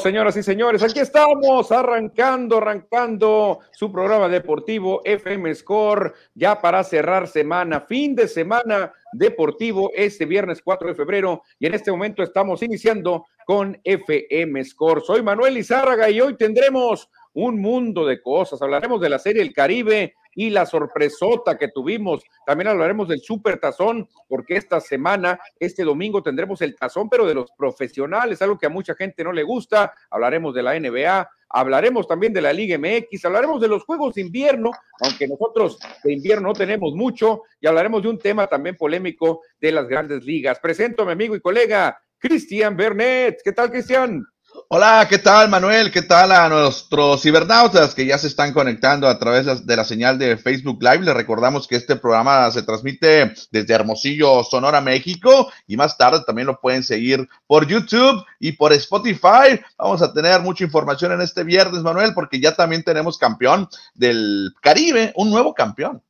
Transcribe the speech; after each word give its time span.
Señoras 0.00 0.36
y 0.36 0.44
señores, 0.44 0.80
aquí 0.84 1.00
estamos 1.00 1.72
arrancando, 1.72 2.58
arrancando 2.58 3.58
su 3.72 3.90
programa 3.90 4.28
deportivo 4.28 5.00
FM 5.04 5.52
Score, 5.56 6.14
ya 6.36 6.60
para 6.60 6.84
cerrar 6.84 7.26
semana, 7.26 7.80
fin 7.80 8.14
de 8.14 8.28
semana 8.28 8.92
deportivo 9.12 9.90
este 9.92 10.24
viernes 10.24 10.62
4 10.62 10.90
de 10.90 10.94
febrero 10.94 11.42
y 11.58 11.66
en 11.66 11.74
este 11.74 11.90
momento 11.90 12.22
estamos 12.22 12.62
iniciando 12.62 13.26
con 13.44 13.76
FM 13.82 14.64
Score. 14.64 15.02
Soy 15.02 15.20
Manuel 15.24 15.58
Izárraga 15.58 16.08
y 16.10 16.20
hoy 16.20 16.36
tendremos 16.36 17.10
un 17.32 17.60
mundo 17.60 18.06
de 18.06 18.22
cosas. 18.22 18.62
Hablaremos 18.62 19.00
de 19.00 19.08
la 19.08 19.18
serie 19.18 19.42
El 19.42 19.52
Caribe 19.52 20.14
y 20.36 20.50
la 20.50 20.66
sorpresota 20.66 21.58
que 21.58 21.68
tuvimos. 21.68 22.22
También 22.46 22.68
hablaremos 22.68 23.08
del 23.08 23.20
Super 23.20 23.58
Tazón, 23.58 24.08
porque 24.28 24.56
esta 24.56 24.80
semana, 24.80 25.40
este 25.58 25.82
domingo, 25.82 26.22
tendremos 26.22 26.60
el 26.62 26.76
tazón, 26.76 27.08
pero 27.08 27.26
de 27.26 27.34
los 27.34 27.50
profesionales, 27.52 28.40
algo 28.42 28.58
que 28.58 28.66
a 28.66 28.70
mucha 28.70 28.94
gente 28.94 29.24
no 29.24 29.32
le 29.32 29.42
gusta. 29.42 29.92
Hablaremos 30.10 30.54
de 30.54 30.62
la 30.62 30.78
NBA, 30.78 31.28
hablaremos 31.48 32.06
también 32.06 32.34
de 32.34 32.42
la 32.42 32.52
Liga 32.52 32.78
MX, 32.78 33.24
hablaremos 33.24 33.60
de 33.60 33.68
los 33.68 33.84
Juegos 33.84 34.14
de 34.14 34.20
Invierno, 34.20 34.70
aunque 35.00 35.26
nosotros 35.26 35.78
de 36.04 36.12
invierno 36.12 36.48
no 36.48 36.54
tenemos 36.54 36.94
mucho, 36.94 37.42
y 37.60 37.66
hablaremos 37.66 38.02
de 38.02 38.10
un 38.10 38.18
tema 38.18 38.46
también 38.46 38.76
polémico 38.76 39.40
de 39.58 39.72
las 39.72 39.88
grandes 39.88 40.22
ligas. 40.24 40.60
Presento 40.60 41.02
a 41.02 41.06
mi 41.06 41.12
amigo 41.12 41.34
y 41.34 41.40
colega 41.40 41.98
Cristian 42.18 42.76
Bernet. 42.76 43.40
¿Qué 43.42 43.52
tal, 43.52 43.70
Cristian? 43.70 44.22
Hola, 44.68 45.06
¿qué 45.08 45.18
tal 45.18 45.48
Manuel? 45.48 45.92
¿Qué 45.92 46.02
tal 46.02 46.32
a 46.32 46.48
nuestros 46.48 47.22
cibernautas 47.22 47.94
que 47.94 48.04
ya 48.04 48.18
se 48.18 48.26
están 48.26 48.52
conectando 48.52 49.06
a 49.06 49.16
través 49.16 49.64
de 49.64 49.76
la 49.76 49.84
señal 49.84 50.18
de 50.18 50.36
Facebook 50.36 50.82
Live? 50.82 51.04
Les 51.04 51.14
recordamos 51.14 51.68
que 51.68 51.76
este 51.76 51.94
programa 51.94 52.50
se 52.50 52.64
transmite 52.64 53.32
desde 53.52 53.74
Hermosillo, 53.74 54.42
Sonora, 54.42 54.80
México 54.80 55.52
y 55.68 55.76
más 55.76 55.96
tarde 55.96 56.24
también 56.26 56.48
lo 56.48 56.60
pueden 56.60 56.82
seguir 56.82 57.28
por 57.46 57.68
YouTube 57.68 58.24
y 58.40 58.52
por 58.52 58.72
Spotify. 58.72 59.60
Vamos 59.78 60.02
a 60.02 60.12
tener 60.12 60.40
mucha 60.40 60.64
información 60.64 61.12
en 61.12 61.20
este 61.20 61.44
viernes, 61.44 61.82
Manuel, 61.82 62.12
porque 62.12 62.40
ya 62.40 62.52
también 62.52 62.82
tenemos 62.82 63.18
campeón 63.18 63.68
del 63.94 64.52
Caribe, 64.60 65.12
un 65.14 65.30
nuevo 65.30 65.54
campeón. 65.54 66.02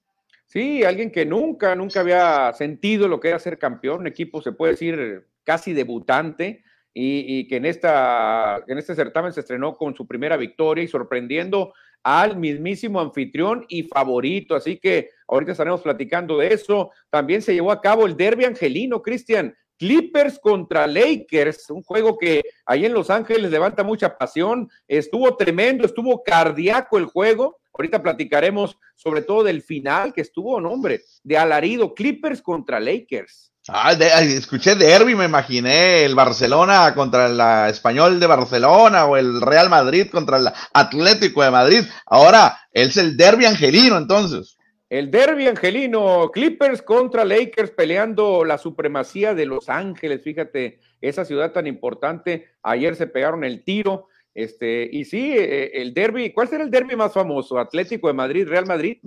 Sí, 0.47 0.83
alguien 0.83 1.11
que 1.11 1.27
nunca, 1.27 1.75
nunca 1.75 2.01
había 2.01 2.55
sentido 2.55 3.07
lo 3.07 3.21
que 3.21 3.29
era 3.29 3.39
ser 3.39 3.59
campeón, 3.59 4.07
equipo 4.07 4.41
se 4.41 4.53
puede 4.53 4.73
decir 4.73 5.27
casi 5.45 5.75
debutante 5.75 6.65
y, 6.99 7.47
que 7.47 7.57
en, 7.57 7.67
esta, 7.67 8.65
en 8.67 8.79
este 8.79 8.95
certamen 8.95 9.31
se 9.31 9.41
estrenó 9.41 9.77
con 9.77 9.95
su 9.95 10.07
primera 10.07 10.39
victoria 10.39 10.83
y 10.83 10.89
sorprendiendo 10.89 11.75
al 12.03 12.39
mismísimo 12.39 13.01
anfitrión 13.01 13.67
y 13.69 13.83
favorito. 13.83 14.55
Así 14.55 14.79
que 14.79 15.11
ahorita 15.29 15.53
estaremos 15.53 15.83
platicando 15.83 16.39
de 16.39 16.55
eso. 16.55 16.93
También 17.11 17.43
se 17.43 17.53
llevó 17.53 17.71
a 17.71 17.83
cabo 17.83 18.07
el 18.07 18.17
derby 18.17 18.47
angelino, 18.47 19.03
Cristian. 19.03 19.55
Clippers 19.79 20.39
contra 20.39 20.87
Lakers, 20.87 21.69
un 21.69 21.83
juego 21.83 22.17
que 22.17 22.41
ahí 22.65 22.87
en 22.87 22.95
Los 22.95 23.11
Ángeles 23.11 23.51
levanta 23.51 23.85
mucha 23.85 24.17
pasión. 24.17 24.71
Estuvo 24.89 25.37
tremendo, 25.37 25.85
estuvo 25.85 26.23
cardíaco 26.23 26.97
el 26.97 27.05
juego. 27.05 27.59
Ahorita 27.75 28.03
platicaremos 28.03 28.79
sobre 28.95 29.21
todo 29.21 29.45
del 29.45 29.61
final 29.61 30.15
que 30.15 30.23
estuvo, 30.23 30.59
nombre, 30.63 31.03
de 31.23 31.37
alarido. 31.37 31.93
Clippers 31.95 32.41
contra 32.41 32.81
Lakers. 32.81 33.53
Ah, 33.69 33.93
escuché 33.93 34.77
derby, 34.77 35.17
me 35.17 35.25
imaginé 35.25 36.05
el 36.05 36.15
Barcelona 36.15 36.95
contra 36.95 37.27
el 37.27 37.71
Español 37.71 38.21
de 38.21 38.27
Barcelona 38.29 39.07
o 39.07 39.17
el 39.17 39.41
Real 39.41 39.69
Madrid 39.69 40.09
contra 40.09 40.39
el 40.39 40.49
Atlético 40.73 41.43
de 41.43 41.51
Madrid. 41.51 41.81
Ahora 42.07 42.57
es 42.71 42.97
el 42.97 43.17
derby 43.17 43.45
angelino, 43.45 43.97
entonces. 43.97 44.57
El 44.89 45.11
derby 45.11 45.49
angelino, 45.49 46.31
Clippers 46.33 46.81
contra 46.81 47.25
Lakers 47.25 47.73
peleando 47.73 48.45
la 48.45 48.57
supremacía 48.57 49.35
de 49.35 49.47
Los 49.47 49.69
Ángeles. 49.69 50.23
Fíjate, 50.23 50.79
esa 51.01 51.25
ciudad 51.25 51.51
tan 51.51 51.67
importante. 51.67 52.51
Ayer 52.63 52.95
se 52.95 53.09
pegaron 53.09 53.43
el 53.43 53.65
tiro. 53.65 54.07
Este, 54.33 54.89
y 54.93 55.05
sí, 55.05 55.33
eh, 55.37 55.73
el 55.75 55.93
derby, 55.93 56.33
¿cuál 56.33 56.47
será 56.47 56.63
el 56.63 56.71
derby 56.71 56.95
más 56.95 57.13
famoso? 57.13 57.59
¿Atlético 57.59 58.07
de 58.07 58.13
Madrid, 58.13 58.47
Real 58.47 58.67
Madrid? 58.67 58.99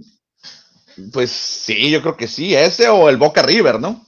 Pues 1.13 1.31
sí, 1.31 1.91
yo 1.91 2.01
creo 2.01 2.17
que 2.17 2.27
sí, 2.27 2.55
ese 2.55 2.89
o 2.89 3.07
el 3.07 3.15
Boca 3.15 3.41
River, 3.41 3.79
¿no? 3.79 4.05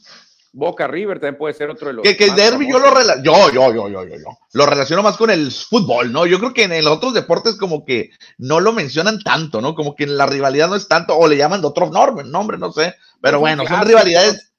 Boca 0.53 0.85
River 0.85 1.19
también 1.19 1.38
puede 1.38 1.53
ser 1.53 1.69
otro 1.69 1.88
de 1.88 1.94
los. 1.94 2.03
Que, 2.03 2.17
que 2.17 2.25
el 2.25 2.35
derby 2.35 2.69
yo 2.69 2.79
lo 2.79 2.91
yo, 3.23 3.51
yo, 3.51 3.73
yo, 3.73 3.88
yo, 3.88 4.03
yo, 4.03 4.17
yo, 4.17 4.38
lo 4.53 4.66
relaciono 4.66 5.01
más 5.01 5.16
con 5.16 5.29
el 5.29 5.50
fútbol, 5.51 6.12
¿no? 6.12 6.25
Yo 6.25 6.39
creo 6.39 6.53
que 6.53 6.63
en 6.63 6.84
los 6.84 6.97
otros 6.97 7.13
deportes 7.13 7.56
como 7.57 7.85
que 7.85 8.09
no 8.38 8.59
lo 8.59 8.73
mencionan 8.73 9.22
tanto, 9.22 9.62
¿no? 9.62 9.75
Como 9.75 9.95
que 9.95 10.07
la 10.07 10.25
rivalidad 10.25 10.67
no 10.67 10.75
es 10.75 10.89
tanto, 10.89 11.17
o 11.17 11.28
le 11.28 11.38
llaman 11.38 11.62
de 11.62 11.67
otro 11.67 11.89
nombre, 11.89 12.25
nombre, 12.25 12.57
no 12.57 12.72
sé. 12.73 12.95
Pero 13.22 13.39
bueno, 13.39 13.66
son 13.66 13.85
rivalidades, 13.88 14.51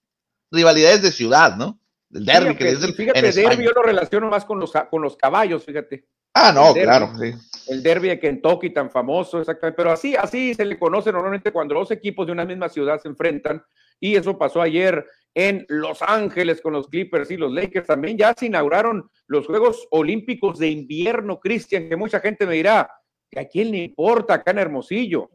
rivalidades 0.50 1.02
de 1.02 1.12
ciudad, 1.12 1.56
¿no? 1.56 1.78
El 2.10 2.24
derby, 2.24 2.56
que 2.56 2.70
es 2.70 2.82
el, 2.82 2.94
Fíjate, 2.94 3.32
derby 3.32 3.64
yo 3.64 3.72
lo 3.72 3.82
relaciono 3.82 4.28
más 4.28 4.44
con 4.44 4.58
los, 4.60 4.72
con 4.90 5.02
los 5.02 5.16
caballos, 5.16 5.64
fíjate. 5.64 6.06
Ah, 6.34 6.52
no, 6.52 6.72
claro, 6.72 7.12
sí. 7.18 7.34
El 7.68 7.82
derby 7.82 8.08
de 8.08 8.18
Kentucky 8.18 8.70
tan 8.70 8.90
famoso, 8.90 9.40
exactamente. 9.40 9.76
Pero 9.76 9.92
así, 9.92 10.16
así 10.16 10.54
se 10.54 10.64
le 10.64 10.78
conoce 10.78 11.12
normalmente 11.12 11.52
cuando 11.52 11.74
los 11.74 11.90
equipos 11.90 12.26
de 12.26 12.32
una 12.32 12.44
misma 12.44 12.68
ciudad 12.68 13.00
se 13.00 13.08
enfrentan. 13.08 13.62
Y 14.00 14.16
eso 14.16 14.36
pasó 14.36 14.60
ayer 14.60 15.06
en 15.34 15.64
Los 15.68 16.02
Ángeles 16.02 16.60
con 16.60 16.72
los 16.72 16.88
Clippers 16.88 17.30
y 17.30 17.36
los 17.36 17.52
Lakers. 17.52 17.86
También 17.86 18.16
ya 18.18 18.34
se 18.36 18.46
inauguraron 18.46 19.10
los 19.26 19.46
Juegos 19.46 19.86
Olímpicos 19.90 20.58
de 20.58 20.68
Invierno, 20.68 21.40
Cristian, 21.40 21.88
que 21.88 21.96
mucha 21.96 22.20
gente 22.20 22.46
me 22.46 22.54
dirá, 22.54 22.90
que 23.30 23.40
a 23.40 23.48
quién 23.48 23.70
le 23.70 23.78
importa 23.78 24.34
acá 24.34 24.50
en 24.50 24.58
Hermosillo. 24.58 25.30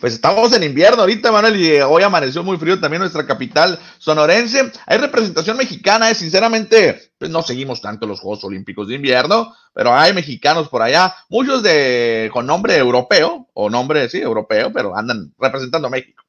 Pues 0.00 0.14
estamos 0.14 0.52
en 0.54 0.62
invierno 0.62 1.02
ahorita, 1.02 1.30
Manuel, 1.30 1.60
y 1.60 1.78
hoy 1.80 2.02
amaneció 2.02 2.42
muy 2.42 2.56
frío 2.56 2.80
también 2.80 3.00
nuestra 3.00 3.26
capital 3.26 3.78
sonorense. 3.98 4.72
Hay 4.86 4.98
representación 4.98 5.58
mexicana, 5.58 6.10
eh, 6.10 6.14
sinceramente, 6.14 7.12
pues 7.18 7.30
no 7.30 7.42
seguimos 7.42 7.82
tanto 7.82 8.06
los 8.06 8.20
Juegos 8.20 8.42
Olímpicos 8.44 8.88
de 8.88 8.94
invierno, 8.94 9.54
pero 9.74 9.94
hay 9.94 10.14
mexicanos 10.14 10.68
por 10.68 10.80
allá, 10.80 11.14
muchos 11.28 11.62
de 11.62 12.30
con 12.32 12.46
nombre 12.46 12.76
europeo, 12.78 13.48
o 13.52 13.68
nombre, 13.68 14.08
sí, 14.08 14.18
europeo, 14.18 14.72
pero 14.72 14.96
andan 14.96 15.34
representando 15.38 15.88
a 15.88 15.90
México. 15.90 16.24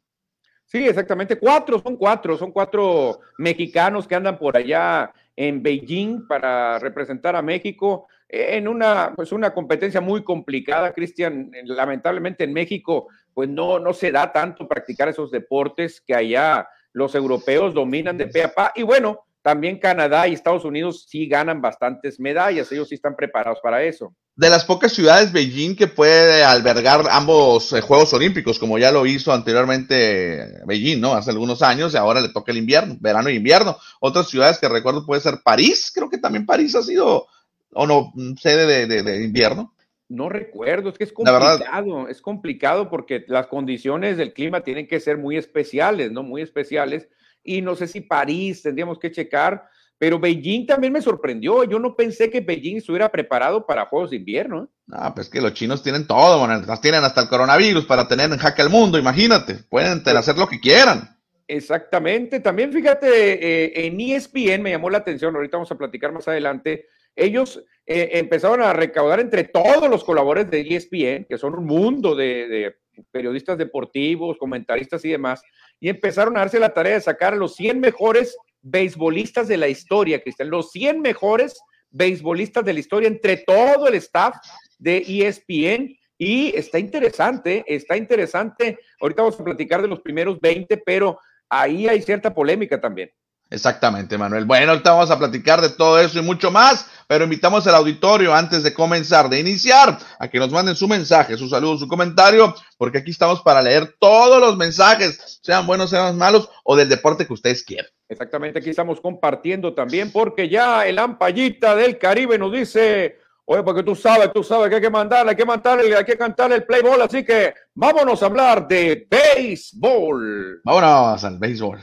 Sí, 0.72 0.88
exactamente. 0.88 1.38
Cuatro, 1.38 1.80
son 1.80 1.98
cuatro, 1.98 2.38
son 2.38 2.54
cuatro 2.54 3.20
mexicanos 3.38 4.08
que 4.08 4.16
andan 4.16 4.38
por 4.38 4.56
allá 4.56 5.12
en 5.36 5.62
Beijing 5.62 6.26
para 6.30 6.80
representar 6.80 7.36
a 7.36 7.42
México 7.42 8.08
en 8.30 8.70
una, 8.70 9.12
pues 9.14 9.34
una 9.34 9.54
competencia 9.54 10.00
muy 10.00 10.24
complicada, 10.24 10.94
Cristian. 10.94 11.52
Lamentablemente 11.66 12.46
en 12.46 12.54
México, 12.54 13.10
pues 13.34 13.50
no, 13.50 13.80
no 13.80 13.92
se 13.92 14.14
da 14.14 14.32
tanto 14.32 14.66
practicar 14.66 15.10
esos 15.10 15.30
deportes 15.30 16.00
que 16.00 16.16
allá 16.16 16.70
los 16.94 17.16
europeos 17.16 17.74
dominan 17.74 18.18
de 18.18 18.28
pe 18.28 18.44
a 18.44 18.54
pa. 18.54 18.72
Y 18.74 18.84
bueno, 18.84 19.26
también 19.42 19.80
Canadá 19.80 20.28
y 20.28 20.34
Estados 20.34 20.66
Unidos 20.66 21.06
sí 21.10 21.28
ganan 21.28 21.62
bastantes 21.62 22.20
medallas, 22.20 22.72
ellos 22.72 22.90
sí 22.90 22.96
están 22.96 23.16
preparados 23.16 23.60
para 23.62 23.84
eso. 23.84 24.16
De 24.36 24.50
las 24.50 24.66
pocas 24.66 24.94
ciudades, 24.94 25.32
Beijing, 25.32 25.76
que 25.76 25.88
puede 25.88 26.44
albergar 26.44 27.02
ambos 27.10 27.74
eh, 27.74 27.82
Juegos 27.82 28.14
Olímpicos, 28.14 28.60
como 28.60 28.78
ya 28.78 28.92
lo 28.92 29.06
hizo 29.06 29.34
anteriormente 29.34 30.62
Beijing, 30.66 31.02
¿no? 31.02 31.14
Hace 31.14 31.32
algunos 31.32 31.62
años, 31.62 31.94
y 31.94 31.98
ahora 31.98 32.22
le 32.22 32.30
toca 32.30 32.52
el 32.52 32.60
invierno, 32.60 32.98
verano 33.00 33.30
e 33.30 33.34
invierno. 33.34 33.78
Otras 34.00 34.30
ciudades 34.30 34.60
que 34.60 34.70
recuerdo 34.70 35.06
puede 35.06 35.22
ser 35.22 35.40
París, 35.44 35.92
creo 35.94 36.10
que 36.10 36.18
también 36.18 36.46
París 36.46 36.76
ha 36.76 36.84
sido, 36.84 37.28
o 37.74 37.88
no, 37.88 38.14
sede 38.40 38.88
de, 38.88 39.24
invierno. 39.24 39.74
No 40.08 40.30
recuerdo, 40.30 40.90
es 40.90 40.98
que 40.98 41.06
es 41.06 41.14
complicado, 41.14 42.08
es 42.08 42.22
complicado 42.22 42.90
porque 42.90 43.24
las 43.28 43.48
condiciones 43.48 44.18
del 44.18 44.34
clima 44.34 44.62
tienen 44.62 44.88
que 44.88 45.00
ser 45.00 45.18
muy 45.18 45.38
especiales, 45.38 46.12
¿no? 46.12 46.22
Muy 46.22 46.42
especiales 46.42 47.08
y 47.44 47.62
no 47.62 47.76
sé 47.76 47.88
si 47.88 48.02
París 48.02 48.62
tendríamos 48.62 49.00
que 49.00 49.12
checar, 49.12 49.64
pero 49.98 50.20
Beijing 50.20 50.66
también 50.66 50.94
me 50.94 51.02
sorprendió. 51.02 51.64
Yo 51.64 51.78
no 51.78 51.96
pensé 51.96 52.30
que 52.32 52.42
Beijing 52.42 52.78
estuviera 52.78 53.10
preparado 53.12 53.66
para 53.68 53.86
Juegos 53.86 54.10
de 54.10 54.16
Invierno. 54.16 54.68
Ah, 54.92 55.14
pues 55.14 55.30
que 55.30 55.40
los 55.40 55.54
chinos 55.54 55.84
tienen 55.84 56.08
todo, 56.08 56.40
bueno, 56.40 56.60
tienen 56.82 57.04
hasta 57.04 57.22
el 57.22 57.30
coronavirus 57.30 57.86
para 57.86 58.08
tener 58.08 58.32
en 58.32 58.40
jaque 58.40 58.64
al 58.64 58.72
mundo, 58.72 58.98
imagínate, 58.98 59.60
pueden 59.70 60.02
pues 60.04 60.16
hacer 60.16 60.38
lo 60.38 60.48
que 60.48 60.60
quieran. 60.60 61.18
Exactamente, 61.48 62.40
también 62.40 62.74
fíjate, 62.74 63.06
eh, 63.08 63.86
en 63.86 64.00
ESPN 64.00 64.64
me 64.64 64.72
llamó 64.72 64.90
la 64.90 65.00
atención, 65.00 65.36
ahorita 65.36 65.58
vamos 65.58 65.72
a 65.72 65.78
platicar 65.78 66.12
más 66.12 66.28
adelante, 66.28 66.88
ellos 67.16 67.64
eh, 67.86 68.10
empezaron 68.14 68.62
a 68.62 68.74
recaudar 68.74 69.20
entre 69.20 69.44
todos 69.44 69.90
los 69.90 70.04
colaboradores 70.04 70.50
de 70.50 70.62
ESPN, 70.62 71.26
que 71.30 71.38
son 71.38 71.54
un 71.54 71.66
mundo 71.66 72.16
de 72.16 72.76
periodistas 73.12 73.58
deportivos, 73.58 74.38
comentaristas 74.38 75.04
y 75.06 75.10
demás, 75.10 75.44
y 75.82 75.90
empezaron 75.90 76.38
a 76.38 76.42
darse 76.42 76.60
la 76.60 76.74
tarea 76.74 76.94
de 76.94 77.02
sacar 77.02 77.34
a 77.34 77.38
los 77.38 77.56
100 77.56 77.80
mejores 77.82 78.38
beisbolistas 78.62 79.48
de 79.48 79.58
la 79.58 79.68
historia, 79.68 80.22
Cristian, 80.22 80.52
los 80.52 80.72
100 80.72 81.02
mejores 81.02 81.60
beisbolistas 81.90 82.64
de 82.64 82.74
la 82.74 82.80
historia 82.80 83.08
entre 83.08 83.38
todo 83.38 83.88
el 83.88 83.96
staff 83.96 84.36
de 84.78 84.98
ESPN. 85.00 85.98
Y 86.20 86.56
está 86.56 86.78
interesante, 86.78 87.66
está 87.68 87.98
interesante. 87.98 88.78
Ahorita 89.02 89.24
vamos 89.24 89.40
a 89.40 89.44
platicar 89.44 89.82
de 89.82 89.88
los 89.88 90.02
primeros 90.02 90.40
20, 90.40 90.78
pero 90.86 91.20
ahí 91.50 91.88
hay 91.88 92.00
cierta 92.04 92.32
polémica 92.32 92.80
también. 92.80 93.12
Exactamente, 93.52 94.18
Manuel. 94.18 94.46
Bueno, 94.46 94.72
ahorita 94.72 94.94
vamos 94.94 95.12
a 95.12 95.20
platicar 95.20 95.60
de 95.60 95.70
todo 95.70 96.00
eso 96.00 96.18
y 96.18 96.22
mucho 96.22 96.52
más, 96.52 96.90
pero 97.06 97.26
invitamos 97.26 97.68
al 97.68 97.76
auditorio 97.76 98.34
antes 98.34 98.64
de 98.64 98.74
comenzar, 98.74 99.28
de 99.28 99.42
iniciar, 99.42 100.00
a 100.18 100.28
que 100.30 100.40
nos 100.40 100.50
manden 100.52 100.74
su 100.74 100.88
mensaje, 100.88 101.36
su 101.36 101.50
saludo, 101.50 101.78
su 101.78 101.88
comentario, 101.90 102.56
porque 102.78 103.00
aquí 103.00 103.12
estamos 103.12 103.42
para 103.42 103.62
leer 103.62 103.94
todos 104.00 104.40
los 104.40 104.56
mensajes, 104.56 105.40
sean 105.44 105.68
buenos, 105.68 105.90
sean 105.90 106.18
malos, 106.18 106.50
o 106.64 106.78
del 106.78 106.88
deporte 106.88 107.28
que 107.28 107.34
ustedes 107.34 107.62
quieran. 107.66 107.92
Exactamente, 108.08 108.60
aquí 108.60 108.70
estamos 108.70 109.02
compartiendo 109.02 109.74
también 109.74 110.14
porque 110.14 110.48
ya 110.48 110.88
el 110.88 110.98
ampallita 110.98 111.76
del 111.76 111.98
Caribe 111.98 112.38
nos 112.38 112.54
dice, 112.54 113.18
oye, 113.44 113.64
porque 113.64 113.84
tú 113.84 113.96
sabes, 113.96 114.32
tú 114.34 114.46
sabes 114.46 114.70
que 114.70 114.76
hay 114.76 114.82
que 114.82 114.90
mandarle, 114.90 115.32
hay 115.32 115.38
que 115.38 115.46
mandarle, 115.46 115.94
hay 115.94 116.06
que 116.06 116.18
cantarle 116.18 116.56
el 116.56 116.64
play 116.64 116.82
ball, 116.82 117.02
así 117.02 117.26
que 117.26 117.54
vámonos 117.76 118.24
a 118.24 118.28
hablar 118.28 118.66
de 118.66 119.08
béisbol. 119.10 120.62
Vámonos 120.64 121.22
al 121.26 121.38
béisbol. 121.38 121.80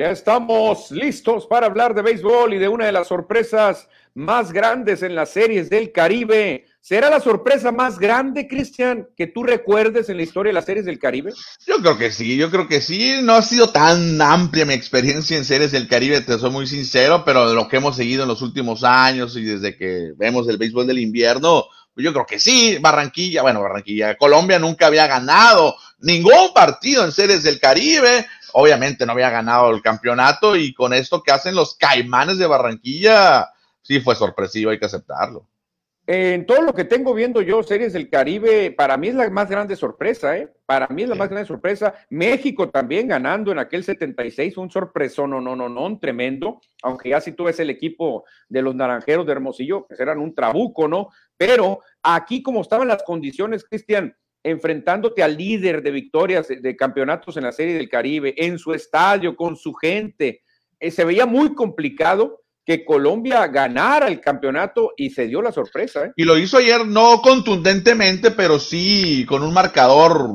Ya 0.00 0.12
estamos 0.12 0.90
listos 0.90 1.46
para 1.46 1.66
hablar 1.66 1.94
de 1.94 2.00
béisbol 2.00 2.54
y 2.54 2.58
de 2.58 2.68
una 2.68 2.86
de 2.86 2.92
las 2.92 3.08
sorpresas 3.08 3.86
más 4.14 4.50
grandes 4.50 5.02
en 5.02 5.14
las 5.14 5.28
series 5.28 5.68
del 5.68 5.92
Caribe. 5.92 6.64
¿Será 6.80 7.10
la 7.10 7.20
sorpresa 7.20 7.70
más 7.70 7.98
grande, 7.98 8.48
Cristian, 8.48 9.08
que 9.14 9.26
tú 9.26 9.42
recuerdes 9.42 10.08
en 10.08 10.16
la 10.16 10.22
historia 10.22 10.48
de 10.48 10.54
las 10.54 10.64
series 10.64 10.86
del 10.86 10.98
Caribe? 10.98 11.34
Yo 11.66 11.76
creo 11.82 11.98
que 11.98 12.10
sí, 12.12 12.38
yo 12.38 12.50
creo 12.50 12.66
que 12.66 12.80
sí. 12.80 13.16
No 13.22 13.34
ha 13.34 13.42
sido 13.42 13.72
tan 13.72 14.22
amplia 14.22 14.64
mi 14.64 14.72
experiencia 14.72 15.36
en 15.36 15.44
series 15.44 15.70
del 15.70 15.86
Caribe, 15.86 16.22
te 16.22 16.38
soy 16.38 16.50
muy 16.50 16.66
sincero, 16.66 17.22
pero 17.22 17.50
de 17.50 17.54
lo 17.54 17.68
que 17.68 17.76
hemos 17.76 17.96
seguido 17.96 18.22
en 18.22 18.30
los 18.30 18.40
últimos 18.40 18.84
años 18.84 19.36
y 19.36 19.44
desde 19.44 19.76
que 19.76 20.14
vemos 20.16 20.48
el 20.48 20.56
béisbol 20.56 20.86
del 20.86 21.00
invierno, 21.00 21.66
pues 21.92 22.06
yo 22.06 22.14
creo 22.14 22.24
que 22.24 22.38
sí. 22.38 22.78
Barranquilla, 22.80 23.42
bueno, 23.42 23.60
Barranquilla, 23.60 24.16
Colombia 24.16 24.58
nunca 24.58 24.86
había 24.86 25.06
ganado 25.06 25.76
ningún 26.00 26.52
partido 26.54 27.04
en 27.04 27.12
series 27.12 27.42
del 27.42 27.60
Caribe 27.60 28.26
obviamente 28.52 29.06
no 29.06 29.12
había 29.12 29.30
ganado 29.30 29.70
el 29.70 29.82
campeonato 29.82 30.56
y 30.56 30.74
con 30.74 30.92
esto 30.92 31.22
que 31.22 31.32
hacen 31.32 31.54
los 31.54 31.74
caimanes 31.74 32.38
de 32.38 32.46
Barranquilla, 32.46 33.48
sí 33.82 34.00
fue 34.00 34.14
sorpresivo, 34.14 34.70
hay 34.70 34.78
que 34.78 34.86
aceptarlo. 34.86 35.46
En 36.06 36.44
todo 36.44 36.62
lo 36.62 36.74
que 36.74 36.84
tengo 36.84 37.14
viendo 37.14 37.40
yo, 37.40 37.62
series 37.62 37.92
del 37.92 38.10
Caribe, 38.10 38.72
para 38.72 38.96
mí 38.96 39.08
es 39.08 39.14
la 39.14 39.30
más 39.30 39.48
grande 39.48 39.76
sorpresa, 39.76 40.36
¿eh? 40.36 40.52
Para 40.66 40.88
mí 40.88 41.04
es 41.04 41.08
la 41.08 41.14
más 41.14 41.28
grande 41.28 41.46
sorpresa. 41.46 41.94
México 42.08 42.68
también 42.68 43.06
ganando 43.06 43.52
en 43.52 43.60
aquel 43.60 43.84
76, 43.84 44.56
un 44.56 44.70
sorpresón, 44.70 45.30
no, 45.30 45.40
no, 45.40 45.54
no, 45.54 45.68
no, 45.68 45.98
tremendo. 46.00 46.60
Aunque 46.82 47.10
ya 47.10 47.20
si 47.20 47.30
tú 47.32 47.44
ves 47.44 47.60
el 47.60 47.70
equipo 47.70 48.24
de 48.48 48.60
los 48.60 48.74
naranjeros 48.74 49.24
de 49.24 49.32
Hermosillo, 49.32 49.86
pues 49.86 50.00
eran 50.00 50.18
un 50.18 50.34
trabuco, 50.34 50.88
¿no? 50.88 51.10
Pero 51.36 51.78
aquí, 52.02 52.42
como 52.42 52.62
estaban 52.62 52.88
las 52.88 53.04
condiciones, 53.04 53.62
Cristian, 53.62 54.16
enfrentándote 54.42 55.22
al 55.22 55.36
líder 55.36 55.82
de 55.82 55.90
victorias 55.90 56.48
de 56.48 56.76
campeonatos 56.76 57.36
en 57.36 57.44
la 57.44 57.52
Serie 57.52 57.74
del 57.74 57.88
Caribe, 57.88 58.34
en 58.36 58.58
su 58.58 58.72
estadio, 58.72 59.36
con 59.36 59.56
su 59.56 59.74
gente. 59.74 60.42
Eh, 60.78 60.90
se 60.90 61.04
veía 61.04 61.26
muy 61.26 61.54
complicado 61.54 62.40
que 62.64 62.84
Colombia 62.84 63.46
ganara 63.48 64.06
el 64.06 64.20
campeonato 64.20 64.92
y 64.96 65.10
se 65.10 65.26
dio 65.26 65.42
la 65.42 65.50
sorpresa. 65.50 66.04
¿eh? 66.04 66.12
Y 66.16 66.24
lo 66.24 66.38
hizo 66.38 66.58
ayer 66.58 66.86
no 66.86 67.20
contundentemente, 67.20 68.30
pero 68.30 68.60
sí 68.60 69.26
con 69.28 69.42
un 69.42 69.52
marcador 69.52 70.30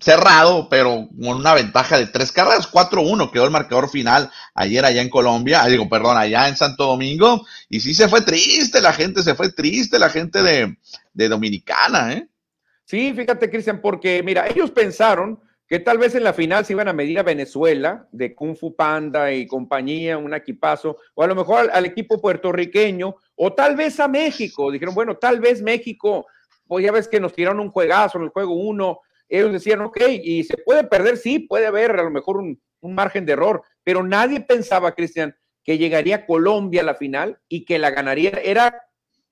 cerrado, 0.00 0.68
pero 0.68 1.08
con 1.20 1.36
una 1.36 1.52
ventaja 1.52 1.98
de 1.98 2.06
tres 2.06 2.32
carreras, 2.32 2.70
4-1 2.70 3.30
quedó 3.30 3.44
el 3.44 3.50
marcador 3.50 3.90
final 3.90 4.30
ayer 4.54 4.84
allá 4.84 5.02
en 5.02 5.10
Colombia, 5.10 5.62
ah, 5.62 5.68
digo, 5.68 5.88
perdón, 5.88 6.16
allá 6.16 6.48
en 6.48 6.56
Santo 6.56 6.86
Domingo, 6.86 7.44
y 7.68 7.80
sí 7.80 7.92
se 7.92 8.08
fue 8.08 8.22
triste, 8.22 8.80
la 8.80 8.92
gente 8.92 9.22
se 9.22 9.34
fue 9.34 9.52
triste, 9.52 9.98
la 9.98 10.08
gente 10.08 10.42
de, 10.42 10.78
de 11.12 11.28
Dominicana, 11.28 12.14
¿eh? 12.14 12.28
Sí, 12.84 13.12
fíjate, 13.14 13.50
Cristian, 13.50 13.80
porque 13.80 14.22
mira, 14.22 14.46
ellos 14.46 14.70
pensaron 14.70 15.40
que 15.66 15.78
tal 15.80 15.96
vez 15.96 16.14
en 16.14 16.24
la 16.24 16.34
final 16.34 16.64
se 16.64 16.74
iban 16.74 16.88
a 16.88 16.92
medir 16.92 17.18
a 17.18 17.22
Venezuela 17.22 18.06
de 18.12 18.34
Kung 18.34 18.54
Fu 18.56 18.76
Panda 18.76 19.32
y 19.32 19.46
compañía, 19.46 20.18
un 20.18 20.34
equipazo, 20.34 20.98
o 21.14 21.22
a 21.22 21.26
lo 21.26 21.34
mejor 21.34 21.70
al, 21.72 21.86
equipo 21.86 22.20
puertorriqueño, 22.20 23.16
o 23.36 23.52
tal 23.54 23.74
vez 23.74 23.98
a 24.00 24.08
México. 24.08 24.70
Dijeron, 24.70 24.94
bueno, 24.94 25.16
tal 25.16 25.40
vez 25.40 25.62
México, 25.62 26.26
pues 26.66 26.84
ya 26.84 26.92
ves 26.92 27.08
que 27.08 27.20
nos 27.20 27.32
tiraron 27.32 27.60
un 27.60 27.70
juegazo 27.70 28.18
en 28.18 28.24
el 28.24 28.30
juego 28.30 28.54
uno. 28.54 29.00
Ellos 29.28 29.52
decían, 29.52 29.80
ok, 29.80 30.00
y 30.22 30.44
se 30.44 30.58
puede 30.58 30.84
perder, 30.84 31.16
sí, 31.16 31.38
puede 31.38 31.66
haber 31.66 31.92
a 31.92 32.02
lo 32.02 32.10
mejor 32.10 32.36
un, 32.36 32.60
un 32.80 32.94
margen 32.94 33.24
de 33.24 33.32
error, 33.32 33.62
pero 33.82 34.02
nadie 34.02 34.40
pensaba, 34.40 34.94
Cristian, 34.94 35.34
que 35.64 35.78
llegaría 35.78 36.26
Colombia 36.26 36.82
a 36.82 36.84
la 36.84 36.94
final 36.94 37.38
y 37.48 37.64
que 37.64 37.78
la 37.78 37.90
ganaría. 37.90 38.30
Era 38.44 38.82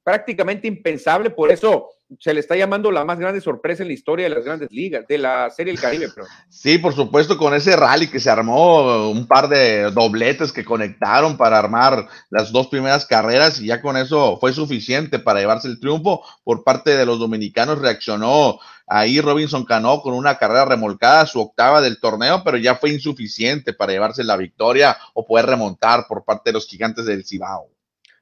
prácticamente 0.02 0.66
impensable, 0.66 1.31
por 1.31 1.52
eso 1.52 1.90
se 2.18 2.34
le 2.34 2.40
está 2.40 2.56
llamando 2.56 2.90
la 2.90 3.04
más 3.04 3.18
grande 3.18 3.40
sorpresa 3.40 3.82
en 3.82 3.88
la 3.88 3.94
historia 3.94 4.28
de 4.28 4.34
las 4.34 4.44
grandes 4.44 4.70
ligas, 4.70 5.06
de 5.06 5.18
la 5.18 5.50
Serie 5.50 5.72
del 5.72 5.80
Caribe. 5.80 6.08
Sí, 6.48 6.78
por 6.78 6.94
supuesto, 6.94 7.36
con 7.36 7.54
ese 7.54 7.76
rally 7.76 8.08
que 8.08 8.20
se 8.20 8.30
armó, 8.30 9.10
un 9.10 9.26
par 9.26 9.48
de 9.48 9.90
dobletes 9.90 10.52
que 10.52 10.64
conectaron 10.64 11.36
para 11.36 11.58
armar 11.58 12.08
las 12.30 12.52
dos 12.52 12.68
primeras 12.68 13.06
carreras 13.06 13.60
y 13.60 13.66
ya 13.66 13.80
con 13.80 13.96
eso 13.96 14.38
fue 14.38 14.52
suficiente 14.52 15.18
para 15.18 15.40
llevarse 15.40 15.68
el 15.68 15.80
triunfo 15.80 16.22
por 16.44 16.64
parte 16.64 16.96
de 16.96 17.06
los 17.06 17.18
dominicanos. 17.18 17.78
Reaccionó 17.78 18.58
ahí 18.86 19.20
Robinson 19.20 19.64
Cano 19.64 20.00
con 20.02 20.14
una 20.14 20.36
carrera 20.36 20.64
remolcada, 20.64 21.26
su 21.26 21.40
octava 21.40 21.80
del 21.80 21.98
torneo, 22.00 22.42
pero 22.44 22.58
ya 22.58 22.76
fue 22.76 22.90
insuficiente 22.90 23.72
para 23.72 23.92
llevarse 23.92 24.24
la 24.24 24.36
victoria 24.36 24.96
o 25.14 25.26
poder 25.26 25.46
remontar 25.46 26.06
por 26.06 26.24
parte 26.24 26.50
de 26.50 26.54
los 26.54 26.66
gigantes 26.66 27.06
del 27.06 27.24
Cibao. 27.24 27.71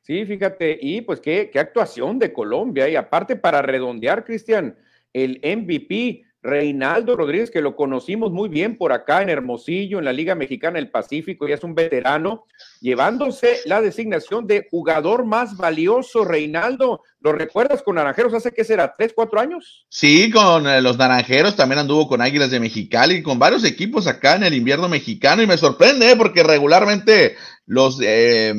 Sí, 0.02 0.25
fíjate, 0.25 0.79
y 0.81 1.02
pues 1.02 1.20
qué, 1.20 1.50
qué 1.52 1.58
actuación 1.58 2.19
de 2.19 2.32
Colombia. 2.32 2.88
Y 2.88 2.97
aparte, 2.97 3.37
para 3.37 3.62
redondear, 3.62 4.25
Cristian, 4.25 4.76
el 5.12 5.41
MVP 5.43 6.25
Reinaldo 6.43 7.17
Rodríguez, 7.17 7.50
que 7.50 7.61
lo 7.61 7.76
conocimos 7.76 8.32
muy 8.32 8.49
bien 8.49 8.76
por 8.76 8.93
acá 8.93 9.23
en 9.23 9.29
Hermosillo, 9.29 9.99
en 9.99 10.06
la 10.06 10.12
Liga 10.12 10.35
Mexicana 10.35 10.79
del 10.79 10.91
Pacífico, 10.91 11.47
ya 11.47 11.55
es 11.55 11.64
un 11.64 11.75
veterano, 11.75 12.47
llevándose 12.81 13.61
la 13.67 13.81
designación 13.81 14.47
de 14.47 14.67
jugador 14.71 15.25
más 15.25 15.56
valioso, 15.56 16.25
Reinaldo. 16.25 17.03
¿Lo 17.21 17.32
recuerdas 17.32 17.82
con 17.82 17.97
Naranjeros 17.97 18.32
hace 18.32 18.53
qué 18.53 18.65
será? 18.65 18.94
¿Tres, 18.97 19.12
cuatro 19.15 19.38
años? 19.38 19.87
Sí, 19.91 20.31
con 20.31 20.67
eh, 20.67 20.81
los 20.81 20.97
Naranjeros, 20.97 21.55
también 21.55 21.81
anduvo 21.81 22.09
con 22.09 22.23
Águilas 22.23 22.50
de 22.50 22.61
Mexicali, 22.61 23.23
con 23.23 23.38
varios 23.38 23.65
equipos 23.65 24.06
acá 24.06 24.37
en 24.37 24.44
el 24.44 24.55
invierno 24.55 24.88
mexicano, 24.88 25.43
y 25.43 25.47
me 25.47 25.59
sorprende, 25.59 26.12
¿eh? 26.12 26.17
porque 26.17 26.43
regularmente 26.43 27.37
los 27.67 28.00
eh, 28.03 28.55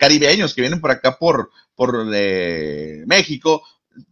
caribeños 0.00 0.54
que 0.54 0.62
vienen 0.62 0.80
por 0.80 0.90
acá 0.90 1.18
por, 1.18 1.50
por 1.74 2.06
México, 2.06 3.62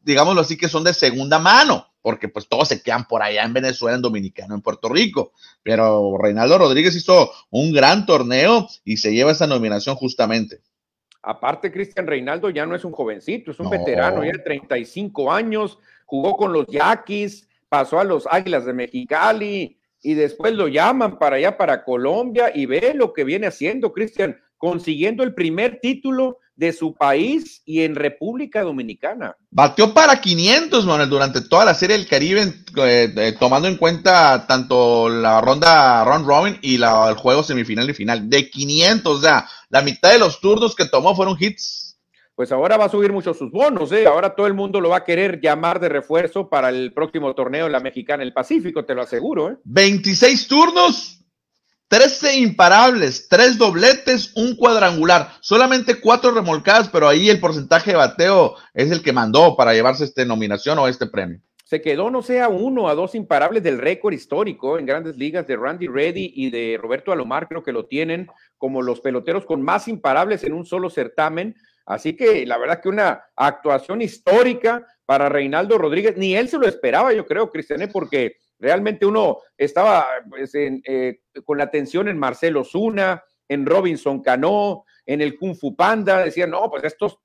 digámoslo 0.03 0.41
así, 0.41 0.57
que 0.57 0.69
son 0.69 0.85
de 0.85 0.95
segunda 0.95 1.39
mano 1.39 1.91
porque 2.03 2.29
pues 2.29 2.49
todos 2.49 2.69
se 2.69 2.83
quedan 2.83 3.07
por 3.07 3.23
allá 3.23 3.45
en 3.45 3.53
Venezuela, 3.53 3.97
en 3.97 4.03
Dominicano, 4.03 4.55
en 4.55 4.63
Puerto 4.63 4.89
Rico. 4.89 5.33
Pero 5.63 6.17
Reinaldo 6.19 6.59
Rodríguez 6.59 6.95
hizo 6.97 7.31
un 7.51 7.73
gran 7.73 8.07
torneo 8.07 8.69
y 8.85 8.97
se 8.97 9.13
lleva 9.13 9.33
esa 9.33 9.47
nominación 9.47 9.97
justamente. 9.97 10.61
Aparte, 11.23 11.71
Cristian 11.71 12.07
Reinaldo 12.07 12.49
ya 12.49 12.65
no 12.65 12.75
es 12.75 12.85
un 12.85 12.93
jovencito, 12.93 13.51
es 13.51 13.61
un 13.61 13.69
veterano, 13.69 14.25
ya 14.25 14.33
de 14.33 14.39
35 14.39 15.31
años, 15.31 15.79
jugó 16.07 16.35
con 16.37 16.53
los 16.53 16.67
Yaquis, 16.67 17.47
pasó 17.69 18.01
a 18.01 18.05
los 18.05 18.27
Águilas 18.31 18.65
de 18.65 18.73
Mexicali 18.73 19.79
y 20.01 20.15
después 20.15 20.55
lo 20.55 20.67
llaman 20.67 21.19
para 21.19 21.37
allá, 21.37 21.59
para 21.59 21.85
Colombia 21.85 22.51
y 22.55 22.65
ve 22.65 22.95
lo 22.95 23.13
que 23.13 23.25
viene 23.25 23.49
haciendo, 23.49 23.93
Cristian, 23.93 24.41
consiguiendo 24.61 25.23
el 25.23 25.35
primer 25.35 25.81
título 25.81 26.39
de 26.55 26.75
su 26.75 26.95
país 26.95 27.63
y 27.65 27.81
en 27.81 27.95
República 27.95 28.63
Dominicana. 28.63 29.35
Batió 29.51 29.95
para 29.95 30.21
500, 30.21 30.85
Manuel, 30.85 31.09
durante 31.09 31.41
toda 31.41 31.65
la 31.65 31.75
serie 31.75 31.97
del 31.97 32.07
Caribe, 32.07 32.43
eh, 32.43 33.11
eh, 33.17 33.35
tomando 33.41 33.67
en 33.67 33.79
cuenta 33.79 34.47
tanto 34.47 35.09
la 35.09 35.41
ronda 35.41 36.05
Ron 36.05 36.27
Robin 36.27 36.59
y 36.61 36.77
la, 36.77 37.09
el 37.09 37.15
juego 37.15 37.43
semifinal 37.43 37.89
y 37.89 37.95
final. 37.95 38.29
De 38.29 38.51
500, 38.51 39.17
o 39.17 39.21
sea, 39.23 39.49
la 39.71 39.81
mitad 39.81 40.13
de 40.13 40.19
los 40.19 40.39
turnos 40.43 40.77
que 40.77 40.85
tomó 40.85 41.17
fueron 41.17 41.39
hits. 41.41 41.99
Pues 42.35 42.53
ahora 42.53 42.77
va 42.77 42.85
a 42.85 42.91
subir 42.91 43.13
mucho 43.13 43.33
sus 43.33 43.51
bonos, 43.51 43.91
¿eh? 43.93 44.07
Ahora 44.07 44.35
todo 44.35 44.47
el 44.47 44.55
mundo 44.55 44.83
lo 44.83 44.91
va 44.91 44.99
a 44.99 45.05
querer 45.05 45.41
llamar 45.41 45.81
de 45.81 45.89
refuerzo 45.89 46.51
para 46.51 46.69
el 46.69 46.93
próximo 46.93 47.35
torneo 47.35 47.65
de 47.65 47.71
la 47.71 47.81
Mexicana 47.81 48.23
el 48.23 48.35
Pacífico, 48.35 48.85
te 48.85 48.95
lo 48.95 49.01
aseguro, 49.01 49.51
¿eh? 49.51 49.57
26 49.65 50.47
turnos, 50.47 51.20
13 51.91 52.39
imparables, 52.39 53.27
3 53.29 53.59
dobletes, 53.59 54.33
un 54.37 54.55
cuadrangular, 54.55 55.33
solamente 55.41 56.01
4 56.01 56.31
remolcadas, 56.31 56.89
pero 56.89 57.09
ahí 57.09 57.29
el 57.29 57.41
porcentaje 57.41 57.91
de 57.91 57.97
bateo 57.97 58.55
es 58.75 58.93
el 58.93 59.03
que 59.03 59.13
mandó 59.13 59.57
para 59.57 59.75
llevarse 59.75 60.05
esta 60.05 60.25
nominación 60.25 60.79
o 60.79 60.87
este 60.87 61.09
premio. 61.09 61.41
Se 61.65 61.83
quedó, 61.83 62.09
no 62.09 62.23
sé, 62.23 62.41
a 62.41 62.49
uno, 62.49 62.89
a 62.89 62.95
dos 62.95 63.17
imparables 63.17 63.65
del 63.65 63.79
récord 63.79 64.13
histórico 64.13 64.79
en 64.79 64.87
grandes 64.87 65.17
ligas 65.17 65.49
de 65.49 65.57
Randy 65.57 65.89
Reddy 65.89 66.33
y 66.37 66.51
de 66.51 66.79
Roberto 66.81 67.11
Alomar, 67.11 67.49
creo 67.49 67.65
que 67.65 67.73
lo 67.73 67.87
tienen 67.87 68.29
como 68.57 68.83
los 68.83 69.01
peloteros 69.01 69.45
con 69.45 69.61
más 69.61 69.89
imparables 69.89 70.45
en 70.45 70.53
un 70.53 70.67
solo 70.67 70.91
certamen. 70.91 71.57
Así 71.87 72.15
que 72.15 72.47
la 72.47 72.57
verdad 72.57 72.81
que 72.81 72.89
una 72.89 73.25
actuación 73.35 74.01
histórica 74.01 74.87
para 75.07 75.29
Reinaldo 75.29 75.77
Rodríguez, 75.77 76.17
ni 76.17 76.37
él 76.37 76.49
se 76.49 76.59
lo 76.59 76.69
esperaba, 76.69 77.13
yo 77.13 77.27
creo, 77.27 77.51
Cristiané, 77.51 77.89
porque 77.89 78.37
Realmente 78.61 79.07
uno 79.07 79.39
estaba 79.57 80.07
pues, 80.29 80.55
eh, 80.55 81.21
con 81.45 81.59
la 81.59 81.65
atención 81.65 82.09
en 82.09 82.19
Marcelo 82.19 82.63
Zuna, 82.63 83.25
en 83.49 83.67
Robinson 83.67 84.23
Cano, 84.23 84.85
en 85.07 85.21
el 85.21 85.37
Kung 85.37 85.57
Fu 85.57 85.75
Panda. 85.75 86.25
Decían, 86.25 86.51
no, 86.51 86.71
pues 86.71 86.85
estos 86.85 87.19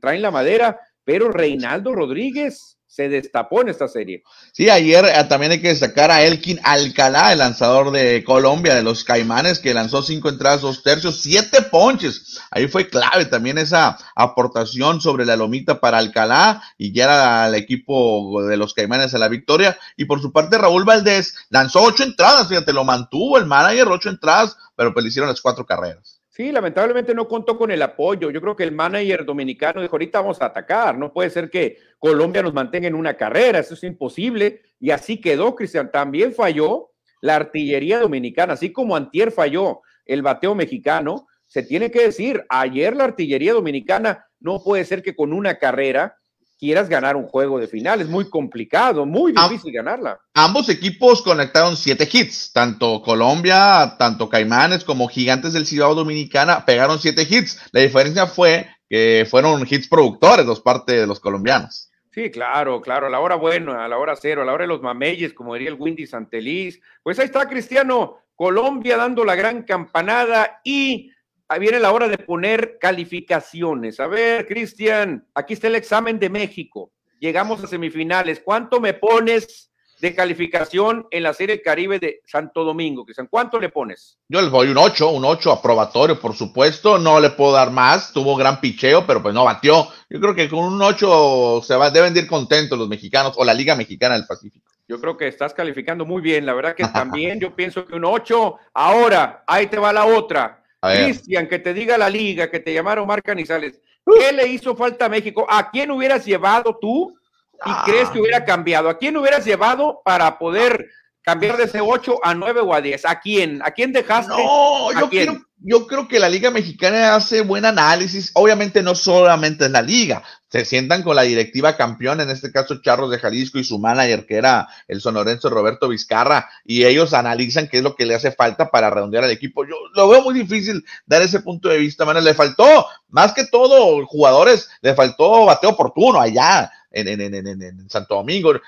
traen 0.00 0.22
la 0.22 0.30
madera, 0.30 0.80
pero 1.04 1.30
Reinaldo 1.30 1.94
Rodríguez 1.94 2.77
se 2.88 3.08
destapó 3.08 3.60
en 3.60 3.68
esta 3.68 3.86
serie. 3.86 4.24
Sí, 4.52 4.70
ayer 4.70 5.04
eh, 5.04 5.24
también 5.28 5.52
hay 5.52 5.60
que 5.60 5.68
destacar 5.68 6.10
a 6.10 6.24
Elkin 6.24 6.58
Alcalá, 6.64 7.32
el 7.32 7.38
lanzador 7.38 7.92
de 7.92 8.24
Colombia, 8.24 8.74
de 8.74 8.82
los 8.82 9.04
Caimanes, 9.04 9.58
que 9.58 9.74
lanzó 9.74 10.02
cinco 10.02 10.30
entradas, 10.30 10.62
dos 10.62 10.82
tercios, 10.82 11.20
siete 11.20 11.62
ponches. 11.62 12.40
Ahí 12.50 12.66
fue 12.66 12.88
clave 12.88 13.26
también 13.26 13.58
esa 13.58 13.98
aportación 14.16 15.00
sobre 15.02 15.26
la 15.26 15.36
lomita 15.36 15.80
para 15.80 15.98
Alcalá 15.98 16.62
y 16.78 16.92
ya 16.92 17.46
el 17.46 17.54
equipo 17.54 18.42
de 18.42 18.56
los 18.56 18.72
Caimanes 18.72 19.14
a 19.14 19.18
la 19.18 19.28
victoria. 19.28 19.78
Y 19.96 20.06
por 20.06 20.22
su 20.22 20.32
parte, 20.32 20.56
Raúl 20.56 20.84
Valdés 20.84 21.34
lanzó 21.50 21.82
ocho 21.82 22.04
entradas, 22.04 22.48
fíjate, 22.48 22.72
lo 22.72 22.84
mantuvo 22.84 23.36
el 23.36 23.46
manager, 23.46 23.88
ocho 23.88 24.08
entradas, 24.08 24.56
pero 24.74 24.94
pues 24.94 25.04
le 25.04 25.10
hicieron 25.10 25.28
las 25.28 25.42
cuatro 25.42 25.66
carreras. 25.66 26.17
Sí, 26.38 26.52
lamentablemente 26.52 27.16
no 27.16 27.26
contó 27.26 27.58
con 27.58 27.72
el 27.72 27.82
apoyo. 27.82 28.30
Yo 28.30 28.40
creo 28.40 28.54
que 28.54 28.62
el 28.62 28.70
manager 28.70 29.24
dominicano 29.24 29.82
dijo, 29.82 29.96
ahorita 29.96 30.20
vamos 30.20 30.40
a 30.40 30.44
atacar. 30.44 30.96
No 30.96 31.12
puede 31.12 31.30
ser 31.30 31.50
que 31.50 31.78
Colombia 31.98 32.44
nos 32.44 32.54
mantenga 32.54 32.86
en 32.86 32.94
una 32.94 33.14
carrera. 33.14 33.58
Eso 33.58 33.74
es 33.74 33.82
imposible. 33.82 34.62
Y 34.78 34.92
así 34.92 35.20
quedó, 35.20 35.56
Cristian. 35.56 35.90
También 35.90 36.32
falló 36.32 36.92
la 37.22 37.34
artillería 37.34 37.98
dominicana, 37.98 38.52
así 38.52 38.70
como 38.70 38.94
Antier 38.94 39.32
falló 39.32 39.80
el 40.06 40.22
bateo 40.22 40.54
mexicano. 40.54 41.26
Se 41.48 41.64
tiene 41.64 41.90
que 41.90 42.04
decir, 42.04 42.44
ayer 42.48 42.94
la 42.94 43.02
artillería 43.02 43.52
dominicana 43.52 44.24
no 44.38 44.62
puede 44.62 44.84
ser 44.84 45.02
que 45.02 45.16
con 45.16 45.32
una 45.32 45.58
carrera 45.58 46.17
quieras 46.58 46.88
ganar 46.88 47.16
un 47.16 47.26
juego 47.26 47.58
de 47.58 47.68
final. 47.68 48.00
Es 48.00 48.08
muy 48.08 48.28
complicado, 48.28 49.06
muy 49.06 49.32
difícil 49.32 49.72
ganarla. 49.72 50.20
Ambos 50.34 50.68
equipos 50.68 51.22
conectaron 51.22 51.76
siete 51.76 52.08
hits, 52.10 52.52
tanto 52.52 53.00
Colombia, 53.02 53.96
tanto 53.98 54.28
Caimanes 54.28 54.84
como 54.84 55.08
Gigantes 55.08 55.52
del 55.52 55.66
Cibao 55.66 55.94
Dominicana 55.94 56.64
pegaron 56.64 56.98
siete 56.98 57.26
hits. 57.28 57.60
La 57.72 57.80
diferencia 57.80 58.26
fue 58.26 58.66
que 58.88 59.26
fueron 59.30 59.66
hits 59.68 59.88
productores 59.88 60.46
dos 60.46 60.60
partes 60.60 61.00
de 61.00 61.06
los 61.06 61.20
colombianos. 61.20 61.90
Sí, 62.10 62.30
claro, 62.30 62.80
claro, 62.80 63.06
a 63.06 63.10
la 63.10 63.20
hora 63.20 63.36
buena, 63.36 63.84
a 63.84 63.88
la 63.88 63.98
hora 63.98 64.16
cero, 64.16 64.42
a 64.42 64.44
la 64.44 64.52
hora 64.52 64.64
de 64.64 64.68
los 64.68 64.82
mameyes, 64.82 65.34
como 65.34 65.54
diría 65.54 65.68
el 65.68 65.76
Windy 65.78 66.06
Santeliz. 66.06 66.80
Pues 67.02 67.18
ahí 67.18 67.26
está 67.26 67.48
Cristiano, 67.48 68.16
Colombia 68.34 68.96
dando 68.96 69.24
la 69.24 69.36
gran 69.36 69.62
campanada 69.62 70.60
y 70.64 71.12
ahí 71.48 71.60
viene 71.60 71.80
la 71.80 71.92
hora 71.92 72.08
de 72.08 72.18
poner 72.18 72.78
calificaciones. 72.78 73.98
A 74.00 74.06
ver, 74.06 74.46
Cristian, 74.46 75.26
aquí 75.34 75.54
está 75.54 75.66
el 75.66 75.74
examen 75.74 76.18
de 76.18 76.28
México. 76.28 76.92
Llegamos 77.18 77.62
a 77.64 77.66
semifinales. 77.66 78.40
¿Cuánto 78.44 78.80
me 78.80 78.94
pones 78.94 79.70
de 80.00 80.14
calificación 80.14 81.08
en 81.10 81.24
la 81.24 81.34
Serie 81.34 81.60
Caribe 81.60 81.98
de 81.98 82.20
Santo 82.24 82.62
Domingo? 82.62 83.04
Cristian, 83.04 83.26
¿cuánto 83.28 83.58
le 83.58 83.70
pones? 83.70 84.18
Yo 84.28 84.40
les 84.40 84.50
voy 84.50 84.68
un 84.68 84.78
8, 84.78 85.10
un 85.10 85.24
8 85.24 85.50
aprobatorio, 85.50 86.20
por 86.20 86.34
supuesto. 86.34 86.98
No 86.98 87.18
le 87.18 87.30
puedo 87.30 87.52
dar 87.52 87.72
más. 87.72 88.12
Tuvo 88.12 88.36
gran 88.36 88.60
picheo, 88.60 89.06
pero 89.06 89.22
pues 89.22 89.34
no 89.34 89.44
batió. 89.44 89.88
Yo 90.10 90.20
creo 90.20 90.34
que 90.34 90.48
con 90.48 90.60
un 90.60 90.80
8 90.80 91.62
se 91.62 91.74
va, 91.74 91.90
deben 91.90 92.14
de 92.14 92.20
ir 92.20 92.28
contentos 92.28 92.78
los 92.78 92.88
mexicanos 92.88 93.32
o 93.36 93.44
la 93.44 93.54
Liga 93.54 93.74
Mexicana 93.74 94.14
del 94.14 94.26
Pacífico. 94.26 94.68
Yo 94.86 95.00
creo 95.00 95.16
que 95.16 95.28
estás 95.28 95.52
calificando 95.52 96.06
muy 96.06 96.22
bien. 96.22 96.46
La 96.46 96.54
verdad 96.54 96.74
que 96.74 96.84
también 96.92 97.40
yo 97.40 97.56
pienso 97.56 97.84
que 97.84 97.96
un 97.96 98.04
8. 98.04 98.56
Ahora, 98.74 99.44
ahí 99.46 99.66
te 99.66 99.78
va 99.78 99.92
la 99.92 100.06
otra. 100.06 100.62
Cristian, 100.80 101.48
que 101.48 101.58
te 101.58 101.74
diga 101.74 101.98
la 101.98 102.08
liga, 102.08 102.50
que 102.50 102.60
te 102.60 102.72
llamaron 102.72 103.06
Marc 103.06 103.24
Canizales. 103.24 103.80
¿Qué 104.04 104.32
le 104.32 104.46
hizo 104.46 104.76
falta 104.76 105.06
a 105.06 105.08
México? 105.08 105.46
¿A 105.48 105.70
quién 105.70 105.90
hubieras 105.90 106.24
llevado 106.24 106.78
tú 106.80 107.18
y 107.64 107.70
crees 107.84 108.08
que 108.10 108.20
hubiera 108.20 108.44
cambiado? 108.44 108.88
¿A 108.88 108.98
quién 108.98 109.16
hubieras 109.16 109.44
llevado 109.44 110.00
para 110.04 110.38
poder 110.38 110.88
cambiar 111.28 111.58
de 111.58 111.64
ese 111.64 111.80
8 111.80 112.20
a 112.22 112.34
9 112.34 112.60
o 112.60 112.72
a 112.72 112.80
10? 112.80 113.04
¿A 113.04 113.20
quién? 113.20 113.60
¿A 113.62 113.70
quién 113.70 113.92
dejaste? 113.92 114.32
No, 114.32 114.92
yo, 114.98 115.10
Creo, 115.10 115.36
yo 115.58 115.86
creo 115.86 116.08
que 116.08 116.18
la 116.18 116.28
Liga 116.28 116.50
Mexicana 116.50 117.14
hace 117.14 117.42
buen 117.42 117.66
análisis. 117.66 118.30
Obviamente 118.34 118.82
no 118.82 118.94
solamente 118.94 119.66
es 119.66 119.70
la 119.70 119.82
Liga, 119.82 120.22
se 120.50 120.64
sientan 120.64 121.02
con 121.02 121.16
la 121.16 121.22
directiva 121.22 121.76
campeón, 121.76 122.22
en 122.22 122.30
este 122.30 122.50
caso 122.50 122.80
Charros 122.80 123.10
de 123.10 123.18
Jalisco 123.18 123.58
y 123.58 123.64
su 123.64 123.78
manager, 123.78 124.24
que 124.24 124.36
era 124.36 124.68
el 124.86 125.02
sonorense 125.02 125.50
Roberto 125.50 125.88
Vizcarra, 125.88 126.48
y 126.64 126.84
ellos 126.84 127.12
analizan 127.12 127.68
qué 127.68 127.78
es 127.78 127.82
lo 127.82 127.94
que 127.94 128.06
le 128.06 128.14
hace 128.14 128.32
falta 128.32 128.70
para 128.70 128.88
redondear 128.88 129.24
al 129.24 129.30
equipo. 129.30 129.66
Yo 129.66 129.74
lo 129.94 130.08
veo 130.08 130.22
muy 130.22 130.32
difícil 130.32 130.84
dar 131.04 131.20
ese 131.20 131.40
punto 131.40 131.68
de 131.68 131.78
vista, 131.78 132.06
man. 132.06 132.24
Le 132.24 132.32
faltó, 132.32 132.86
más 133.10 133.34
que 133.34 133.44
todo, 133.46 134.06
jugadores, 134.06 134.70
le 134.80 134.94
faltó 134.94 135.44
bateo 135.44 135.70
oportuno 135.70 136.20
allá. 136.20 136.72
En, 136.90 137.06
en, 137.06 137.20
en, 137.34 137.46
en, 137.46 137.90
Santo 137.90 138.14
Domingo, 138.14 138.54
eh, 138.54 138.60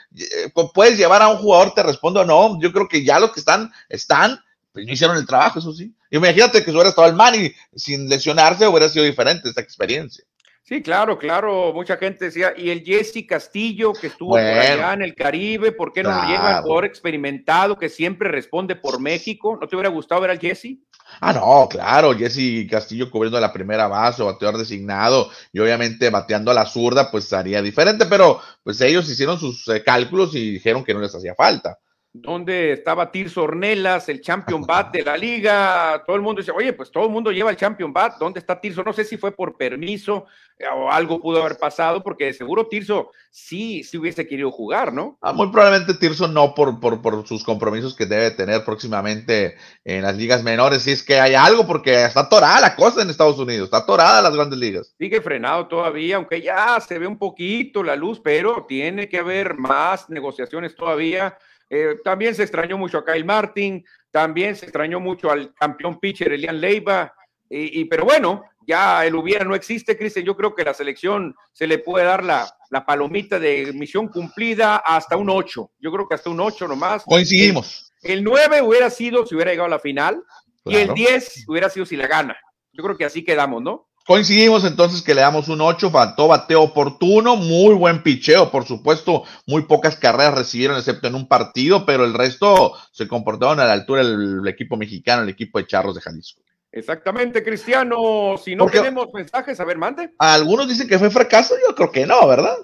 puedes 0.75 0.99
llevar 0.99 1.23
a 1.23 1.29
un 1.29 1.39
jugador, 1.39 1.73
te 1.73 1.83
respondo 1.83 2.25
no, 2.25 2.61
yo 2.61 2.71
creo 2.71 2.87
que 2.87 3.03
ya 3.03 3.19
los 3.19 3.33
que 3.33 3.41
están, 3.41 3.73
están, 3.89 4.39
pues 4.73 4.87
no 4.87 4.93
hicieron 4.93 5.17
el 5.17 5.27
trabajo, 5.27 5.59
eso 5.59 5.73
sí. 5.73 5.95
Imagínate 6.11 6.59
que 6.59 6.67
si 6.67 6.71
hubiera 6.73 6.91
estado 6.91 7.09
el 7.09 7.15
Manny 7.15 7.53
sin 7.75 8.09
lesionarse, 8.09 8.67
hubiera 8.67 8.89
sido 8.89 9.05
diferente 9.05 9.49
esta 9.49 9.61
experiencia. 9.61 10.25
Sí, 10.63 10.83
claro, 10.83 11.19
claro. 11.19 11.73
Mucha 11.73 11.97
gente 11.97 12.27
decía, 12.27 12.53
y 12.57 12.71
el 12.71 12.85
Jesse 12.85 13.27
Castillo, 13.27 13.93
que 13.93 14.07
estuvo 14.07 14.37
allá 14.37 14.93
en 14.93 15.03
el 15.03 15.17
Caribe, 15.17 15.73
¿por 15.73 15.93
qué 15.93 16.03
no 16.03 16.11
claro. 16.11 16.29
llega 16.29 16.57
el 16.59 16.63
jugador 16.63 16.85
experimentado 16.85 17.77
que 17.77 17.89
siempre 17.89 18.29
responde 18.29 18.77
por 18.77 19.01
México? 19.01 19.59
¿No 19.61 19.67
te 19.67 19.75
hubiera 19.75 19.89
gustado 19.89 20.21
ver 20.21 20.31
al 20.31 20.39
Jesse? 20.39 20.79
Ah, 21.21 21.33
no, 21.33 21.69
claro, 21.69 22.17
Jesse 22.17 22.69
Castillo 22.71 23.11
cubriendo 23.11 23.41
la 23.41 23.53
primera 23.53 23.89
base, 23.89 24.23
bateador 24.23 24.59
designado, 24.59 25.31
y 25.53 25.59
obviamente 25.59 26.11
bateando 26.11 26.51
a 26.51 26.55
la 26.55 26.67
zurda, 26.67 27.11
pues 27.11 27.33
haría 27.33 27.63
diferente, 27.63 28.07
pero 28.07 28.41
pues 28.63 28.81
ellos 28.81 29.09
hicieron 29.09 29.39
sus 29.39 29.67
eh, 29.69 29.83
cálculos 29.83 30.35
y 30.35 30.53
dijeron 30.53 30.85
que 30.85 30.95
no 30.95 31.01
les 31.01 31.15
hacía 31.15 31.35
falta 31.35 31.79
donde 32.13 32.73
estaba 32.73 33.13
Tirso 33.13 33.45
Ornelas, 33.45 34.09
el 34.09 34.21
champion 34.21 34.63
bat 34.63 34.93
de 34.93 35.05
la 35.05 35.17
liga. 35.17 36.03
Todo 36.05 36.17
el 36.17 36.23
mundo 36.23 36.41
dice, 36.41 36.51
oye, 36.51 36.73
pues 36.73 36.91
todo 36.91 37.05
el 37.05 37.11
mundo 37.11 37.31
lleva 37.31 37.51
el 37.51 37.57
champion 37.57 37.93
bat. 37.93 38.19
¿Dónde 38.19 38.41
está 38.41 38.61
Tirso? 38.61 38.83
No 38.83 38.93
sé 38.93 39.05
si 39.05 39.17
fue 39.17 39.31
por 39.31 39.57
permiso 39.57 40.27
eh, 40.59 40.65
o 40.75 40.91
algo 40.91 41.21
pudo 41.21 41.41
haber 41.41 41.57
pasado, 41.57 42.03
porque 42.03 42.33
seguro 42.33 42.67
Tirso 42.67 43.13
sí, 43.31 43.85
sí 43.85 43.97
hubiese 43.97 44.27
querido 44.27 44.51
jugar, 44.51 44.93
¿no? 44.93 45.19
Ah, 45.21 45.33
muy 45.33 45.53
probablemente 45.53 45.95
Tirso 45.95 46.27
no 46.27 46.53
por, 46.53 46.81
por, 46.81 47.01
por, 47.01 47.27
sus 47.29 47.45
compromisos 47.45 47.95
que 47.95 48.07
debe 48.07 48.33
tener 48.33 48.65
próximamente 48.65 49.57
en 49.85 50.03
las 50.03 50.17
ligas 50.17 50.43
menores. 50.43 50.83
Si 50.83 50.91
es 50.91 51.05
que 51.05 51.21
hay 51.21 51.37
algo, 51.37 51.65
porque 51.65 52.05
está 52.05 52.21
atorada 52.21 52.61
la 52.61 52.75
cosa 52.75 53.03
en 53.03 53.11
Estados 53.11 53.39
Unidos, 53.39 53.67
está 53.67 53.79
atorada 53.79 54.21
las 54.21 54.35
grandes 54.35 54.59
ligas. 54.59 54.95
Sigue 54.99 55.21
frenado 55.21 55.69
todavía, 55.69 56.17
aunque 56.17 56.43
ya 56.43 56.81
se 56.81 56.99
ve 56.99 57.07
un 57.07 57.19
poquito 57.19 57.85
la 57.85 57.95
luz, 57.95 58.19
pero 58.19 58.67
tiene 58.67 59.09
que 59.09 59.19
haber 59.19 59.55
más 59.57 60.11
negociaciones 60.11 60.75
todavía 60.75 61.39
eh, 61.71 61.97
también 62.03 62.35
se 62.35 62.43
extrañó 62.43 62.77
mucho 62.77 62.99
a 62.99 63.05
Kyle 63.05 63.25
Martin, 63.25 63.85
también 64.11 64.57
se 64.57 64.67
extrañó 64.67 64.99
mucho 64.99 65.31
al 65.31 65.55
campeón 65.55 66.01
pitcher 66.01 66.33
Elian 66.33 66.61
Leiva, 66.61 67.15
y, 67.53 67.85
pero 67.87 68.05
bueno, 68.05 68.45
ya 68.65 69.05
el 69.05 69.17
hubiera 69.17 69.45
no 69.45 69.57
existe, 69.57 69.99
Cristian. 69.99 70.25
Yo 70.25 70.37
creo 70.37 70.55
que 70.55 70.63
la 70.63 70.73
selección 70.73 71.35
se 71.53 71.67
le 71.67 71.79
puede 71.79 72.05
dar 72.05 72.23
la, 72.23 72.49
la 72.71 72.87
palomita 72.87 73.41
de 73.41 73.73
misión 73.73 74.07
cumplida 74.07 74.77
hasta 74.77 75.17
un 75.17 75.29
8. 75.29 75.73
Yo 75.81 75.91
creo 75.91 76.07
que 76.09 76.15
hasta 76.15 76.31
un 76.31 76.39
8 76.39 76.69
nomás. 76.69 77.03
Coincidimos. 77.05 77.93
El, 78.03 78.19
el 78.19 78.25
9 78.25 78.63
hubiera 78.63 78.89
sido 78.89 79.27
si 79.27 79.35
hubiera 79.35 79.51
llegado 79.51 79.67
a 79.67 79.71
la 79.71 79.79
final 79.81 80.23
claro. 80.63 80.79
y 80.79 80.83
el 80.83 80.95
10 80.95 81.49
hubiera 81.49 81.69
sido 81.69 81.85
si 81.85 81.97
la 81.97 82.07
gana. 82.07 82.37
Yo 82.73 82.85
creo 82.85 82.97
que 82.97 83.05
así 83.05 83.25
quedamos, 83.25 83.63
¿no? 83.63 83.90
Coincidimos 84.11 84.65
entonces 84.65 85.03
que 85.03 85.15
le 85.15 85.21
damos 85.21 85.47
un 85.47 85.61
8, 85.61 85.89
faltó 85.89 86.27
bateo 86.27 86.63
oportuno, 86.63 87.37
muy 87.37 87.77
buen 87.77 88.03
picheo, 88.03 88.51
por 88.51 88.65
supuesto, 88.65 89.23
muy 89.47 89.63
pocas 89.67 89.95
carreras 89.95 90.35
recibieron 90.35 90.77
excepto 90.77 91.07
en 91.07 91.15
un 91.15 91.29
partido, 91.29 91.87
pero 91.87 92.05
el 92.05 92.13
resto 92.13 92.73
se 92.91 93.07
comportaron 93.07 93.61
a 93.61 93.67
la 93.67 93.73
altura 93.73 94.03
del 94.03 94.43
equipo 94.49 94.77
mexicano, 94.77 95.23
el 95.23 95.29
equipo 95.29 95.61
de 95.61 95.69
Charros 95.69 95.95
de 95.95 96.01
Jalisco. 96.01 96.43
Exactamente, 96.73 97.45
Cristiano. 97.45 98.35
Si 98.37 98.57
no 98.57 98.65
Porque 98.65 98.79
tenemos 98.79 99.07
mensajes, 99.15 99.61
a 99.61 99.65
ver, 99.65 99.79
mande. 99.79 100.11
Algunos 100.19 100.67
dicen 100.67 100.89
que 100.89 100.99
fue 100.99 101.13
fracaso, 101.13 101.55
yo 101.65 101.73
creo 101.77 101.93
que 101.93 102.05
no, 102.05 102.27
¿verdad? 102.27 102.57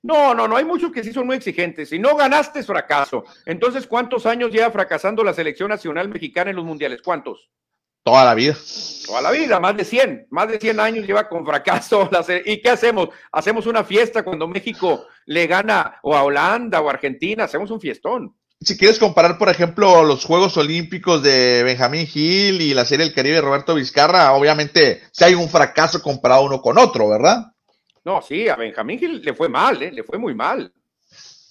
No, 0.00 0.32
no, 0.32 0.46
no, 0.46 0.56
hay 0.56 0.64
muchos 0.64 0.92
que 0.92 1.02
sí 1.02 1.12
son 1.12 1.26
muy 1.26 1.34
exigentes. 1.34 1.88
Si 1.88 1.98
no 1.98 2.14
ganaste 2.14 2.60
es 2.60 2.66
fracaso. 2.68 3.24
Entonces, 3.46 3.88
¿cuántos 3.88 4.26
años 4.26 4.52
lleva 4.52 4.70
fracasando 4.70 5.24
la 5.24 5.34
selección 5.34 5.70
nacional 5.70 6.08
mexicana 6.08 6.50
en 6.50 6.56
los 6.56 6.64
mundiales? 6.64 7.02
¿Cuántos? 7.02 7.50
Toda 8.04 8.22
la 8.26 8.34
vida. 8.34 8.54
Toda 9.06 9.22
la 9.22 9.30
vida, 9.30 9.58
más 9.60 9.76
de 9.78 9.84
100, 9.84 10.26
más 10.30 10.48
de 10.48 10.60
100 10.60 10.78
años 10.78 11.06
lleva 11.06 11.26
con 11.26 11.44
fracaso. 11.44 12.10
¿Y 12.44 12.60
qué 12.60 12.68
hacemos? 12.68 13.08
Hacemos 13.32 13.66
una 13.66 13.82
fiesta 13.82 14.22
cuando 14.22 14.46
México 14.46 15.06
le 15.24 15.46
gana 15.46 15.98
o 16.02 16.14
a 16.14 16.22
Holanda 16.22 16.82
o 16.82 16.88
a 16.88 16.92
Argentina, 16.92 17.44
hacemos 17.44 17.70
un 17.70 17.80
fiestón. 17.80 18.36
Si 18.60 18.76
quieres 18.76 18.98
comparar, 18.98 19.38
por 19.38 19.48
ejemplo, 19.48 20.04
los 20.04 20.24
Juegos 20.24 20.56
Olímpicos 20.58 21.22
de 21.22 21.62
Benjamín 21.64 22.06
Gil 22.06 22.60
y 22.60 22.74
la 22.74 22.84
Serie 22.84 23.06
del 23.06 23.14
Caribe 23.14 23.36
de 23.36 23.40
Roberto 23.40 23.74
Vizcarra, 23.74 24.32
obviamente 24.34 25.02
si 25.10 25.24
hay 25.24 25.34
un 25.34 25.48
fracaso 25.48 26.02
comparado 26.02 26.44
uno 26.44 26.60
con 26.60 26.76
otro, 26.76 27.08
¿verdad? 27.08 27.52
No, 28.04 28.20
sí, 28.20 28.48
a 28.50 28.56
Benjamín 28.56 28.98
Gil 28.98 29.22
le 29.22 29.32
fue 29.32 29.48
mal, 29.48 29.82
¿eh? 29.82 29.90
le 29.90 30.02
fue 30.02 30.18
muy 30.18 30.34
mal. 30.34 30.70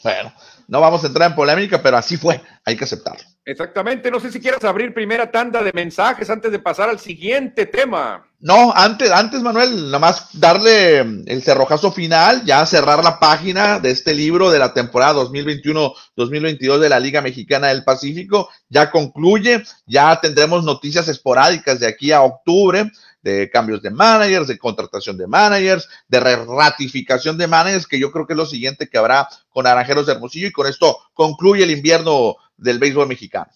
Bueno, 0.03 0.33
no 0.67 0.81
vamos 0.81 1.03
a 1.03 1.07
entrar 1.07 1.29
en 1.29 1.35
polémica, 1.35 1.81
pero 1.81 1.97
así 1.97 2.17
fue, 2.17 2.41
hay 2.65 2.75
que 2.75 2.83
aceptarlo. 2.83 3.23
Exactamente, 3.45 4.09
no 4.09 4.21
sé 4.21 4.31
si 4.31 4.39
quieras 4.39 4.63
abrir 4.63 4.93
primera 4.93 5.29
tanda 5.29 5.61
de 5.61 5.73
mensajes 5.73 6.29
antes 6.29 6.49
de 6.49 6.59
pasar 6.59 6.89
al 6.89 6.99
siguiente 6.99 7.65
tema. 7.65 8.25
No, 8.39 8.73
antes, 8.73 9.11
antes 9.11 9.41
Manuel, 9.41 9.85
nada 9.85 9.99
más 9.99 10.29
darle 10.39 10.99
el 10.99 11.43
cerrojazo 11.43 11.91
final, 11.91 12.45
ya 12.45 12.65
cerrar 12.65 13.03
la 13.03 13.19
página 13.19 13.79
de 13.79 13.91
este 13.91 14.13
libro 14.13 14.49
de 14.49 14.59
la 14.59 14.73
temporada 14.73 15.21
2021-2022 15.23 16.79
de 16.79 16.89
la 16.89 16.99
Liga 16.99 17.21
Mexicana 17.21 17.67
del 17.67 17.83
Pacífico, 17.83 18.49
ya 18.69 18.91
concluye, 18.91 19.63
ya 19.85 20.19
tendremos 20.21 20.63
noticias 20.63 21.07
esporádicas 21.09 21.79
de 21.79 21.87
aquí 21.87 22.13
a 22.13 22.21
octubre, 22.21 22.89
de 23.23 23.49
cambios 23.49 23.81
de 23.81 23.89
managers, 23.89 24.47
de 24.47 24.57
contratación 24.57 25.17
de 25.17 25.27
managers, 25.27 25.89
de 26.07 26.19
ratificación 26.19 27.37
de 27.37 27.47
managers, 27.47 27.87
que 27.87 27.99
yo 27.99 28.11
creo 28.11 28.27
que 28.27 28.33
es 28.33 28.37
lo 28.37 28.45
siguiente 28.45 28.87
que 28.87 28.97
habrá 28.97 29.27
con 29.49 29.63
Naranjeros 29.63 30.05
de 30.05 30.13
Hermosillo 30.13 30.47
y 30.47 30.51
con 30.51 30.67
esto 30.67 30.97
concluye 31.13 31.63
el 31.63 31.71
invierno 31.71 32.35
del 32.57 32.79
béisbol 32.79 33.07
mexicano. 33.07 33.51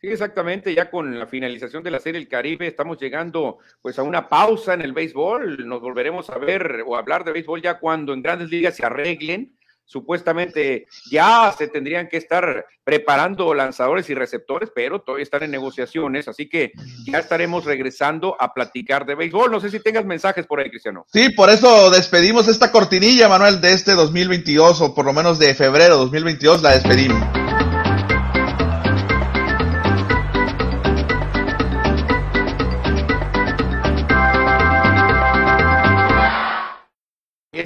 Sí, 0.00 0.08
exactamente, 0.08 0.74
ya 0.74 0.90
con 0.90 1.16
la 1.16 1.28
finalización 1.28 1.84
de 1.84 1.92
la 1.92 2.00
Serie 2.00 2.18
del 2.18 2.28
Caribe 2.28 2.66
estamos 2.66 2.98
llegando 2.98 3.58
pues 3.80 4.00
a 4.00 4.02
una 4.02 4.28
pausa 4.28 4.74
en 4.74 4.82
el 4.82 4.92
béisbol, 4.92 5.64
nos 5.68 5.80
volveremos 5.80 6.28
a 6.28 6.38
ver 6.38 6.82
o 6.84 6.96
hablar 6.96 7.22
de 7.24 7.30
béisbol 7.30 7.62
ya 7.62 7.78
cuando 7.78 8.12
en 8.12 8.20
grandes 8.20 8.50
ligas 8.50 8.74
se 8.74 8.84
arreglen, 8.84 9.54
supuestamente 9.84 10.86
ya 11.10 11.54
se 11.56 11.68
tendrían 11.68 12.08
que 12.08 12.16
estar 12.16 12.64
preparando 12.84 13.54
lanzadores 13.54 14.08
y 14.10 14.14
receptores, 14.14 14.70
pero 14.74 15.00
todavía 15.00 15.22
están 15.22 15.42
en 15.42 15.50
negociaciones, 15.50 16.28
así 16.28 16.48
que 16.48 16.72
ya 17.06 17.18
estaremos 17.18 17.64
regresando 17.64 18.36
a 18.40 18.52
platicar 18.52 19.06
de 19.06 19.14
béisbol. 19.14 19.50
No 19.50 19.60
sé 19.60 19.70
si 19.70 19.80
tengas 19.80 20.04
mensajes 20.04 20.46
por 20.46 20.60
ahí, 20.60 20.70
Cristiano. 20.70 21.06
Sí, 21.12 21.30
por 21.30 21.50
eso 21.50 21.90
despedimos 21.90 22.48
esta 22.48 22.72
cortinilla, 22.72 23.28
Manuel, 23.28 23.60
de 23.60 23.72
este 23.72 23.92
2022 23.92 24.80
o 24.80 24.94
por 24.94 25.04
lo 25.04 25.12
menos 25.12 25.38
de 25.38 25.54
febrero 25.54 25.96
2022 25.98 26.62
la 26.62 26.70
despedimos. 26.72 27.41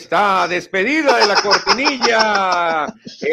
Está 0.06 0.46
despedida 0.46 1.18
de 1.18 1.26
la 1.26 1.34
cortinilla. 1.42 2.84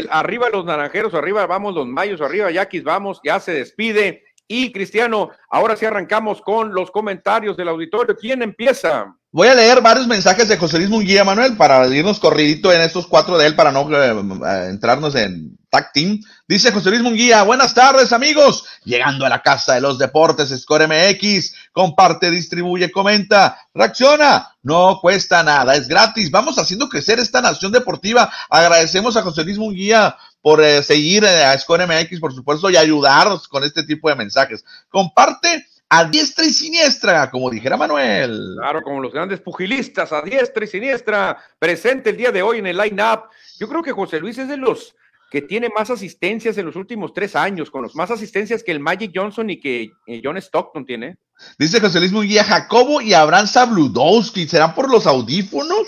Arriba 0.09 0.49
los 0.51 0.65
naranjeros, 0.65 1.13
arriba 1.13 1.45
vamos 1.45 1.75
los 1.75 1.85
mayos, 1.85 2.19
arriba 2.19 2.49
Yaquis, 2.49 2.83
vamos, 2.83 3.21
ya 3.23 3.39
se 3.39 3.53
despide. 3.53 4.23
Y 4.47 4.71
Cristiano, 4.71 5.29
ahora 5.51 5.75
sí 5.75 5.85
arrancamos 5.85 6.41
con 6.41 6.73
los 6.73 6.89
comentarios 6.89 7.55
del 7.57 7.67
auditorio. 7.67 8.17
¿Quién 8.17 8.41
empieza? 8.41 9.15
Voy 9.31 9.49
a 9.49 9.53
leer 9.53 9.81
varios 9.81 10.07
mensajes 10.07 10.47
de 10.47 10.57
José 10.57 10.79
Luis 10.79 10.89
Munguía, 10.89 11.23
Manuel, 11.23 11.55
para 11.57 11.85
irnos 11.89 12.19
corridito 12.19 12.73
en 12.73 12.81
estos 12.81 13.05
cuatro 13.05 13.37
de 13.37 13.45
él, 13.45 13.55
para 13.55 13.71
no 13.71 13.87
eh, 13.95 14.11
eh, 14.11 14.67
entrarnos 14.71 15.13
en 15.13 15.55
tag 15.73 15.91
team. 15.91 16.21
Dice 16.47 16.71
José 16.71 16.91
Luis 16.91 17.01
Munguía, 17.01 17.41
buenas 17.41 17.73
tardes, 17.73 18.13
amigos. 18.13 18.63
Llegando 18.85 19.25
a 19.25 19.29
la 19.29 19.41
casa 19.41 19.73
de 19.73 19.81
los 19.81 19.97
deportes, 19.97 20.49
Score 20.49 20.87
MX. 20.87 21.55
Comparte, 21.71 22.29
distribuye, 22.29 22.91
comenta, 22.91 23.57
reacciona. 23.73 24.55
No 24.61 24.99
cuesta 25.01 25.41
nada, 25.41 25.75
es 25.75 25.87
gratis. 25.87 26.29
Vamos 26.29 26.59
haciendo 26.59 26.87
crecer 26.87 27.19
esta 27.19 27.41
nación 27.41 27.71
deportiva. 27.71 28.31
Agradecemos 28.51 29.17
a 29.17 29.23
José 29.23 29.43
Luis 29.43 29.57
Munguía 29.57 30.15
por 30.41 30.63
eh, 30.63 30.83
seguir 30.83 31.25
a 31.25 31.57
Score 31.57 31.87
MX, 31.87 32.19
por 32.19 32.35
supuesto, 32.35 32.69
y 32.69 32.77
ayudarnos 32.77 33.47
con 33.47 33.63
este 33.63 33.81
tipo 33.81 34.09
de 34.09 34.15
mensajes. 34.15 34.63
Comparte 34.89 35.65
a 35.89 36.05
diestra 36.05 36.45
y 36.45 36.53
siniestra, 36.53 37.31
como 37.31 37.49
dijera 37.49 37.77
Manuel. 37.77 38.57
Claro, 38.59 38.83
como 38.83 39.01
los 39.01 39.11
grandes 39.11 39.39
pugilistas, 39.39 40.11
a 40.13 40.21
diestra 40.21 40.65
y 40.65 40.67
siniestra, 40.67 41.37
presente 41.57 42.11
el 42.11 42.17
día 42.17 42.31
de 42.31 42.43
hoy 42.43 42.59
en 42.59 42.67
el 42.67 42.77
line-up. 42.77 43.23
Yo 43.59 43.67
creo 43.67 43.81
que 43.81 43.91
José 43.91 44.19
Luis 44.19 44.37
es 44.37 44.47
de 44.47 44.57
los 44.57 44.95
que 45.33 45.41
tiene 45.41 45.69
más 45.75 45.89
asistencias 45.89 46.59
en 46.59 46.67
los 46.67 46.75
últimos 46.75 47.11
tres 47.11 47.35
años, 47.35 47.71
con 47.71 47.81
los 47.81 47.95
más 47.95 48.11
asistencias 48.11 48.61
que 48.61 48.71
el 48.71 48.79
Magic 48.79 49.11
Johnson 49.15 49.49
y 49.49 49.59
que 49.59 49.89
eh, 50.05 50.21
John 50.23 50.37
Stockton 50.37 50.85
tiene. 50.85 51.17
Dice 51.57 51.81
José 51.81 51.97
Luis 51.97 52.11
Munguía, 52.11 52.43
Jacobo 52.43 53.01
y 53.01 53.15
Abraham 53.15 53.47
Sabludowski, 53.47 54.47
¿serán 54.47 54.75
por 54.75 54.91
los 54.91 55.07
audífonos? 55.07 55.87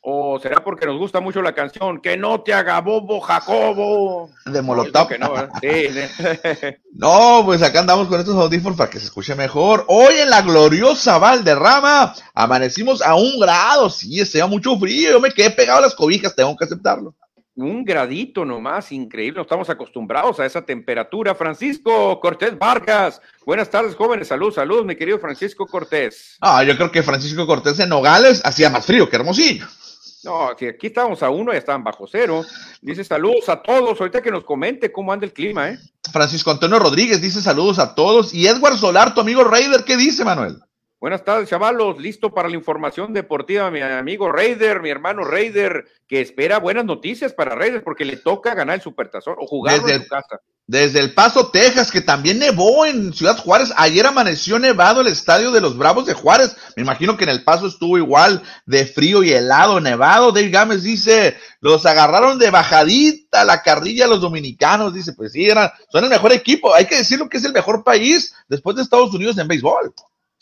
¿O 0.00 0.38
será 0.38 0.62
porque 0.62 0.86
nos 0.86 0.96
gusta 0.96 1.20
mucho 1.20 1.42
la 1.42 1.56
canción? 1.56 2.00
Que 2.00 2.16
no 2.16 2.42
te 2.42 2.54
haga 2.54 2.80
bobo, 2.80 3.20
Jacobo. 3.20 4.30
De 4.44 4.62
Molotov. 4.62 5.08
no, 6.92 7.42
pues 7.44 7.62
acá 7.64 7.80
andamos 7.80 8.06
con 8.06 8.20
estos 8.20 8.36
audífonos 8.36 8.78
para 8.78 8.90
que 8.90 9.00
se 9.00 9.06
escuche 9.06 9.34
mejor. 9.34 9.84
Hoy 9.88 10.14
en 10.22 10.30
la 10.30 10.42
gloriosa 10.42 11.18
Valderrama 11.18 12.14
amanecimos 12.32 13.02
a 13.02 13.16
un 13.16 13.40
grado. 13.40 13.90
Sí, 13.90 14.20
hacía 14.20 14.46
mucho 14.46 14.78
frío. 14.78 15.10
Yo 15.10 15.18
me 15.18 15.32
quedé 15.32 15.50
pegado 15.50 15.80
a 15.80 15.82
las 15.82 15.96
cobijas, 15.96 16.36
tengo 16.36 16.56
que 16.56 16.66
aceptarlo. 16.66 17.16
Un 17.56 17.86
gradito 17.86 18.44
nomás, 18.44 18.92
increíble. 18.92 19.36
No 19.38 19.42
estamos 19.42 19.70
acostumbrados 19.70 20.38
a 20.38 20.44
esa 20.44 20.60
temperatura. 20.60 21.34
Francisco 21.34 22.20
Cortés 22.20 22.58
Vargas. 22.58 23.22
Buenas 23.46 23.70
tardes, 23.70 23.94
jóvenes. 23.94 24.28
Salud, 24.28 24.52
salud, 24.52 24.84
mi 24.84 24.94
querido 24.94 25.18
Francisco 25.18 25.66
Cortés. 25.66 26.36
Ah, 26.42 26.62
yo 26.62 26.76
creo 26.76 26.92
que 26.92 27.02
Francisco 27.02 27.46
Cortés 27.46 27.80
en 27.80 27.88
Nogales 27.88 28.42
hacía 28.44 28.68
más 28.68 28.84
frío 28.84 29.08
que 29.08 29.16
Hermosillo. 29.16 29.66
No, 30.22 30.48
aquí, 30.48 30.66
aquí 30.66 30.88
estábamos 30.88 31.22
a 31.22 31.30
uno, 31.30 31.52
ya 31.52 31.58
estaban 31.58 31.82
bajo 31.82 32.06
cero. 32.06 32.44
Dice 32.82 33.04
saludos 33.04 33.48
a 33.48 33.62
todos. 33.62 33.98
Ahorita 33.98 34.20
que 34.20 34.30
nos 34.30 34.44
comente 34.44 34.92
cómo 34.92 35.12
anda 35.12 35.24
el 35.24 35.32
clima, 35.32 35.70
¿eh? 35.70 35.78
Francisco 36.12 36.50
Antonio 36.50 36.78
Rodríguez 36.78 37.22
dice 37.22 37.40
saludos 37.40 37.78
a 37.78 37.94
todos. 37.94 38.34
Y 38.34 38.48
Edward 38.48 38.76
Solar, 38.76 39.14
tu 39.14 39.22
amigo 39.22 39.44
Raider, 39.44 39.82
¿qué 39.84 39.96
dice, 39.96 40.26
Manuel? 40.26 40.58
Buenas 40.98 41.24
tardes, 41.24 41.50
chavalos. 41.50 41.98
Listo 41.98 42.32
para 42.32 42.48
la 42.48 42.54
información 42.54 43.12
deportiva, 43.12 43.70
mi 43.70 43.82
amigo 43.82 44.32
Raider, 44.32 44.80
mi 44.80 44.88
hermano 44.88 45.24
Raider, 45.24 45.84
que 46.08 46.22
espera 46.22 46.58
buenas 46.58 46.86
noticias 46.86 47.34
para 47.34 47.54
Raider 47.54 47.84
porque 47.84 48.06
le 48.06 48.16
toca 48.16 48.54
ganar 48.54 48.76
el 48.76 48.80
Supertazón 48.80 49.36
o 49.38 49.46
jugar 49.46 49.74
en 49.86 50.02
su 50.02 50.08
casa. 50.08 50.40
Desde 50.66 50.98
El 50.98 51.12
Paso, 51.12 51.50
Texas, 51.50 51.92
que 51.92 52.00
también 52.00 52.38
nevó 52.38 52.86
en 52.86 53.12
Ciudad 53.12 53.36
Juárez. 53.36 53.72
Ayer 53.76 54.06
amaneció 54.06 54.58
nevado 54.58 55.02
el 55.02 55.06
estadio 55.06 55.52
de 55.52 55.60
los 55.60 55.76
Bravos 55.76 56.06
de 56.06 56.14
Juárez. 56.14 56.56
Me 56.76 56.82
imagino 56.82 57.16
que 57.16 57.24
en 57.24 57.30
El 57.30 57.44
Paso 57.44 57.66
estuvo 57.66 57.98
igual 57.98 58.42
de 58.64 58.86
frío 58.86 59.22
y 59.22 59.32
helado, 59.32 59.78
nevado. 59.80 60.32
Dave 60.32 60.48
Gámez 60.48 60.82
dice, 60.82 61.36
los 61.60 61.84
agarraron 61.84 62.38
de 62.38 62.50
bajadita 62.50 63.44
la 63.44 63.62
carrilla 63.62 64.08
los 64.08 64.22
dominicanos. 64.22 64.94
Dice, 64.94 65.12
pues 65.12 65.32
sí, 65.32 65.48
eran, 65.48 65.70
son 65.92 66.04
el 66.04 66.10
mejor 66.10 66.32
equipo. 66.32 66.74
Hay 66.74 66.86
que 66.86 66.96
decirlo 66.96 67.28
que 67.28 67.36
es 67.36 67.44
el 67.44 67.52
mejor 67.52 67.84
país 67.84 68.34
después 68.48 68.74
de 68.74 68.82
Estados 68.82 69.14
Unidos 69.14 69.38
en 69.38 69.46
béisbol. 69.46 69.94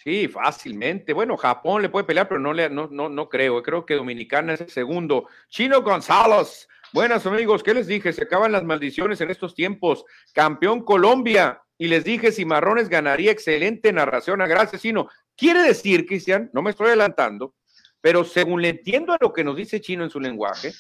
Sí, 0.05 0.29
fácilmente. 0.29 1.15
Bueno, 1.15 1.37
Japón 1.39 1.81
le 1.81 1.89
puede 1.89 2.05
pelear, 2.05 2.29
pero 2.29 2.39
no, 2.39 2.53
le, 2.53 2.69
no, 2.69 2.89
no, 2.91 3.09
no 3.09 3.29
creo. 3.31 3.63
Creo 3.63 3.87
que 3.87 3.95
Dominicana 3.95 4.53
es 4.53 4.61
el 4.61 4.69
segundo. 4.69 5.29
Chino 5.49 5.81
González 5.81 6.69
Buenas 6.95 7.27
amigos, 7.27 7.65
¿qué 7.65 7.75
les 7.75 7.89
dije? 7.89 8.13
Se 8.13 8.23
acaban 8.23 8.53
las 8.53 8.63
maldiciones 8.63 9.21
en 9.21 9.29
estos 9.29 9.57
tiempos. 9.57 10.05
Campeón 10.33 10.85
Colombia. 10.85 11.61
Y 11.77 11.89
les 11.89 12.05
dije, 12.05 12.31
si 12.31 12.45
Marrones 12.45 12.89
ganaría 12.89 13.33
excelente 13.33 13.93
narración 13.93 14.41
a 14.41 14.47
gracias, 14.47 14.83
sino 14.83 15.09
quiere 15.37 15.61
decir, 15.63 16.07
Cristian, 16.07 16.51
no 16.53 16.63
me 16.63 16.71
estoy 16.71 16.87
adelantando, 16.87 17.57
pero 18.01 18.23
según 18.23 18.63
le 18.63 18.69
entiendo 18.69 19.13
a 19.13 19.19
lo 19.21 19.33
que 19.33 19.43
nos 19.43 19.57
dice 19.57 19.81
Chino 19.81 20.05
en 20.05 20.11
su 20.11 20.21
lenguaje, 20.21 20.71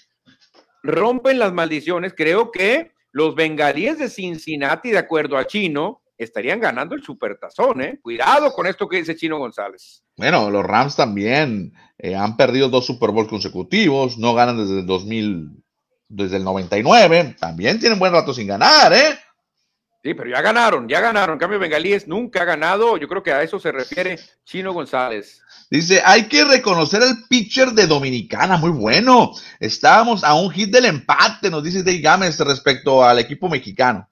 rompen 0.84 1.40
las 1.40 1.52
maldiciones. 1.52 2.14
Creo 2.16 2.52
que 2.52 2.92
los 3.10 3.34
bengalíes 3.34 3.98
de 3.98 4.08
Cincinnati, 4.08 4.92
de 4.92 4.98
acuerdo 4.98 5.36
a 5.36 5.48
Chino, 5.48 6.03
estarían 6.16 6.60
ganando 6.60 6.94
el 6.94 7.02
supertazón, 7.02 7.80
¿eh? 7.82 7.98
Cuidado 8.02 8.52
con 8.52 8.66
esto 8.66 8.88
que 8.88 8.98
dice 8.98 9.16
Chino 9.16 9.38
González. 9.38 10.04
Bueno, 10.16 10.50
los 10.50 10.64
Rams 10.64 10.96
también 10.96 11.72
eh, 11.98 12.14
han 12.14 12.36
perdido 12.36 12.68
dos 12.68 12.86
Super 12.86 13.10
Bowl 13.10 13.28
consecutivos, 13.28 14.18
no 14.18 14.34
ganan 14.34 14.58
desde 14.58 14.80
el 14.80 14.86
2000 14.86 15.64
desde 16.08 16.36
el 16.36 16.44
99, 16.44 17.36
también 17.40 17.80
tienen 17.80 17.98
buen 17.98 18.12
rato 18.12 18.32
sin 18.32 18.46
ganar, 18.46 18.92
¿eh? 18.92 19.18
Sí, 20.04 20.12
pero 20.12 20.28
ya 20.28 20.42
ganaron, 20.42 20.86
ya 20.86 21.00
ganaron. 21.00 21.34
En 21.34 21.38
cambio, 21.38 21.58
Bengalíes 21.58 22.06
nunca 22.06 22.42
ha 22.42 22.44
ganado. 22.44 22.98
Yo 22.98 23.08
creo 23.08 23.22
que 23.22 23.32
a 23.32 23.42
eso 23.42 23.58
se 23.58 23.72
refiere 23.72 24.18
Chino 24.44 24.74
González. 24.74 25.40
Dice, 25.70 26.02
hay 26.04 26.24
que 26.28 26.44
reconocer 26.44 27.02
al 27.02 27.24
pitcher 27.26 27.70
de 27.70 27.86
Dominicana, 27.86 28.58
muy 28.58 28.68
bueno. 28.68 29.32
Estábamos 29.58 30.22
a 30.22 30.34
un 30.34 30.50
hit 30.50 30.70
del 30.70 30.84
empate, 30.84 31.48
nos 31.50 31.64
dice 31.64 31.82
Dave 31.82 32.00
Gámez 32.00 32.38
respecto 32.40 33.02
al 33.02 33.18
equipo 33.18 33.48
mexicano. 33.48 34.06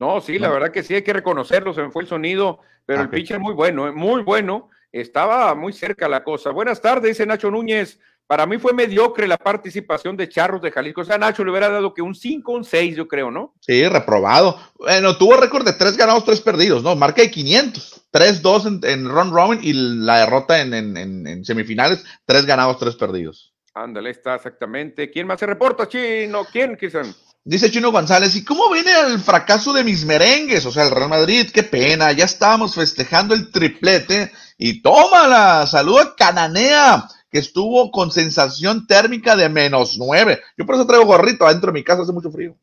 No, 0.00 0.20
sí, 0.22 0.38
la 0.38 0.48
verdad 0.48 0.72
que 0.72 0.82
sí, 0.82 0.94
hay 0.94 1.02
que 1.02 1.12
reconocerlo, 1.12 1.74
se 1.74 1.82
me 1.82 1.90
fue 1.90 2.02
el 2.02 2.08
sonido, 2.08 2.60
pero 2.86 3.02
el 3.02 3.10
pitcher 3.10 3.38
muy 3.38 3.52
bueno, 3.52 3.86
¿eh? 3.86 3.92
muy 3.92 4.22
bueno. 4.22 4.70
Estaba 4.90 5.54
muy 5.54 5.72
cerca 5.72 6.08
la 6.08 6.24
cosa. 6.24 6.50
Buenas 6.50 6.80
tardes, 6.80 7.10
dice 7.10 7.26
Nacho 7.26 7.50
Núñez. 7.50 8.00
Para 8.26 8.46
mí 8.46 8.58
fue 8.58 8.72
mediocre 8.72 9.28
la 9.28 9.36
participación 9.36 10.16
de 10.16 10.28
Charros 10.28 10.62
de 10.62 10.70
Jalisco. 10.70 11.02
O 11.02 11.04
sea, 11.04 11.18
Nacho 11.18 11.44
le 11.44 11.50
hubiera 11.50 11.68
dado 11.68 11.92
que 11.92 12.02
un 12.02 12.14
5, 12.14 12.50
un 12.50 12.64
6, 12.64 12.96
yo 12.96 13.06
creo, 13.06 13.30
¿no? 13.30 13.54
Sí, 13.60 13.86
reprobado. 13.86 14.58
Bueno, 14.78 15.16
tuvo 15.16 15.36
récord 15.36 15.64
de 15.64 15.74
3 15.74 15.96
ganados, 15.96 16.24
3 16.24 16.40
perdidos, 16.40 16.82
¿no? 16.82 16.96
Marca 16.96 17.22
de 17.22 17.30
500. 17.30 18.06
3-2 18.12 18.66
en, 18.84 18.90
en 18.90 19.08
Ron 19.08 19.32
Robin 19.32 19.60
y 19.62 19.72
la 19.72 20.20
derrota 20.20 20.60
en, 20.60 20.74
en, 20.74 21.44
semifinales, 21.44 22.04
3 22.24 22.46
ganados, 22.46 22.78
3 22.78 22.96
perdidos. 22.96 23.54
Ándale, 23.74 24.10
está 24.10 24.36
exactamente. 24.36 25.10
¿Quién 25.10 25.26
más 25.26 25.38
se 25.38 25.46
reporta, 25.46 25.86
Chino? 25.86 26.44
¿Quién, 26.50 26.76
Cristian? 26.76 27.14
Dice 27.42 27.70
Chino 27.70 27.90
González, 27.90 28.36
¿y 28.36 28.44
cómo 28.44 28.70
viene 28.70 28.90
el 29.06 29.18
fracaso 29.18 29.72
de 29.72 29.82
mis 29.82 30.04
merengues? 30.04 30.66
O 30.66 30.70
sea, 30.70 30.84
el 30.84 30.90
Real 30.90 31.08
Madrid, 31.08 31.48
qué 31.52 31.62
pena, 31.62 32.12
ya 32.12 32.26
estábamos 32.26 32.74
festejando 32.74 33.34
el 33.34 33.50
triplete 33.50 34.30
y 34.58 34.82
tómala, 34.82 35.66
saluda 35.66 36.14
Cananea 36.14 37.08
que 37.30 37.38
estuvo 37.38 37.90
con 37.90 38.10
sensación 38.10 38.86
térmica 38.86 39.36
de 39.36 39.48
menos 39.48 39.96
nueve. 39.98 40.40
Yo 40.58 40.66
por 40.66 40.74
eso 40.74 40.86
traigo 40.86 41.06
gorrito 41.06 41.46
adentro 41.46 41.72
de 41.72 41.78
mi 41.78 41.84
casa, 41.84 42.02
hace 42.02 42.12
mucho 42.12 42.30
frío. 42.30 42.54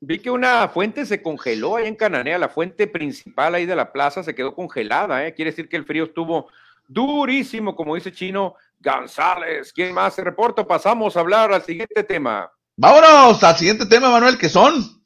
Vi 0.00 0.18
que 0.18 0.30
una 0.30 0.68
fuente 0.68 1.04
se 1.04 1.20
congeló 1.20 1.76
ahí 1.76 1.86
en 1.86 1.96
Cananea, 1.96 2.38
la 2.38 2.48
fuente 2.48 2.86
principal 2.86 3.54
ahí 3.54 3.66
de 3.66 3.76
la 3.76 3.92
plaza 3.92 4.22
se 4.22 4.34
quedó 4.34 4.54
congelada, 4.54 5.26
¿eh? 5.26 5.34
quiere 5.34 5.50
decir 5.50 5.68
que 5.68 5.76
el 5.76 5.84
frío 5.84 6.04
estuvo 6.04 6.48
durísimo, 6.88 7.76
como 7.76 7.94
dice 7.96 8.12
Chino 8.12 8.54
González. 8.80 9.72
¿Quién 9.72 9.92
más 9.92 10.14
se? 10.14 10.24
Pasamos 10.66 11.16
a 11.16 11.20
hablar 11.20 11.52
al 11.52 11.62
siguiente 11.62 12.02
tema. 12.02 12.50
Vámonos 12.76 13.42
al 13.44 13.56
siguiente 13.56 13.86
tema, 13.86 14.10
Manuel, 14.10 14.38
que 14.38 14.48
son 14.48 15.02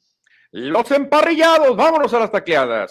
los 0.51 0.91
emparrillados. 0.91 1.75
Vámonos 1.75 2.13
a 2.13 2.19
las 2.19 2.31
five. 2.31 2.87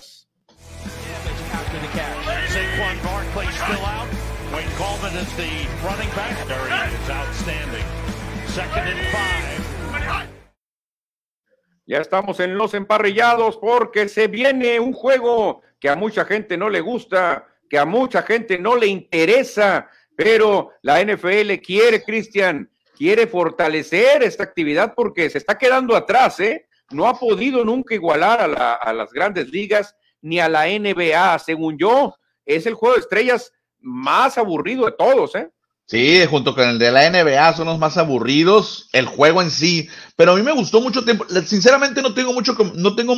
Ya 11.87 11.99
estamos 11.99 12.41
en 12.41 12.59
los 12.59 12.75
emparrillados 12.75 13.57
porque 13.59 14.09
se 14.09 14.27
viene 14.27 14.81
un 14.81 14.93
juego 14.93 15.63
que 15.79 15.89
a 15.89 15.97
mucha 15.97 16.25
gente 16.25 16.57
no 16.57 16.69
le 16.69 16.81
gusta, 16.81 17.47
que 17.71 17.79
a 17.79 17.85
mucha 17.85 18.23
gente 18.23 18.59
no 18.59 18.77
le 18.77 18.89
interesa, 18.89 19.89
pero 20.17 20.73
la 20.83 21.01
NFL 21.01 21.55
quiere, 21.65 22.03
Cristian, 22.03 22.71
quiere 22.97 23.27
fortalecer 23.27 24.23
esta 24.23 24.45
actividad 24.45 24.95
porque 24.95 25.29
se 25.31 25.39
está 25.39 25.59
quedando 25.59 25.95
atrás, 25.95 26.41
¿eh? 26.41 26.67
No 26.91 27.07
ha 27.07 27.19
podido 27.19 27.65
nunca 27.65 27.95
igualar 27.95 28.41
a, 28.41 28.75
a 28.75 28.93
las 28.93 29.13
grandes 29.13 29.49
ligas 29.51 29.95
ni 30.23 30.41
a 30.41 30.49
la 30.49 30.67
NBA, 30.67 31.39
según 31.41 31.77
yo. 31.79 32.15
Es 32.45 32.67
el 32.67 32.75
juego 32.75 32.95
de 32.95 33.01
estrellas 33.01 33.53
más 33.81 34.39
aburrido 34.39 34.87
de 34.87 34.93
todos, 34.93 35.35
¿eh? 35.35 35.51
Sí, 35.89 36.27
junto 36.29 36.53
con 36.53 36.69
el 36.69 36.79
de 36.81 36.91
la 36.91 37.09
NBA 37.09 37.55
son 37.55 37.67
los 37.69 37.79
más 37.79 37.97
aburridos, 37.97 38.89
el 38.93 39.07
juego 39.07 39.41
en 39.41 39.53
sí, 39.53 39.89
pero 40.17 40.33
a 40.33 40.35
mí 40.35 40.43
me 40.43 40.51
gustó 40.51 40.81
mucho 40.81 41.05
tiempo. 41.05 41.25
Sinceramente 41.45 42.03
no 42.03 42.13
tengo 42.13 42.33
mucho, 42.33 42.57
no 42.75 42.97
tengo 42.97 43.15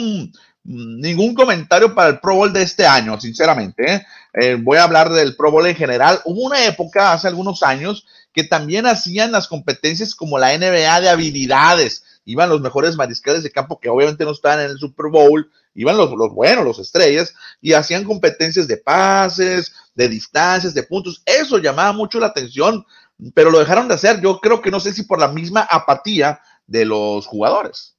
ningún 0.69 1.35
comentario 1.35 1.95
para 1.95 2.11
el 2.11 2.21
Pro 2.21 2.35
Bowl 2.35 2.53
de 2.53 2.63
este 2.63 2.87
año, 2.87 3.19
sinceramente. 3.19 3.91
¿eh? 3.91 4.07
Eh, 4.35 4.59
voy 4.61 4.77
a 4.77 4.85
hablar 4.85 5.09
del 5.09 5.35
Pro 5.35 5.51
Bowl 5.51 5.67
en 5.67 5.75
general. 5.75 6.21
Hubo 6.27 6.43
una 6.43 6.65
época, 6.67 7.13
hace 7.13 7.27
algunos 7.27 7.63
años, 7.63 8.07
que 8.35 8.45
también 8.45 8.85
hacían 8.87 9.33
las 9.33 9.49
competencias 9.49 10.15
como 10.15 10.39
la 10.39 10.57
NBA 10.57 11.01
de 11.01 11.09
habilidades. 11.09 12.05
Iban 12.27 12.51
los 12.51 12.61
mejores 12.61 12.97
mariscales 12.97 13.43
de 13.43 13.51
campo 13.51 13.81
que 13.81 13.89
obviamente 13.89 14.27
no 14.27 14.33
estaban 14.33 14.61
en 14.61 14.71
el 14.71 14.79
Super 14.79 15.07
Bowl, 15.11 15.51
iban 15.75 15.97
los, 15.97 16.11
los 16.11 16.35
buenos, 16.35 16.65
los 16.67 16.79
estrellas, 16.79 17.33
y 17.63 17.73
hacían 17.73 18.05
competencias 18.05 18.69
de 18.69 18.77
pases, 18.77 19.73
de 19.95 20.09
distancias, 20.09 20.75
de 20.75 20.83
puntos. 20.83 21.23
Eso 21.25 21.57
llamaba 21.57 21.95
mucho 21.95 22.21
la 22.21 22.27
atención, 22.27 22.85
pero 23.33 23.51
lo 23.51 23.59
dejaron 23.59 23.89
de 23.89 23.95
hacer. 23.95 24.21
Yo 24.21 24.39
creo 24.41 24.61
que 24.61 24.71
no 24.71 24.81
sé 24.81 24.93
si 24.93 25.05
por 25.05 25.19
la 25.19 25.29
misma 25.29 25.63
apatía 25.63 26.43
de 26.67 26.85
los 26.85 27.27
jugadores. 27.27 27.98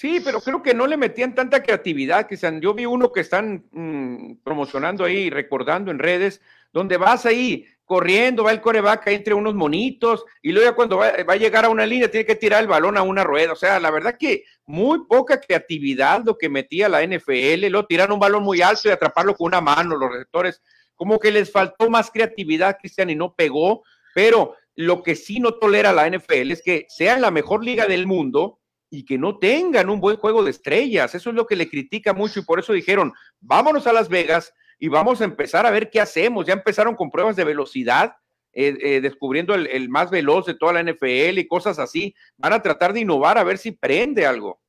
Sí, 0.00 0.18
pero 0.24 0.40
creo 0.40 0.62
que 0.62 0.72
no 0.72 0.86
le 0.86 0.96
metían 0.96 1.34
tanta 1.34 1.62
creatividad, 1.62 2.26
Cristian. 2.26 2.58
Yo 2.58 2.72
vi 2.72 2.86
uno 2.86 3.12
que 3.12 3.20
están 3.20 3.66
mm, 3.70 4.36
promocionando 4.42 5.04
ahí, 5.04 5.28
recordando 5.28 5.90
en 5.90 5.98
redes, 5.98 6.40
donde 6.72 6.96
vas 6.96 7.26
ahí 7.26 7.66
corriendo, 7.84 8.44
va 8.44 8.52
el 8.52 8.62
coreback 8.62 9.08
entre 9.08 9.34
unos 9.34 9.54
monitos, 9.54 10.24
y 10.40 10.52
luego 10.52 10.70
ya 10.70 10.74
cuando 10.74 10.96
va, 10.96 11.12
va, 11.28 11.34
a 11.34 11.36
llegar 11.36 11.66
a 11.66 11.68
una 11.68 11.84
línea 11.84 12.10
tiene 12.10 12.24
que 12.24 12.34
tirar 12.34 12.62
el 12.62 12.66
balón 12.66 12.96
a 12.96 13.02
una 13.02 13.24
rueda. 13.24 13.52
O 13.52 13.56
sea, 13.56 13.78
la 13.78 13.90
verdad 13.90 14.16
que 14.18 14.44
muy 14.64 15.00
poca 15.06 15.38
creatividad 15.38 16.22
lo 16.24 16.38
que 16.38 16.48
metía 16.48 16.88
la 16.88 17.04
NFL, 17.04 17.66
lo 17.68 17.84
tiran 17.84 18.10
un 18.10 18.20
balón 18.20 18.42
muy 18.42 18.62
alto 18.62 18.88
y 18.88 18.92
atraparlo 18.92 19.36
con 19.36 19.48
una 19.48 19.60
mano, 19.60 19.98
los 19.98 20.10
receptores 20.10 20.62
como 20.94 21.18
que 21.18 21.30
les 21.30 21.52
faltó 21.52 21.90
más 21.90 22.10
creatividad, 22.10 22.78
Cristian, 22.80 23.10
y 23.10 23.16
no 23.16 23.34
pegó, 23.34 23.82
pero 24.14 24.56
lo 24.76 25.02
que 25.02 25.14
sí 25.14 25.40
no 25.40 25.52
tolera 25.52 25.92
la 25.92 26.08
NFL 26.08 26.52
es 26.52 26.62
que 26.62 26.86
sean 26.88 27.20
la 27.20 27.30
mejor 27.30 27.62
liga 27.62 27.84
del 27.84 28.06
mundo 28.06 28.59
y 28.90 29.04
que 29.04 29.16
no 29.16 29.38
tengan 29.38 29.88
un 29.88 30.00
buen 30.00 30.16
juego 30.16 30.42
de 30.42 30.50
estrellas. 30.50 31.14
Eso 31.14 31.30
es 31.30 31.36
lo 31.36 31.46
que 31.46 31.56
le 31.56 31.70
critica 31.70 32.12
mucho 32.12 32.40
y 32.40 32.44
por 32.44 32.58
eso 32.58 32.72
dijeron, 32.72 33.12
vámonos 33.40 33.86
a 33.86 33.92
Las 33.92 34.08
Vegas 34.08 34.52
y 34.78 34.88
vamos 34.88 35.20
a 35.20 35.24
empezar 35.24 35.64
a 35.64 35.70
ver 35.70 35.90
qué 35.90 36.00
hacemos. 36.00 36.44
Ya 36.44 36.54
empezaron 36.54 36.96
con 36.96 37.10
pruebas 37.10 37.36
de 37.36 37.44
velocidad, 37.44 38.16
eh, 38.52 38.76
eh, 38.80 39.00
descubriendo 39.00 39.54
el, 39.54 39.68
el 39.68 39.88
más 39.88 40.10
veloz 40.10 40.44
de 40.46 40.54
toda 40.54 40.72
la 40.72 40.82
NFL 40.82 41.38
y 41.38 41.46
cosas 41.46 41.78
así. 41.78 42.14
Van 42.36 42.52
a 42.52 42.62
tratar 42.62 42.92
de 42.92 43.00
innovar 43.00 43.38
a 43.38 43.44
ver 43.44 43.58
si 43.58 43.70
prende 43.70 44.26
algo. 44.26 44.60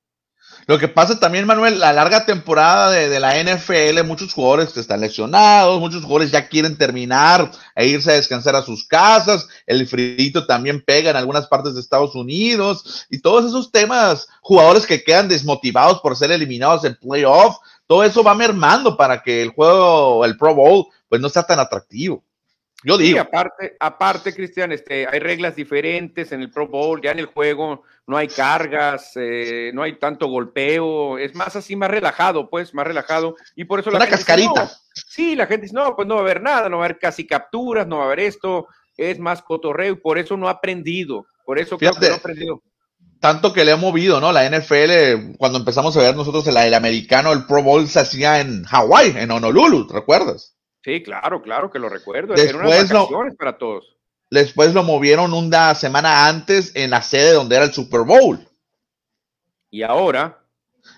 Lo 0.68 0.78
que 0.78 0.88
pasa 0.88 1.20
también, 1.20 1.46
Manuel, 1.46 1.80
la 1.80 1.92
larga 1.92 2.26
temporada 2.26 2.92
de, 2.92 3.20
la 3.20 3.42
NFL, 3.42 4.04
muchos 4.06 4.34
jugadores 4.34 4.76
están 4.78 5.02
lesionados, 5.02 5.80
muchos 5.80 6.04
jugadores 6.04 6.32
ya 6.32 6.48
quieren 6.48 6.78
terminar 6.78 7.52
e 7.76 7.88
irse 7.88 8.12
a 8.12 8.16
descansar 8.16 8.56
a 8.56 8.62
sus 8.62 8.88
casas, 8.88 9.48
el 9.66 9.88
frío 9.88 10.46
también 10.46 10.84
pega 10.86 11.10
en 11.10 11.16
algunas 11.16 11.48
partes 11.48 11.74
de 11.74 11.82
Estados 11.82 12.16
Unidos 12.16 13.06
y 13.10 13.20
todos 13.20 13.46
esos 13.46 13.72
temas, 13.72 14.28
jugadores 14.42 14.86
que 14.86 15.04
quedan 15.04 15.28
desmotivados 15.28 16.00
por 16.00 16.16
ser 16.16 16.32
eliminados 16.32 16.86
en 16.86 16.96
playoff, 16.96 17.58
todo 17.88 18.04
eso 18.04 18.24
va 18.24 18.36
mermando 18.36 18.96
para 18.96 19.22
que 19.22 19.42
el 19.42 19.50
juego, 19.50 20.24
el 20.26 20.38
Pro 20.38 20.56
Bowl, 20.56 20.86
pues 21.10 21.20
no 21.22 21.30
sea 21.30 21.44
tan 21.44 21.60
atractivo. 21.60 22.24
Yo 22.84 22.98
digo. 22.98 23.20
aparte, 23.20 23.76
aparte, 23.80 24.34
Cristian, 24.34 24.72
este, 24.72 25.08
hay 25.08 25.20
reglas 25.20 25.56
diferentes 25.56 26.32
en 26.32 26.42
el 26.42 26.50
Pro 26.50 26.68
Bowl, 26.68 27.02
ya 27.02 27.12
en 27.12 27.20
el 27.20 27.28
juego 27.28 27.84
no 28.08 28.18
hay 28.18 28.28
cargas, 28.28 29.12
eh, 29.16 29.72
no 29.74 29.84
hay 29.84 30.00
tanto 30.00 30.28
golpeo, 30.28 31.18
es 31.18 31.36
más 31.36 31.56
así, 31.56 31.76
más 31.76 31.92
relajado, 31.92 32.50
pues, 32.50 32.74
más 32.74 32.86
relajado. 32.86 33.36
Y 33.56 33.66
por 33.66 33.80
eso 33.80 33.92
la 33.92 33.98
Una 33.98 34.08
cascarita. 34.08 34.70
sí, 34.94 35.36
la 35.36 35.48
gente 35.48 35.64
dice, 35.64 35.76
no, 35.76 35.96
pues 35.96 36.08
no 36.08 36.16
va 36.16 36.22
a 36.22 36.24
haber 36.24 36.42
nada, 36.42 36.70
no 36.70 36.78
va 36.78 36.84
a 36.84 36.86
haber 36.88 37.00
casi 37.00 37.28
capturas, 37.28 37.88
no 37.88 37.98
va 37.98 38.04
a 38.04 38.06
haber 38.08 38.22
esto, 38.22 38.68
es 38.98 39.20
más 39.20 39.42
cotorreo 39.42 39.94
y 39.94 39.98
por 39.98 40.18
eso 40.18 40.36
no 40.36 40.48
ha 40.48 40.52
aprendido. 40.52 41.26
Por 41.46 41.60
eso 41.60 41.78
creo 41.78 41.94
que 41.94 42.08
no 42.08 42.14
ha 42.14 42.18
aprendido 42.18 42.62
tanto 43.22 43.54
que 43.54 43.64
le 43.64 43.72
ha 43.72 43.78
movido, 43.78 44.20
¿no? 44.20 44.32
La 44.32 44.50
NFL, 44.50 45.38
cuando 45.38 45.60
empezamos 45.60 45.96
a 45.96 46.02
ver 46.02 46.16
nosotros 46.16 46.46
el, 46.48 46.58
el 46.58 46.74
americano, 46.74 47.32
el 47.32 47.46
Pro 47.46 47.62
Bowl 47.62 47.88
se 47.88 48.00
hacía 48.00 48.42
en 48.42 48.64
Hawái, 48.64 49.14
en 49.16 49.30
Honolulu, 49.30 49.86
¿te 49.88 49.94
recuerdas? 49.94 50.56
Sí, 50.84 51.04
claro, 51.04 51.42
claro 51.42 51.70
que 51.70 51.80
lo 51.80 51.90
recuerdo. 51.90 52.34
Después 52.34 52.90
lo, 52.90 53.08
para 53.38 53.58
todos. 53.58 53.96
Después 54.30 54.74
lo 54.74 54.84
movieron 54.84 55.34
una 55.34 55.76
semana 55.76 56.28
antes 56.28 56.72
en 56.76 56.90
la 56.90 57.02
sede 57.02 57.34
donde 57.34 57.56
era 57.56 57.66
el 57.66 57.74
Super 57.74 58.02
Bowl. 58.02 58.40
Y 59.70 59.84
ahora. 59.84 60.40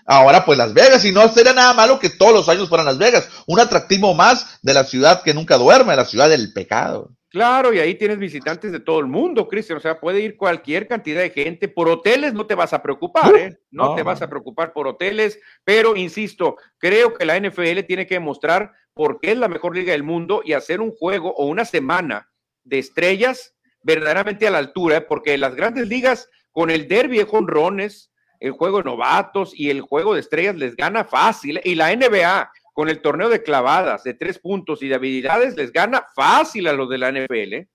Ahora, 0.05 0.45
pues 0.45 0.57
Las 0.57 0.73
Vegas, 0.73 1.03
y 1.03 1.11
no 1.11 1.27
sería 1.29 1.53
nada 1.53 1.73
malo 1.73 1.99
que 1.99 2.09
todos 2.09 2.33
los 2.33 2.49
años 2.49 2.69
fueran 2.69 2.85
Las 2.85 2.97
Vegas. 2.97 3.29
Un 3.47 3.59
atractivo 3.59 4.13
más 4.13 4.59
de 4.61 4.73
la 4.73 4.83
ciudad 4.83 5.21
que 5.21 5.33
nunca 5.33 5.57
duerme, 5.57 5.95
la 5.95 6.05
ciudad 6.05 6.29
del 6.29 6.53
pecado. 6.53 7.11
Claro, 7.33 7.73
y 7.73 7.79
ahí 7.79 7.95
tienes 7.95 8.19
visitantes 8.19 8.71
de 8.71 8.79
todo 8.79 8.99
el 8.99 9.07
mundo, 9.07 9.47
Cristian. 9.47 9.79
O 9.79 9.81
sea, 9.81 9.99
puede 9.99 10.21
ir 10.21 10.37
cualquier 10.37 10.87
cantidad 10.87 11.19
de 11.19 11.31
gente. 11.31 11.67
Por 11.67 11.89
hoteles 11.89 12.33
no 12.33 12.45
te 12.45 12.53
vas 12.53 12.73
a 12.73 12.83
preocupar, 12.83 13.35
¿eh? 13.35 13.57
No, 13.71 13.95
te 13.95 14.03
vas 14.03 14.21
a 14.21 14.29
preocupar 14.29 14.71
por 14.71 14.87
hoteles, 14.87 15.39
pero 15.63 15.95
insisto, 15.95 16.57
creo 16.77 17.15
que 17.15 17.25
la 17.25 17.39
NFL 17.39 17.79
tiene 17.87 18.05
que 18.05 18.13
demostrar 18.13 18.71
porque 18.93 19.31
es 19.31 19.37
la 19.37 19.47
mejor 19.47 19.75
liga 19.75 19.91
del 19.91 20.03
mundo 20.03 20.41
y 20.45 20.53
hacer 20.53 20.81
un 20.81 20.91
juego 20.91 21.33
o 21.35 21.47
una 21.47 21.65
semana 21.65 22.29
de 22.63 22.79
estrellas 22.79 23.55
verdaderamente 23.81 24.47
a 24.47 24.51
la 24.51 24.59
altura, 24.59 24.97
¿eh? 24.97 25.01
porque 25.01 25.37
las 25.37 25.55
grandes 25.55 25.87
ligas 25.87 26.29
con 26.51 26.69
el 26.69 26.87
derby 26.87 27.17
de 27.17 27.25
jonrones, 27.25 28.11
el 28.39 28.51
juego 28.51 28.77
de 28.77 28.83
novatos 28.85 29.53
y 29.55 29.69
el 29.69 29.81
juego 29.81 30.13
de 30.13 30.21
estrellas 30.21 30.55
les 30.55 30.75
gana 30.75 31.03
fácil. 31.03 31.57
¿eh? 31.57 31.61
Y 31.65 31.75
la 31.75 31.93
NBA 31.95 32.51
con 32.73 32.89
el 32.89 33.01
torneo 33.01 33.29
de 33.29 33.43
clavadas 33.43 34.03
de 34.03 34.13
tres 34.13 34.39
puntos 34.39 34.81
y 34.81 34.87
de 34.87 34.95
habilidades 34.95 35.55
les 35.55 35.71
gana 35.71 36.05
fácil 36.15 36.67
a 36.67 36.73
los 36.73 36.89
de 36.89 36.97
la 36.97 37.11
NFL. 37.11 37.53
¿eh? 37.53 37.69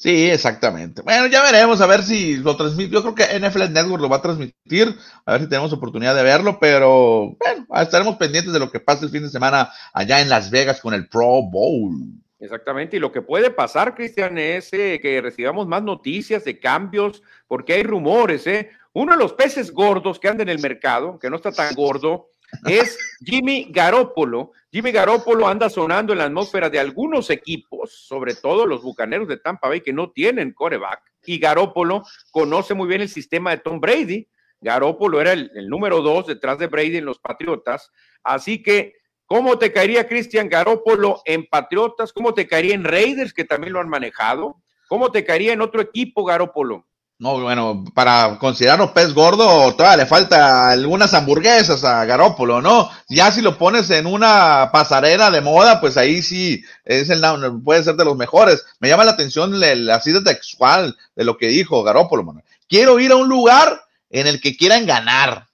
Sí, 0.00 0.30
exactamente. 0.30 1.02
Bueno, 1.02 1.26
ya 1.26 1.42
veremos 1.42 1.78
a 1.82 1.86
ver 1.86 2.02
si 2.02 2.38
lo 2.38 2.56
transmite. 2.56 2.90
Yo 2.90 3.02
creo 3.02 3.14
que 3.14 3.38
NFL 3.38 3.70
Network 3.70 4.00
lo 4.00 4.08
va 4.08 4.16
a 4.16 4.22
transmitir, 4.22 4.96
a 5.26 5.32
ver 5.32 5.42
si 5.42 5.48
tenemos 5.50 5.74
oportunidad 5.74 6.16
de 6.16 6.22
verlo, 6.22 6.58
pero 6.58 7.36
bueno, 7.38 7.66
estaremos 7.82 8.16
pendientes 8.16 8.54
de 8.54 8.60
lo 8.60 8.70
que 8.70 8.80
pase 8.80 9.04
el 9.04 9.10
fin 9.10 9.24
de 9.24 9.28
semana 9.28 9.70
allá 9.92 10.22
en 10.22 10.30
Las 10.30 10.50
Vegas 10.50 10.80
con 10.80 10.94
el 10.94 11.06
Pro 11.06 11.42
Bowl. 11.42 12.14
Exactamente, 12.38 12.96
y 12.96 13.00
lo 13.00 13.12
que 13.12 13.20
puede 13.20 13.50
pasar, 13.50 13.94
Cristian, 13.94 14.38
es 14.38 14.72
eh, 14.72 15.00
que 15.02 15.20
recibamos 15.20 15.66
más 15.66 15.82
noticias 15.82 16.46
de 16.46 16.58
cambios, 16.58 17.22
porque 17.46 17.74
hay 17.74 17.82
rumores, 17.82 18.46
¿eh? 18.46 18.70
Uno 18.94 19.12
de 19.12 19.18
los 19.18 19.34
peces 19.34 19.70
gordos 19.70 20.18
que 20.18 20.28
anda 20.28 20.42
en 20.42 20.48
el 20.48 20.60
mercado, 20.60 21.18
que 21.18 21.28
no 21.28 21.36
está 21.36 21.52
tan 21.52 21.74
gordo, 21.74 22.29
es 22.66 22.98
Jimmy 23.24 23.68
Garoppolo. 23.70 24.52
Jimmy 24.72 24.92
Garoppolo 24.92 25.48
anda 25.48 25.68
sonando 25.68 26.12
en 26.12 26.18
la 26.18 26.26
atmósfera 26.26 26.70
de 26.70 26.78
algunos 26.78 27.30
equipos, 27.30 27.92
sobre 27.92 28.34
todo 28.34 28.66
los 28.66 28.82
bucaneros 28.82 29.26
de 29.28 29.36
Tampa 29.36 29.68
Bay, 29.68 29.80
que 29.80 29.92
no 29.92 30.10
tienen 30.10 30.52
coreback. 30.52 31.02
Y 31.24 31.38
Garoppolo 31.38 32.04
conoce 32.30 32.74
muy 32.74 32.88
bien 32.88 33.00
el 33.00 33.08
sistema 33.08 33.50
de 33.50 33.58
Tom 33.58 33.80
Brady. 33.80 34.28
Garoppolo 34.60 35.20
era 35.20 35.32
el, 35.32 35.68
número 35.68 36.02
dos 36.02 36.26
detrás 36.26 36.58
de 36.58 36.66
Brady 36.66 36.98
en 36.98 37.04
los 37.04 37.18
Patriotas. 37.18 37.90
Así 38.22 38.62
que, 38.62 38.94
¿cómo 39.26 39.58
te 39.58 39.72
caería 39.72 40.06
Cristian 40.06 40.48
Garoppolo 40.48 41.22
en 41.24 41.46
Patriotas? 41.46 42.12
¿Cómo 42.12 42.34
te 42.34 42.46
caería 42.46 42.74
en 42.74 42.84
Raiders, 42.84 43.32
que 43.32 43.44
también 43.44 43.72
lo 43.72 43.80
han 43.80 43.88
manejado? 43.88 44.62
¿Cómo 44.88 45.10
te 45.10 45.24
caería 45.24 45.52
en 45.52 45.62
otro 45.62 45.80
equipo 45.80 46.24
Garoppolo? 46.24 46.86
No, 47.20 47.38
bueno, 47.38 47.84
para 47.92 48.38
considerarlo 48.38 48.94
pez 48.94 49.12
gordo, 49.12 49.74
todavía 49.74 50.04
le 50.04 50.06
falta 50.06 50.70
algunas 50.70 51.12
hamburguesas 51.12 51.84
a 51.84 52.06
Garópolo, 52.06 52.62
¿no? 52.62 52.90
Ya 53.10 53.30
si 53.30 53.42
lo 53.42 53.58
pones 53.58 53.90
en 53.90 54.06
una 54.06 54.70
pasarela 54.72 55.30
de 55.30 55.42
moda, 55.42 55.82
pues 55.82 55.98
ahí 55.98 56.22
sí 56.22 56.64
es 56.82 57.10
el 57.10 57.20
puede 57.62 57.82
ser 57.82 57.96
de 57.96 58.06
los 58.06 58.16
mejores. 58.16 58.64
Me 58.78 58.88
llama 58.88 59.04
la 59.04 59.10
atención 59.10 59.60
la 59.60 60.00
cita 60.00 60.24
textual 60.24 60.96
de 61.14 61.24
lo 61.24 61.36
que 61.36 61.48
dijo 61.48 61.82
Garópolo, 61.82 62.22
mano. 62.22 62.42
Quiero 62.66 62.98
ir 62.98 63.12
a 63.12 63.16
un 63.16 63.28
lugar 63.28 63.82
en 64.08 64.26
el 64.26 64.40
que 64.40 64.56
quieran 64.56 64.86
ganar. 64.86 65.46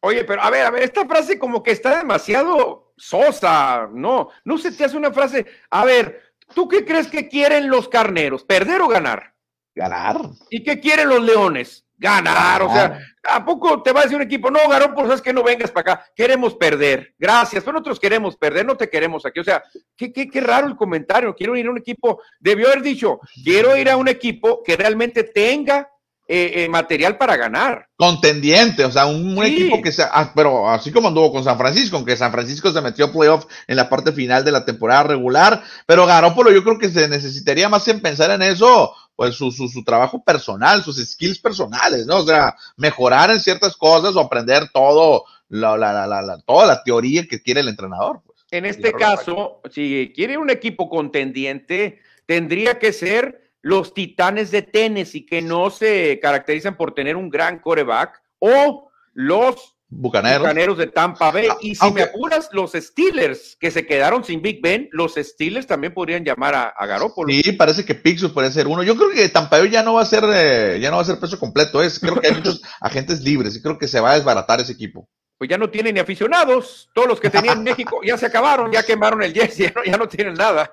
Oye, 0.00 0.24
pero 0.24 0.42
a 0.42 0.48
ver, 0.48 0.64
a 0.64 0.70
ver, 0.70 0.82
esta 0.82 1.06
frase 1.06 1.38
como 1.38 1.62
que 1.62 1.72
está 1.72 1.98
demasiado 1.98 2.94
sosa, 2.96 3.86
¿no? 3.92 4.30
No 4.44 4.56
se 4.56 4.72
te 4.72 4.86
hace 4.86 4.96
una 4.96 5.12
frase. 5.12 5.44
A 5.68 5.84
ver, 5.84 6.22
¿tú 6.54 6.68
qué 6.68 6.86
crees 6.86 7.08
que 7.08 7.28
quieren 7.28 7.68
los 7.68 7.90
carneros? 7.90 8.44
¿Perder 8.44 8.80
o 8.80 8.88
ganar? 8.88 9.31
Ganar. 9.74 10.20
¿Y 10.50 10.62
qué 10.62 10.78
quieren 10.78 11.08
los 11.08 11.22
leones? 11.22 11.84
Ganar, 11.96 12.62
o 12.62 12.72
sea, 12.72 12.98
¿a 13.30 13.44
poco 13.44 13.80
te 13.80 13.92
va 13.92 14.00
a 14.00 14.02
decir 14.02 14.16
un 14.16 14.24
equipo? 14.24 14.50
No, 14.50 14.68
Garoppolo, 14.68 15.06
sabes 15.06 15.22
que 15.22 15.32
no 15.32 15.44
vengas 15.44 15.70
para 15.70 15.92
acá, 15.92 16.06
queremos 16.16 16.56
perder. 16.56 17.14
Gracias, 17.16 17.62
pero 17.62 17.74
nosotros 17.74 18.00
queremos 18.00 18.36
perder, 18.36 18.66
no 18.66 18.76
te 18.76 18.90
queremos 18.90 19.24
aquí. 19.24 19.38
O 19.38 19.44
sea, 19.44 19.62
qué, 19.96 20.12
qué, 20.12 20.28
qué 20.28 20.40
raro 20.40 20.66
el 20.66 20.74
comentario. 20.74 21.32
Quiero 21.32 21.54
ir 21.54 21.66
a 21.66 21.70
un 21.70 21.78
equipo, 21.78 22.20
debió 22.40 22.66
haber 22.66 22.82
dicho, 22.82 23.20
quiero 23.44 23.76
ir 23.76 23.88
a 23.88 23.96
un 23.96 24.08
equipo 24.08 24.64
que 24.64 24.76
realmente 24.76 25.22
tenga 25.22 25.91
eh, 26.34 26.64
eh, 26.64 26.68
material 26.70 27.18
para 27.18 27.36
ganar. 27.36 27.90
Contendiente, 27.94 28.86
o 28.86 28.90
sea, 28.90 29.04
un, 29.04 29.36
equipo 29.44 29.82
que 29.82 29.92
sea, 29.92 30.08
ah, 30.10 30.32
pero 30.34 30.66
así 30.70 30.90
como 30.90 31.08
anduvo 31.08 31.30
con 31.30 31.44
San 31.44 31.58
Francisco, 31.58 31.96
aunque 31.96 32.16
San 32.16 32.32
Francisco 32.32 32.72
se 32.72 32.80
metió 32.80 33.12
playoff 33.12 33.44
en 33.66 33.76
la 33.76 33.90
parte 33.90 34.12
final 34.12 34.42
de 34.42 34.50
la 34.50 34.64
temporada 34.64 35.02
regular, 35.02 35.62
pero 35.84 36.06
Garoppolo 36.06 36.50
yo 36.50 36.64
creo 36.64 36.78
que 36.78 36.88
se 36.88 37.06
necesitaría 37.06 37.68
más 37.68 37.86
en 37.88 38.00
pensar 38.00 38.30
en 38.30 38.40
eso 38.40 38.94
pues 39.14 39.34
su, 39.34 39.50
su, 39.52 39.84
trabajo 39.84 40.24
personal, 40.24 40.82
sus 40.82 40.96
skills 40.96 41.38
personales, 41.38 42.06
¿no? 42.06 42.20
O 42.20 42.26
sea, 42.26 42.56
mejorar 42.78 43.30
en 43.30 43.38
ciertas 43.38 43.76
cosas 43.76 44.16
o 44.16 44.20
aprender 44.20 44.70
todo, 44.72 45.24
la, 45.50 45.76
la, 45.76 46.06
la, 46.06 46.38
toda 46.46 46.66
la 46.66 46.82
teoría 46.82 47.26
que 47.26 47.42
quiere 47.42 47.60
el 47.60 47.68
entrenador. 47.68 48.22
Pues. 48.24 48.38
En 48.52 48.64
este 48.64 48.94
caso, 48.94 49.60
si 49.70 50.10
quiere 50.16 50.38
un 50.38 50.48
equipo 50.48 50.88
contendiente, 50.88 52.00
tendría 52.24 52.78
que 52.78 52.94
ser 52.94 53.41
los 53.62 53.94
titanes 53.94 54.50
de 54.50 54.62
Tennessee, 54.62 55.24
que 55.24 55.40
no 55.40 55.70
se 55.70 56.18
caracterizan 56.20 56.76
por 56.76 56.94
tener 56.94 57.16
un 57.16 57.30
gran 57.30 57.60
coreback, 57.60 58.20
o 58.38 58.90
los 59.14 59.76
Bucaneros. 59.94 60.78
de 60.78 60.86
Tampa 60.86 61.30
Bay. 61.30 61.48
Ah, 61.50 61.56
y 61.60 61.74
si 61.74 61.90
me 61.92 62.02
apuras, 62.02 62.48
los 62.52 62.72
Steelers, 62.72 63.56
que 63.60 63.70
se 63.70 63.86
quedaron 63.86 64.24
sin 64.24 64.40
Big 64.40 64.62
Ben, 64.62 64.88
los 64.90 65.14
Steelers 65.14 65.66
también 65.66 65.92
podrían 65.92 66.24
llamar 66.24 66.54
a, 66.54 66.68
a 66.68 66.86
Garoppolo. 66.86 67.30
Sí, 67.30 67.52
parece 67.52 67.84
que 67.84 67.94
Pixus 67.94 68.32
puede 68.32 68.50
ser 68.50 68.66
uno. 68.66 68.82
Yo 68.82 68.96
creo 68.96 69.10
que 69.10 69.28
Tampa 69.28 69.58
Bay 69.58 69.70
ya 69.70 69.82
no 69.82 69.94
va 69.94 70.02
a 70.02 70.06
ser, 70.06 70.24
eh, 70.32 70.78
ya 70.80 70.90
no 70.90 70.96
va 70.96 71.02
a 71.02 71.06
ser 71.06 71.20
peso 71.20 71.38
completo. 71.38 71.82
Es, 71.82 72.00
creo 72.00 72.18
que 72.18 72.28
hay 72.28 72.34
muchos 72.34 72.62
agentes 72.80 73.20
libres 73.20 73.54
y 73.54 73.62
creo 73.62 73.78
que 73.78 73.86
se 73.86 74.00
va 74.00 74.12
a 74.12 74.14
desbaratar 74.14 74.60
ese 74.60 74.72
equipo 74.72 75.08
pues 75.42 75.50
ya 75.50 75.58
no 75.58 75.70
tienen 75.70 75.94
ni 75.94 75.98
aficionados. 75.98 76.88
Todos 76.92 77.08
los 77.08 77.18
que 77.18 77.28
tenían 77.28 77.58
en 77.58 77.64
México 77.74 77.98
ya 78.04 78.16
se 78.16 78.26
acabaron, 78.26 78.70
ya 78.70 78.84
quemaron 78.84 79.24
el 79.24 79.34
Jesse, 79.34 79.74
ya 79.84 79.96
no, 79.96 80.06
tienen 80.06 80.34
nada. 80.34 80.70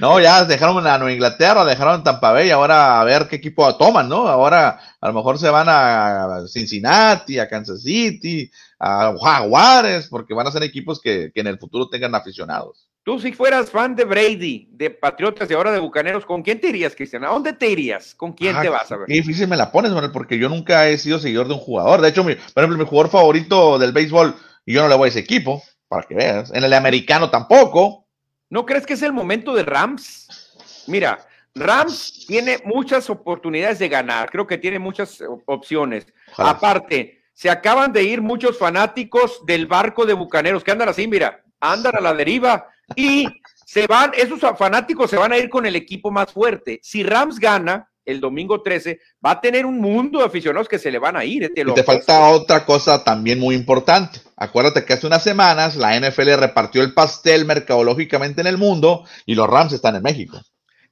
No, 0.00 0.18
ya 0.18 0.44
dejaron 0.44 0.84
a 0.84 0.98
Nueva 0.98 1.12
Inglaterra, 1.12 1.64
dejaron 1.64 2.02
Tampa 2.02 2.32
Bay, 2.32 2.50
ahora 2.50 3.00
a 3.00 3.04
ver 3.04 3.28
qué 3.28 3.36
equipo 3.36 3.72
toman, 3.76 4.08
¿no? 4.08 4.26
Ahora 4.26 4.80
a 5.00 5.06
lo 5.06 5.14
mejor 5.14 5.38
se 5.38 5.48
van 5.48 5.68
a 5.68 6.40
Cincinnati, 6.48 7.38
a 7.38 7.48
Kansas 7.48 7.82
City, 7.84 8.50
a 8.80 9.14
Jaguares, 9.22 10.08
porque 10.08 10.34
van 10.34 10.46
a 10.46 10.50
ser 10.50 10.62
equipos 10.62 11.00
que, 11.00 11.30
que 11.32 11.40
en 11.40 11.46
el 11.46 11.58
futuro 11.58 11.88
tengan 11.88 12.14
aficionados. 12.14 12.88
Tú 13.02 13.18
si 13.18 13.32
fueras 13.32 13.70
fan 13.70 13.94
de 13.94 14.04
Brady, 14.04 14.68
de 14.72 14.90
Patriotas 14.90 15.50
y 15.50 15.54
ahora 15.54 15.72
de 15.72 15.78
Bucaneros, 15.78 16.24
¿con 16.26 16.42
quién 16.42 16.60
te 16.60 16.68
irías, 16.68 16.94
Cristian? 16.94 17.24
¿A 17.24 17.28
dónde 17.28 17.52
te 17.52 17.68
irías? 17.68 18.14
¿Con 18.14 18.32
quién 18.32 18.60
te 18.60 18.68
vas 18.68 18.90
a 18.92 18.96
ver? 18.96 19.06
Qué 19.06 19.14
difícil 19.14 19.48
me 19.48 19.56
la 19.56 19.70
pones, 19.70 19.92
Manuel, 19.92 20.12
porque 20.12 20.38
yo 20.38 20.48
nunca 20.48 20.88
he 20.88 20.98
sido 20.98 21.18
seguidor 21.18 21.48
de 21.48 21.54
un 21.54 21.60
jugador. 21.60 22.00
De 22.00 22.08
hecho, 22.08 22.24
mi, 22.24 22.34
por 22.34 22.62
ejemplo, 22.62 22.78
mi 22.78 22.88
jugador 22.88 23.10
favorito 23.10 23.78
del 23.78 23.92
béisbol, 23.92 24.34
y 24.66 24.74
yo 24.74 24.82
no 24.82 24.88
le 24.88 24.96
voy 24.96 25.06
a 25.06 25.10
ese 25.10 25.20
equipo, 25.20 25.62
para 25.88 26.06
que 26.06 26.14
veas. 26.14 26.50
En 26.52 26.62
el 26.62 26.72
americano 26.72 27.30
tampoco. 27.30 28.06
¿No 28.50 28.66
crees 28.66 28.86
que 28.86 28.94
es 28.94 29.02
el 29.02 29.12
momento 29.12 29.54
de 29.54 29.62
Rams? 29.62 30.84
Mira, 30.86 31.26
Rams 31.54 32.26
tiene 32.26 32.58
muchas 32.64 33.08
oportunidades 33.10 33.78
de 33.78 33.88
ganar, 33.88 34.30
creo 34.30 34.46
que 34.46 34.58
tiene 34.58 34.78
muchas 34.78 35.22
opciones. 35.46 36.06
Aparte, 36.36 37.19
se 37.40 37.48
acaban 37.48 37.90
de 37.90 38.02
ir 38.02 38.20
muchos 38.20 38.58
fanáticos 38.58 39.46
del 39.46 39.66
barco 39.66 40.04
de 40.04 40.12
Bucaneros 40.12 40.62
que 40.62 40.72
andan 40.72 40.90
así, 40.90 41.08
mira, 41.08 41.42
andan 41.58 41.96
a 41.96 42.00
la 42.02 42.12
deriva 42.12 42.66
y 42.94 43.26
se 43.64 43.86
van, 43.86 44.10
esos 44.14 44.40
fanáticos 44.58 45.08
se 45.08 45.16
van 45.16 45.32
a 45.32 45.38
ir 45.38 45.48
con 45.48 45.64
el 45.64 45.74
equipo 45.74 46.10
más 46.10 46.30
fuerte. 46.30 46.80
Si 46.82 47.02
Rams 47.02 47.38
gana 47.38 47.88
el 48.04 48.20
domingo 48.20 48.60
13, 48.60 49.00
va 49.24 49.30
a 49.30 49.40
tener 49.40 49.64
un 49.64 49.80
mundo 49.80 50.18
de 50.18 50.26
aficionados 50.26 50.68
que 50.68 50.78
se 50.78 50.90
le 50.90 50.98
van 50.98 51.16
a 51.16 51.24
ir. 51.24 51.44
Eh, 51.44 51.48
te, 51.48 51.62
y 51.62 51.72
te 51.72 51.82
falta 51.82 52.28
otra 52.28 52.66
cosa 52.66 53.02
también 53.02 53.40
muy 53.40 53.54
importante. 53.54 54.20
Acuérdate 54.36 54.84
que 54.84 54.92
hace 54.92 55.06
unas 55.06 55.22
semanas 55.22 55.76
la 55.76 55.98
NFL 55.98 56.34
repartió 56.34 56.82
el 56.82 56.92
pastel 56.92 57.46
mercadológicamente 57.46 58.42
en 58.42 58.48
el 58.48 58.58
mundo 58.58 59.06
y 59.24 59.34
los 59.34 59.48
Rams 59.48 59.72
están 59.72 59.96
en 59.96 60.02
México. 60.02 60.38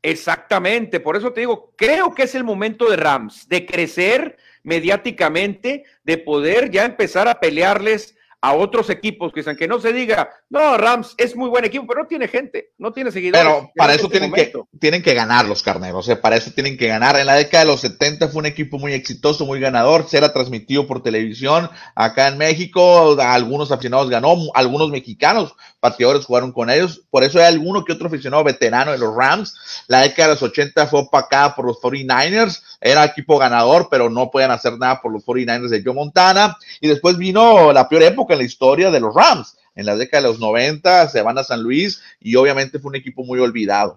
Exactamente, 0.01 1.01
por 1.01 1.15
eso 1.15 1.31
te 1.31 1.41
digo, 1.41 1.75
creo 1.77 2.15
que 2.15 2.23
es 2.23 2.35
el 2.35 2.45
momento 2.45 2.89
de 2.89 2.97
Rams, 2.97 3.47
de 3.49 3.67
crecer 3.67 4.39
mediáticamente, 4.69 5.85
de 6.05 6.19
poder 6.19 6.71
ya 6.71 6.85
empezar 6.85 7.27
a 7.27 7.41
pelearles 7.41 8.15
a 8.41 8.53
otros 8.53 8.89
equipos, 8.91 9.33
que 9.33 9.43
que 9.57 9.67
no 9.67 9.81
se 9.81 9.93
diga, 9.93 10.31
no, 10.51 10.79
Rams 10.79 11.15
es 11.19 11.37
muy 11.37 11.51
buen 11.51 11.65
equipo, 11.65 11.87
pero 11.87 12.03
no 12.03 12.09
tiene 12.09 12.27
gente, 12.27 12.73
no 12.79 12.93
tiene 12.93 13.13
seguidores. 13.13 13.47
Pero 13.47 13.71
para 13.77 13.95
eso 13.95 14.09
tienen 14.09 14.33
que, 14.33 14.53
tienen 14.81 15.03
que 15.03 15.13
ganar 15.13 15.47
los 15.47 15.63
carneros, 15.63 16.09
para 16.23 16.37
eso 16.37 16.51
tienen 16.53 16.79
que 16.79 16.89
ganar. 16.89 17.19
En 17.19 17.27
la 17.27 17.35
década 17.35 17.65
de 17.65 17.71
los 17.71 17.81
70 17.81 18.29
fue 18.29 18.41
un 18.41 18.47
equipo 18.47 18.79
muy 18.79 18.95
exitoso, 18.95 19.45
muy 19.45 19.61
ganador, 19.61 20.09
se 20.09 20.17
era 20.17 20.33
transmitido 20.33 20.87
por 20.87 21.03
televisión 21.03 21.69
acá 21.95 22.29
en 22.29 22.39
México, 22.39 23.17
algunos 23.21 23.71
aficionados 23.73 24.09
ganó, 24.09 24.37
algunos 24.55 24.91
mexicanos 24.91 25.55
pateadores 25.81 26.25
jugaron 26.25 26.53
con 26.53 26.71
ellos, 26.71 27.03
por 27.11 27.23
eso 27.25 27.39
hay 27.39 27.47
alguno 27.47 27.85
que 27.85 27.93
otro 27.93 28.09
aficionado 28.09 28.43
veterano 28.45 28.93
de 28.93 28.99
los 28.99 29.15
Rams. 29.15 29.85
La 29.87 30.01
década 30.01 30.29
de 30.29 30.35
los 30.35 30.43
80 30.43 30.87
fue 30.87 31.01
opacada 31.01 31.55
por 31.55 31.67
los 31.67 31.79
49ers, 31.79 32.63
era 32.81 33.05
equipo 33.05 33.39
ganador, 33.39 33.89
pero 33.91 34.11
no 34.11 34.31
podían 34.31 34.51
hacer 34.51 34.79
nada 34.79 35.01
por 35.01 35.13
los 35.13 35.25
49ers 35.25 35.69
de 35.69 35.83
Joe 35.85 35.95
Montana. 35.95 36.57
Y 36.81 36.89
después 36.89 37.17
vino 37.17 37.73
la 37.73 37.89
peor 37.89 38.03
época 38.03 38.35
en 38.35 38.41
la 38.41 38.45
historia 38.45 38.91
de 38.91 39.01
los 39.01 39.15
Rams. 39.15 39.57
En 39.79 39.87
la 39.87 39.95
década 39.97 40.23
de 40.23 40.29
los 40.29 40.41
90 40.41 41.09
se 41.09 41.23
van 41.23 41.39
a 41.39 41.45
San 41.45 41.63
Luis 41.63 42.03
y 42.19 42.35
obviamente 42.35 42.81
fue 42.81 42.89
un 42.89 42.97
equipo 42.97 43.23
muy 43.23 43.39
olvidado. 43.39 43.97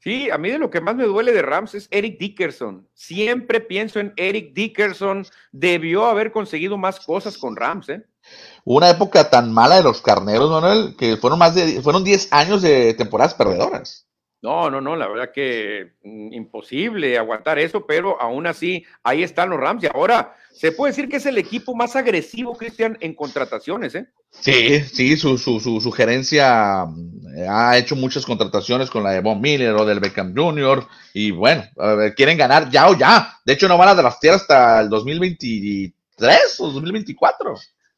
Sí, 0.00 0.28
a 0.28 0.38
mí 0.38 0.50
de 0.50 0.58
lo 0.58 0.70
que 0.70 0.80
más 0.80 0.96
me 0.96 1.04
duele 1.04 1.32
de 1.32 1.40
Rams 1.40 1.76
es 1.76 1.86
Eric 1.92 2.18
Dickerson. 2.18 2.88
Siempre 2.92 3.60
pienso 3.60 4.00
en 4.00 4.12
Eric 4.16 4.52
Dickerson. 4.54 5.24
Debió 5.52 6.06
haber 6.06 6.32
conseguido 6.32 6.76
más 6.78 6.98
cosas 6.98 7.38
con 7.38 7.54
Rams, 7.54 7.90
¿eh? 7.90 8.04
Una 8.64 8.90
época 8.90 9.30
tan 9.30 9.52
mala 9.52 9.76
de 9.76 9.84
los 9.84 10.02
carneros, 10.02 10.50
Manuel, 10.50 10.96
que 10.98 11.16
fueron 11.16 11.38
más 11.38 11.54
de, 11.54 11.80
fueron 11.80 12.02
10 12.02 12.32
años 12.32 12.60
de 12.60 12.94
temporadas 12.94 13.34
perdedoras. 13.34 14.08
No, 14.42 14.68
no, 14.68 14.80
no, 14.80 14.96
la 14.96 15.06
verdad 15.06 15.30
que 15.32 15.92
mm, 16.02 16.32
imposible 16.32 17.16
aguantar 17.16 17.60
eso, 17.60 17.86
pero 17.86 18.20
aún 18.20 18.48
así 18.48 18.84
ahí 19.04 19.22
están 19.22 19.50
los 19.50 19.60
Rams 19.60 19.84
y 19.84 19.86
ahora 19.86 20.34
se 20.52 20.72
puede 20.72 20.90
decir 20.90 21.08
que 21.08 21.18
es 21.18 21.26
el 21.26 21.38
equipo 21.38 21.76
más 21.76 21.94
agresivo, 21.94 22.56
Cristian, 22.56 22.98
en 23.00 23.14
contrataciones, 23.14 23.94
¿eh? 23.94 24.08
Sí, 24.30 24.80
sí, 24.80 25.16
su, 25.16 25.38
su, 25.38 25.60
su, 25.60 25.90
mm, 25.90 27.48
ha 27.48 27.78
hecho 27.78 27.94
muchas 27.94 28.26
contrataciones 28.26 28.90
con 28.90 29.04
la 29.04 29.12
de 29.12 29.20
Von 29.20 29.40
Miller 29.40 29.74
o 29.74 29.84
del 29.84 30.00
Beckham 30.00 30.34
Jr. 30.36 30.88
y 31.14 31.30
bueno, 31.30 31.62
quieren 32.16 32.36
ganar 32.36 32.68
ya 32.68 32.88
o 32.88 32.98
ya. 32.98 33.38
De 33.44 33.52
hecho, 33.52 33.68
no 33.68 33.78
van 33.78 33.90
a 33.90 33.94
draftear 33.94 34.34
hasta 34.34 34.80
el 34.80 34.88
2023 34.88 36.60
o 36.60 36.70
2024. 36.70 37.54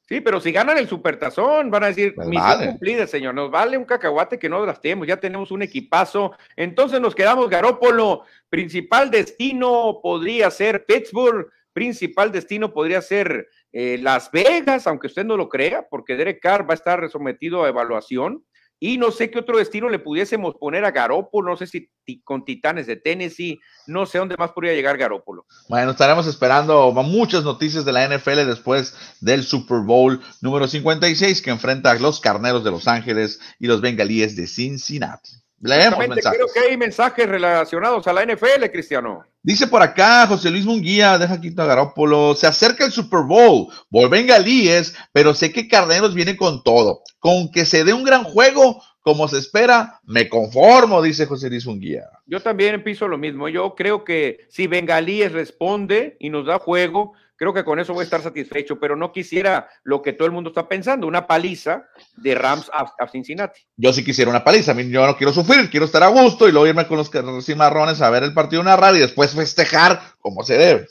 Sí, 0.06 0.20
pero 0.20 0.38
si 0.38 0.52
ganan 0.52 0.76
el 0.76 0.86
supertazón, 0.86 1.70
van 1.70 1.84
a 1.84 1.86
decir, 1.86 2.14
pues 2.14 2.28
misión 2.28 2.66
cumplida, 2.66 3.06
señor, 3.06 3.34
nos 3.34 3.50
vale 3.50 3.78
un 3.78 3.86
cacahuate 3.86 4.38
que 4.38 4.50
no 4.50 4.60
tenemos, 4.60 5.06
ya 5.08 5.16
tenemos 5.16 5.50
un 5.50 5.62
equipazo. 5.62 6.32
Entonces 6.56 7.00
nos 7.00 7.14
quedamos 7.14 7.48
Garópolo, 7.48 8.24
principal 8.50 9.10
destino 9.10 10.00
podría 10.02 10.50
ser 10.50 10.84
Pittsburgh, 10.84 11.46
principal 11.72 12.32
destino 12.32 12.74
podría 12.74 13.00
ser 13.00 13.48
eh, 13.72 13.98
Las 14.00 14.30
Vegas, 14.30 14.86
aunque 14.86 15.06
usted 15.06 15.24
no 15.24 15.38
lo 15.38 15.48
crea, 15.48 15.86
porque 15.88 16.16
Derek 16.16 16.40
Carr 16.40 16.68
va 16.68 16.74
a 16.74 16.76
estar 16.76 17.08
sometido 17.08 17.64
a 17.64 17.68
evaluación. 17.68 18.44
Y 18.86 18.98
no 18.98 19.10
sé 19.10 19.30
qué 19.30 19.38
otro 19.38 19.56
destino 19.56 19.88
le 19.88 19.98
pudiésemos 19.98 20.56
poner 20.56 20.84
a 20.84 20.90
Garópolo, 20.90 21.52
no 21.52 21.56
sé 21.56 21.66
si 21.66 21.88
con 22.22 22.44
Titanes 22.44 22.86
de 22.86 22.96
Tennessee, 22.96 23.58
no 23.86 24.04
sé 24.04 24.18
dónde 24.18 24.36
más 24.36 24.50
podría 24.50 24.74
llegar 24.74 24.98
Garópolo. 24.98 25.46
Bueno, 25.70 25.92
estaremos 25.92 26.26
esperando 26.26 26.92
muchas 26.92 27.44
noticias 27.44 27.86
de 27.86 27.92
la 27.92 28.06
NFL 28.06 28.44
después 28.44 28.94
del 29.22 29.42
Super 29.42 29.78
Bowl 29.78 30.20
número 30.42 30.68
56 30.68 31.40
que 31.40 31.48
enfrenta 31.48 31.92
a 31.92 31.94
los 31.94 32.20
Carneros 32.20 32.62
de 32.62 32.72
Los 32.72 32.86
Ángeles 32.86 33.40
y 33.58 33.68
los 33.68 33.80
Bengalíes 33.80 34.36
de 34.36 34.46
Cincinnati. 34.46 35.43
Leemos 35.64 35.98
Creo 35.98 36.46
que 36.52 36.60
hay 36.60 36.76
mensajes 36.76 37.26
relacionados 37.26 38.06
a 38.06 38.12
la 38.12 38.22
NFL, 38.22 38.66
Cristiano. 38.70 39.24
Dice 39.42 39.66
por 39.66 39.80
acá 39.80 40.26
José 40.26 40.50
Luis 40.50 40.66
Munguía, 40.66 41.16
deja 41.16 41.34
aquí 41.34 41.54
a 41.56 41.64
Garópolo, 41.64 42.34
se 42.34 42.46
acerca 42.46 42.84
el 42.84 42.92
Super 42.92 43.20
Bowl, 43.20 43.68
vuelven 43.88 44.26
Galíes, 44.26 44.94
pero 45.12 45.34
sé 45.34 45.52
que 45.52 45.66
Carneros 45.66 46.14
viene 46.14 46.36
con 46.36 46.62
todo. 46.62 47.02
Con 47.18 47.50
que 47.50 47.64
se 47.64 47.82
dé 47.82 47.94
un 47.94 48.04
gran 48.04 48.24
juego, 48.24 48.82
como 49.04 49.28
se 49.28 49.36
espera, 49.36 50.00
me 50.04 50.30
conformo, 50.30 51.02
dice 51.02 51.26
José 51.26 51.50
Luis 51.50 51.66
Munguía. 51.66 52.08
Yo 52.24 52.40
también 52.40 52.82
pienso 52.82 53.06
lo 53.06 53.18
mismo. 53.18 53.50
Yo 53.50 53.74
creo 53.74 54.02
que 54.02 54.46
si 54.48 54.66
Bengalíes 54.66 55.30
responde 55.30 56.16
y 56.18 56.30
nos 56.30 56.46
da 56.46 56.58
juego, 56.58 57.12
creo 57.36 57.52
que 57.52 57.64
con 57.64 57.78
eso 57.78 57.92
voy 57.92 58.00
a 58.00 58.04
estar 58.04 58.22
satisfecho, 58.22 58.80
pero 58.80 58.96
no 58.96 59.12
quisiera 59.12 59.68
lo 59.82 60.00
que 60.00 60.14
todo 60.14 60.24
el 60.24 60.32
mundo 60.32 60.48
está 60.48 60.66
pensando, 60.66 61.06
una 61.06 61.26
paliza 61.26 61.84
de 62.16 62.34
Rams 62.34 62.70
a, 62.72 63.06
Cincinnati. 63.08 63.60
Yo 63.76 63.92
sí 63.92 64.02
quisiera 64.02 64.30
una 64.30 64.42
paliza, 64.42 64.72
a 64.72 64.74
mí 64.74 64.88
yo 64.88 65.06
no 65.06 65.18
quiero 65.18 65.34
sufrir, 65.34 65.68
quiero 65.68 65.84
estar 65.84 66.02
a 66.02 66.08
gusto 66.08 66.48
y 66.48 66.52
luego 66.52 66.66
irme 66.66 66.88
con 66.88 66.96
los 66.96 67.10
cimarrones 67.44 68.00
a 68.00 68.08
ver 68.08 68.22
el 68.22 68.32
partido 68.32 68.62
narrado 68.62 68.96
y 68.96 69.00
después 69.00 69.34
festejar 69.34 70.00
como 70.18 70.44
se 70.44 70.56
debe. 70.56 70.86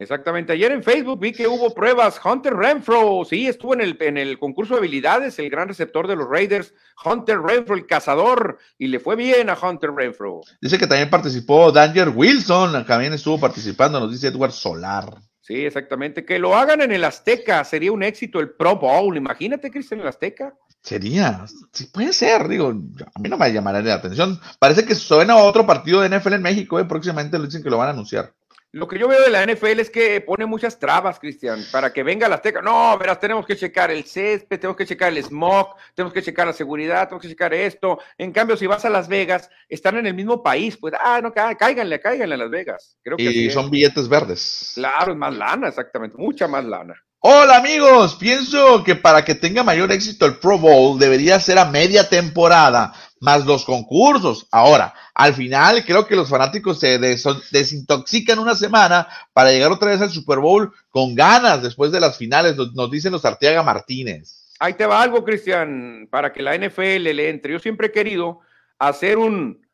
Exactamente. 0.00 0.54
Ayer 0.54 0.72
en 0.72 0.82
Facebook 0.82 1.20
vi 1.20 1.30
que 1.30 1.46
hubo 1.46 1.74
pruebas. 1.74 2.18
Hunter 2.24 2.54
Renfro, 2.54 3.22
sí, 3.28 3.46
estuvo 3.46 3.74
en 3.74 3.82
el, 3.82 3.98
en 4.00 4.16
el 4.16 4.38
concurso 4.38 4.72
de 4.72 4.78
habilidades, 4.78 5.38
el 5.38 5.50
gran 5.50 5.68
receptor 5.68 6.08
de 6.08 6.16
los 6.16 6.26
Raiders. 6.26 6.72
Hunter 7.04 7.38
Renfro, 7.38 7.76
el 7.76 7.86
cazador, 7.86 8.58
y 8.78 8.88
le 8.88 8.98
fue 8.98 9.14
bien 9.14 9.50
a 9.50 9.58
Hunter 9.60 9.90
Renfro. 9.90 10.40
Dice 10.58 10.78
que 10.78 10.86
también 10.86 11.10
participó 11.10 11.70
Danger 11.70 12.08
Wilson, 12.08 12.86
también 12.86 13.12
estuvo 13.12 13.38
participando, 13.38 14.00
nos 14.00 14.10
dice 14.10 14.28
Edward 14.28 14.52
Solar. 14.52 15.14
Sí, 15.42 15.66
exactamente. 15.66 16.24
Que 16.24 16.38
lo 16.38 16.56
hagan 16.56 16.80
en 16.80 16.92
el 16.92 17.04
Azteca 17.04 17.62
sería 17.64 17.92
un 17.92 18.02
éxito 18.02 18.40
el 18.40 18.50
Pro 18.50 18.76
Bowl. 18.76 19.16
Imagínate, 19.18 19.70
Cristian, 19.70 20.00
en 20.00 20.02
el 20.04 20.08
Azteca. 20.08 20.54
Sería, 20.82 21.44
sí 21.72 21.86
puede 21.92 22.14
ser, 22.14 22.48
digo, 22.48 22.68
a 22.68 23.20
mí 23.20 23.28
no 23.28 23.36
me 23.36 23.52
llamará 23.52 23.82
la 23.82 23.94
atención. 23.94 24.40
Parece 24.58 24.86
que 24.86 24.94
suena 24.94 25.36
otro 25.36 25.66
partido 25.66 26.00
de 26.00 26.08
NFL 26.08 26.34
en 26.34 26.42
México, 26.42 26.80
eh, 26.80 26.86
próximamente 26.86 27.36
lo 27.36 27.44
dicen 27.44 27.62
que 27.62 27.68
lo 27.68 27.76
van 27.76 27.88
a 27.88 27.92
anunciar. 27.92 28.32
Lo 28.72 28.86
que 28.86 29.00
yo 29.00 29.08
veo 29.08 29.20
de 29.20 29.30
la 29.30 29.44
NFL 29.44 29.80
es 29.80 29.90
que 29.90 30.20
pone 30.20 30.46
muchas 30.46 30.78
trabas, 30.78 31.18
Cristian, 31.18 31.64
para 31.72 31.92
que 31.92 32.04
venga 32.04 32.28
la 32.28 32.36
Azteca. 32.36 32.62
No, 32.62 32.96
verás, 32.96 33.18
tenemos 33.18 33.44
que 33.44 33.56
checar 33.56 33.90
el 33.90 34.04
césped, 34.04 34.60
tenemos 34.60 34.76
que 34.76 34.86
checar 34.86 35.08
el 35.08 35.24
smog, 35.24 35.74
tenemos 35.92 36.12
que 36.12 36.22
checar 36.22 36.46
la 36.46 36.52
seguridad, 36.52 37.08
tenemos 37.08 37.22
que 37.22 37.28
checar 37.28 37.52
esto. 37.52 37.98
En 38.16 38.30
cambio, 38.30 38.56
si 38.56 38.68
vas 38.68 38.84
a 38.84 38.90
Las 38.90 39.08
Vegas, 39.08 39.50
están 39.68 39.96
en 39.96 40.06
el 40.06 40.14
mismo 40.14 40.40
país, 40.40 40.76
pues, 40.76 40.94
ah, 41.00 41.20
no, 41.20 41.32
cáiganle, 41.32 42.00
cáiganle 42.00 42.36
a 42.36 42.38
Las 42.38 42.50
Vegas. 42.50 42.96
Creo 43.02 43.16
que 43.16 43.24
y 43.24 43.50
son 43.50 43.70
billetes 43.70 44.08
verdes. 44.08 44.72
Claro, 44.76 45.12
es 45.12 45.18
más 45.18 45.34
lana, 45.34 45.66
exactamente, 45.66 46.16
mucha 46.16 46.46
más 46.46 46.64
lana. 46.64 46.94
Hola 47.22 47.58
amigos, 47.58 48.14
pienso 48.14 48.82
que 48.82 48.94
para 48.94 49.26
que 49.26 49.34
tenga 49.34 49.62
mayor 49.62 49.92
éxito 49.92 50.24
el 50.24 50.38
Pro 50.38 50.56
Bowl 50.56 50.98
debería 50.98 51.38
ser 51.38 51.58
a 51.58 51.66
media 51.66 52.08
temporada, 52.08 52.94
más 53.20 53.44
los 53.44 53.64
concursos. 53.64 54.48
Ahora, 54.50 54.94
al 55.14 55.34
final 55.34 55.84
creo 55.84 56.06
que 56.06 56.16
los 56.16 56.28
fanáticos 56.28 56.80
se 56.80 56.98
desintoxican 56.98 58.38
una 58.38 58.54
semana 58.54 59.06
para 59.32 59.52
llegar 59.52 59.70
otra 59.70 59.90
vez 59.90 60.00
al 60.00 60.10
Super 60.10 60.38
Bowl 60.38 60.72
con 60.88 61.14
ganas 61.14 61.62
después 61.62 61.92
de 61.92 62.00
las 62.00 62.16
finales, 62.16 62.56
nos, 62.56 62.90
dicen 62.90 63.12
los 63.12 63.24
Arteaga 63.24 63.62
Martínez. 63.62 64.56
Ahí 64.58 64.74
te 64.74 64.86
va 64.86 65.02
algo, 65.02 65.24
Cristian, 65.24 66.08
para 66.10 66.32
que 66.32 66.42
la 66.42 66.56
NFL 66.56 67.02
le 67.02 67.28
entre. 67.28 67.52
Yo 67.52 67.58
siempre 67.58 67.88
he 67.88 67.92
querido 67.92 68.40
hacer 68.78 69.18
un 69.18 69.64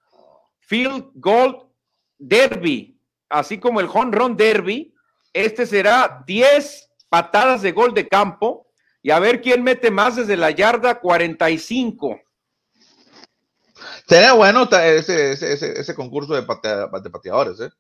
Field 0.61 1.07
Goal 1.15 1.63
Derby, 2.19 2.99
así 3.29 3.59
como 3.59 3.81
el 3.81 3.89
Home 3.93 4.17
Run 4.17 4.37
Derby. 4.37 4.93
Este 5.33 5.67
será 5.67 6.23
10 6.27 6.91
patadas 7.09 7.63
de 7.63 7.73
gol 7.73 7.95
de 7.95 8.09
campo 8.09 8.67
y 9.03 9.11
a 9.11 9.19
ver 9.19 9.41
quién 9.41 9.63
mete 9.63 9.91
más 9.91 10.17
desde 10.17 10.37
la 10.37 10.51
yarda 10.51 10.99
45. 10.99 12.21
Sería 14.09 14.33
bueno 14.33 14.69
ese, 14.71 15.33
ese, 15.33 15.81
ese, 15.81 15.95
concurso 15.95 16.35
de, 16.35 16.43
pateadores, 16.43 17.61
¿eh? 17.61 17.71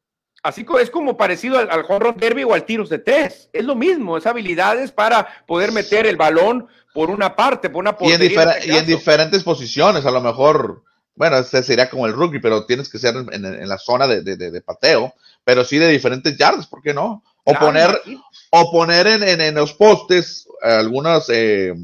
Así 0.42 0.64
es 0.80 0.90
como 0.90 1.16
parecido 1.16 1.58
al, 1.58 1.68
al 1.70 1.84
home 1.88 2.14
derby 2.16 2.44
o 2.44 2.54
al 2.54 2.64
tiros 2.64 2.88
de 2.88 2.98
tres. 2.98 3.48
Es 3.52 3.64
lo 3.64 3.74
mismo, 3.74 4.16
es 4.16 4.26
habilidades 4.26 4.92
para 4.92 5.26
poder 5.46 5.72
meter 5.72 6.06
el 6.06 6.16
balón 6.16 6.68
por 6.96 7.10
una 7.10 7.36
parte, 7.36 7.68
por 7.68 7.80
una 7.80 7.96
portería. 7.96 8.58
Y 8.64 8.70
en, 8.70 8.86
diferentes 8.86 9.42
posiciones, 9.42 10.06
a 10.06 10.10
lo 10.10 10.20
mejor, 10.20 10.82
bueno, 11.14 11.36
este 11.38 11.62
sería 11.62 11.90
como 11.90 12.06
el 12.06 12.12
rugby, 12.12 12.38
pero 12.38 12.64
tienes 12.64 12.88
que 12.88 12.98
ser 12.98 13.14
en, 13.16 13.68
la 13.68 13.78
zona 13.78 14.06
de, 14.06 14.22
de, 14.22 14.60
pateo, 14.62 15.14
pero 15.44 15.64
sí 15.64 15.78
de 15.78 15.88
diferentes 15.88 16.36
yardas, 16.38 16.66
¿por 16.66 16.80
qué 16.80 16.94
no? 16.94 17.22
O 17.44 17.54
poner, 17.54 18.00
o 18.50 18.70
poner 18.70 19.06
en, 19.08 19.40
en, 19.40 19.54
los 19.54 19.74
postes 19.74 20.48
algunos 20.62 21.28
eh, 21.28 21.74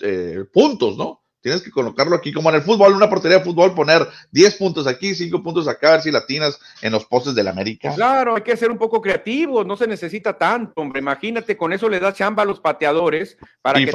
eh, 0.00 0.44
puntos, 0.52 0.96
¿no? 0.96 1.22
Tienes 1.44 1.60
que 1.60 1.70
colocarlo 1.70 2.16
aquí, 2.16 2.32
como 2.32 2.48
en 2.48 2.56
el 2.56 2.62
fútbol, 2.62 2.94
una 2.94 3.10
portería 3.10 3.36
de 3.36 3.44
fútbol, 3.44 3.74
poner 3.74 4.08
10 4.30 4.54
puntos 4.54 4.86
aquí, 4.86 5.14
5 5.14 5.42
puntos 5.42 5.68
acá, 5.68 5.88
a 5.88 5.92
ver 5.92 6.00
si 6.00 6.10
latinas 6.10 6.58
en 6.80 6.90
los 6.90 7.04
postes 7.04 7.34
del 7.34 7.48
América. 7.48 7.94
Claro, 7.94 8.36
hay 8.36 8.40
que 8.40 8.56
ser 8.56 8.70
un 8.70 8.78
poco 8.78 9.02
creativos, 9.02 9.66
no 9.66 9.76
se 9.76 9.86
necesita 9.86 10.38
tanto, 10.38 10.80
hombre. 10.80 11.00
Imagínate, 11.00 11.54
con 11.54 11.74
eso 11.74 11.86
le 11.90 12.00
da 12.00 12.14
chamba 12.14 12.44
a 12.44 12.46
los 12.46 12.60
pateadores 12.60 13.36
para 13.60 13.78
que 13.78 13.92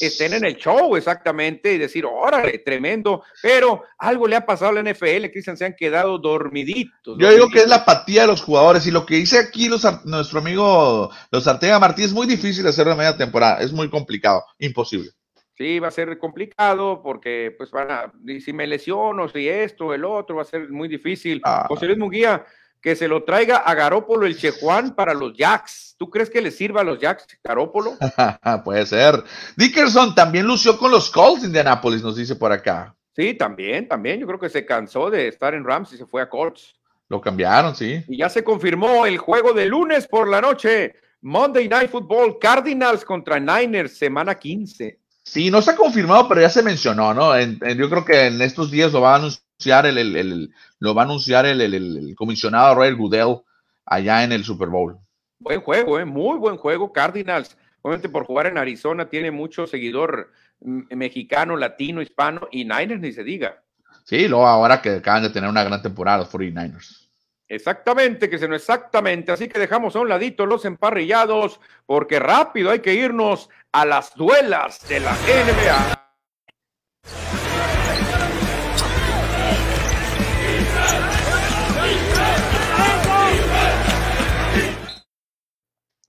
estén 0.00 0.32
en 0.32 0.46
el 0.46 0.56
show, 0.56 0.96
exactamente, 0.96 1.74
y 1.74 1.76
decir, 1.76 2.06
órale, 2.06 2.56
tremendo. 2.60 3.22
Pero 3.42 3.82
algo 3.98 4.26
le 4.26 4.36
ha 4.36 4.46
pasado 4.46 4.70
a 4.70 4.82
la 4.82 4.90
NFL, 4.90 5.26
Cristian, 5.30 5.58
se 5.58 5.66
han 5.66 5.74
quedado 5.74 6.16
dormiditos. 6.16 7.18
Yo 7.18 7.30
digo 7.30 7.50
que 7.50 7.58
es 7.58 7.68
la 7.68 7.76
apatía 7.76 8.22
de 8.22 8.28
los 8.28 8.40
jugadores, 8.40 8.86
y 8.86 8.90
lo 8.90 9.04
que 9.04 9.16
dice 9.16 9.38
aquí 9.38 9.68
los, 9.68 9.86
nuestro 10.06 10.38
amigo 10.38 11.10
Los 11.30 11.46
Artega 11.46 11.78
Martí 11.78 12.04
es 12.04 12.14
muy 12.14 12.26
difícil 12.26 12.66
hacer 12.66 12.86
la 12.86 12.94
media 12.94 13.14
temporada, 13.14 13.60
es 13.60 13.72
muy 13.72 13.90
complicado, 13.90 14.42
imposible. 14.58 15.10
Sí, 15.58 15.80
va 15.80 15.88
a 15.88 15.90
ser 15.90 16.16
complicado 16.18 17.02
porque, 17.02 17.52
pues, 17.58 17.72
van 17.72 17.90
a, 17.90 18.12
si 18.38 18.52
me 18.52 18.64
lesiono, 18.64 19.28
si 19.28 19.48
esto, 19.48 19.92
el 19.92 20.04
otro, 20.04 20.36
va 20.36 20.42
a 20.42 20.44
ser 20.44 20.70
muy 20.70 20.86
difícil. 20.86 21.40
Ah. 21.44 21.66
José 21.68 21.86
Luis 21.86 21.98
Munguía, 21.98 22.46
que 22.80 22.94
se 22.94 23.08
lo 23.08 23.24
traiga 23.24 23.56
a 23.56 23.74
Garópolo 23.74 24.24
el 24.24 24.38
Chejuan 24.38 24.94
para 24.94 25.14
los 25.14 25.36
Jacks. 25.36 25.96
¿Tú 25.98 26.08
crees 26.10 26.30
que 26.30 26.40
le 26.40 26.52
sirva 26.52 26.82
a 26.82 26.84
los 26.84 27.00
Jacks 27.00 27.26
Garópolo? 27.42 27.94
Puede 28.64 28.86
ser. 28.86 29.24
Dickerson 29.56 30.14
también 30.14 30.46
lució 30.46 30.78
con 30.78 30.92
los 30.92 31.10
Colts 31.10 31.40
de 31.40 31.48
Indianapolis, 31.48 32.04
nos 32.04 32.14
dice 32.14 32.36
por 32.36 32.52
acá. 32.52 32.94
Sí, 33.16 33.34
también, 33.34 33.88
también. 33.88 34.20
Yo 34.20 34.28
creo 34.28 34.38
que 34.38 34.48
se 34.48 34.64
cansó 34.64 35.10
de 35.10 35.26
estar 35.26 35.54
en 35.54 35.64
Rams 35.64 35.92
y 35.92 35.96
se 35.96 36.06
fue 36.06 36.22
a 36.22 36.28
Colts. 36.28 36.76
Lo 37.08 37.20
cambiaron, 37.20 37.74
sí. 37.74 38.04
Y 38.06 38.18
ya 38.18 38.28
se 38.28 38.44
confirmó 38.44 39.06
el 39.06 39.18
juego 39.18 39.52
de 39.52 39.66
lunes 39.66 40.06
por 40.06 40.28
la 40.28 40.40
noche. 40.40 40.94
Monday 41.20 41.68
Night 41.68 41.90
Football, 41.90 42.38
Cardinals 42.38 43.04
contra 43.04 43.40
Niners, 43.40 43.98
semana 43.98 44.36
15. 44.36 45.00
Sí, 45.28 45.50
no 45.50 45.58
está 45.58 45.76
confirmado, 45.76 46.26
pero 46.26 46.40
ya 46.40 46.48
se 46.48 46.62
mencionó, 46.62 47.12
¿no? 47.12 47.38
yo 47.38 47.90
creo 47.90 48.02
que 48.02 48.28
en 48.28 48.40
estos 48.40 48.70
días 48.70 48.94
lo 48.94 49.02
va 49.02 49.12
a 49.12 49.16
anunciar 49.16 49.84
el, 49.84 49.98
el, 49.98 50.54
lo 50.78 50.94
va 50.94 51.02
a 51.02 51.04
anunciar 51.04 51.44
el, 51.44 52.14
comisionado 52.16 52.74
Royal 52.74 52.96
Goodell 52.96 53.36
allá 53.84 54.24
en 54.24 54.32
el 54.32 54.42
Super 54.42 54.68
Bowl. 54.68 54.96
Buen 55.38 55.60
juego, 55.60 56.00
¿eh? 56.00 56.06
muy 56.06 56.38
buen 56.38 56.56
juego. 56.56 56.94
Cardinals, 56.94 57.58
obviamente 57.82 58.08
por 58.08 58.24
jugar 58.24 58.46
en 58.46 58.56
Arizona, 58.56 59.10
tiene 59.10 59.30
mucho 59.30 59.66
seguidor 59.66 60.32
mexicano, 60.60 61.58
latino, 61.58 62.00
hispano 62.00 62.48
y 62.50 62.64
Niners 62.64 63.00
ni 63.02 63.12
se 63.12 63.22
diga. 63.22 63.62
Sí, 64.04 64.28
luego 64.28 64.46
ahora 64.46 64.80
que 64.80 64.92
acaban 64.92 65.24
de 65.24 65.28
tener 65.28 65.50
una 65.50 65.62
gran 65.62 65.82
temporada 65.82 66.18
los 66.18 66.32
49ers. 66.32 67.07
Exactamente, 67.48 68.28
que 68.28 68.38
se 68.38 68.46
no 68.46 68.54
exactamente. 68.54 69.32
Así 69.32 69.48
que 69.48 69.58
dejamos 69.58 69.96
a 69.96 70.00
un 70.00 70.08
ladito 70.08 70.44
los 70.44 70.66
emparrillados, 70.66 71.60
porque 71.86 72.18
rápido 72.18 72.70
hay 72.70 72.80
que 72.80 72.92
irnos 72.92 73.48
a 73.72 73.86
las 73.86 74.14
duelas 74.14 74.86
de 74.86 75.00
la 75.00 75.12
NBA. 75.12 75.94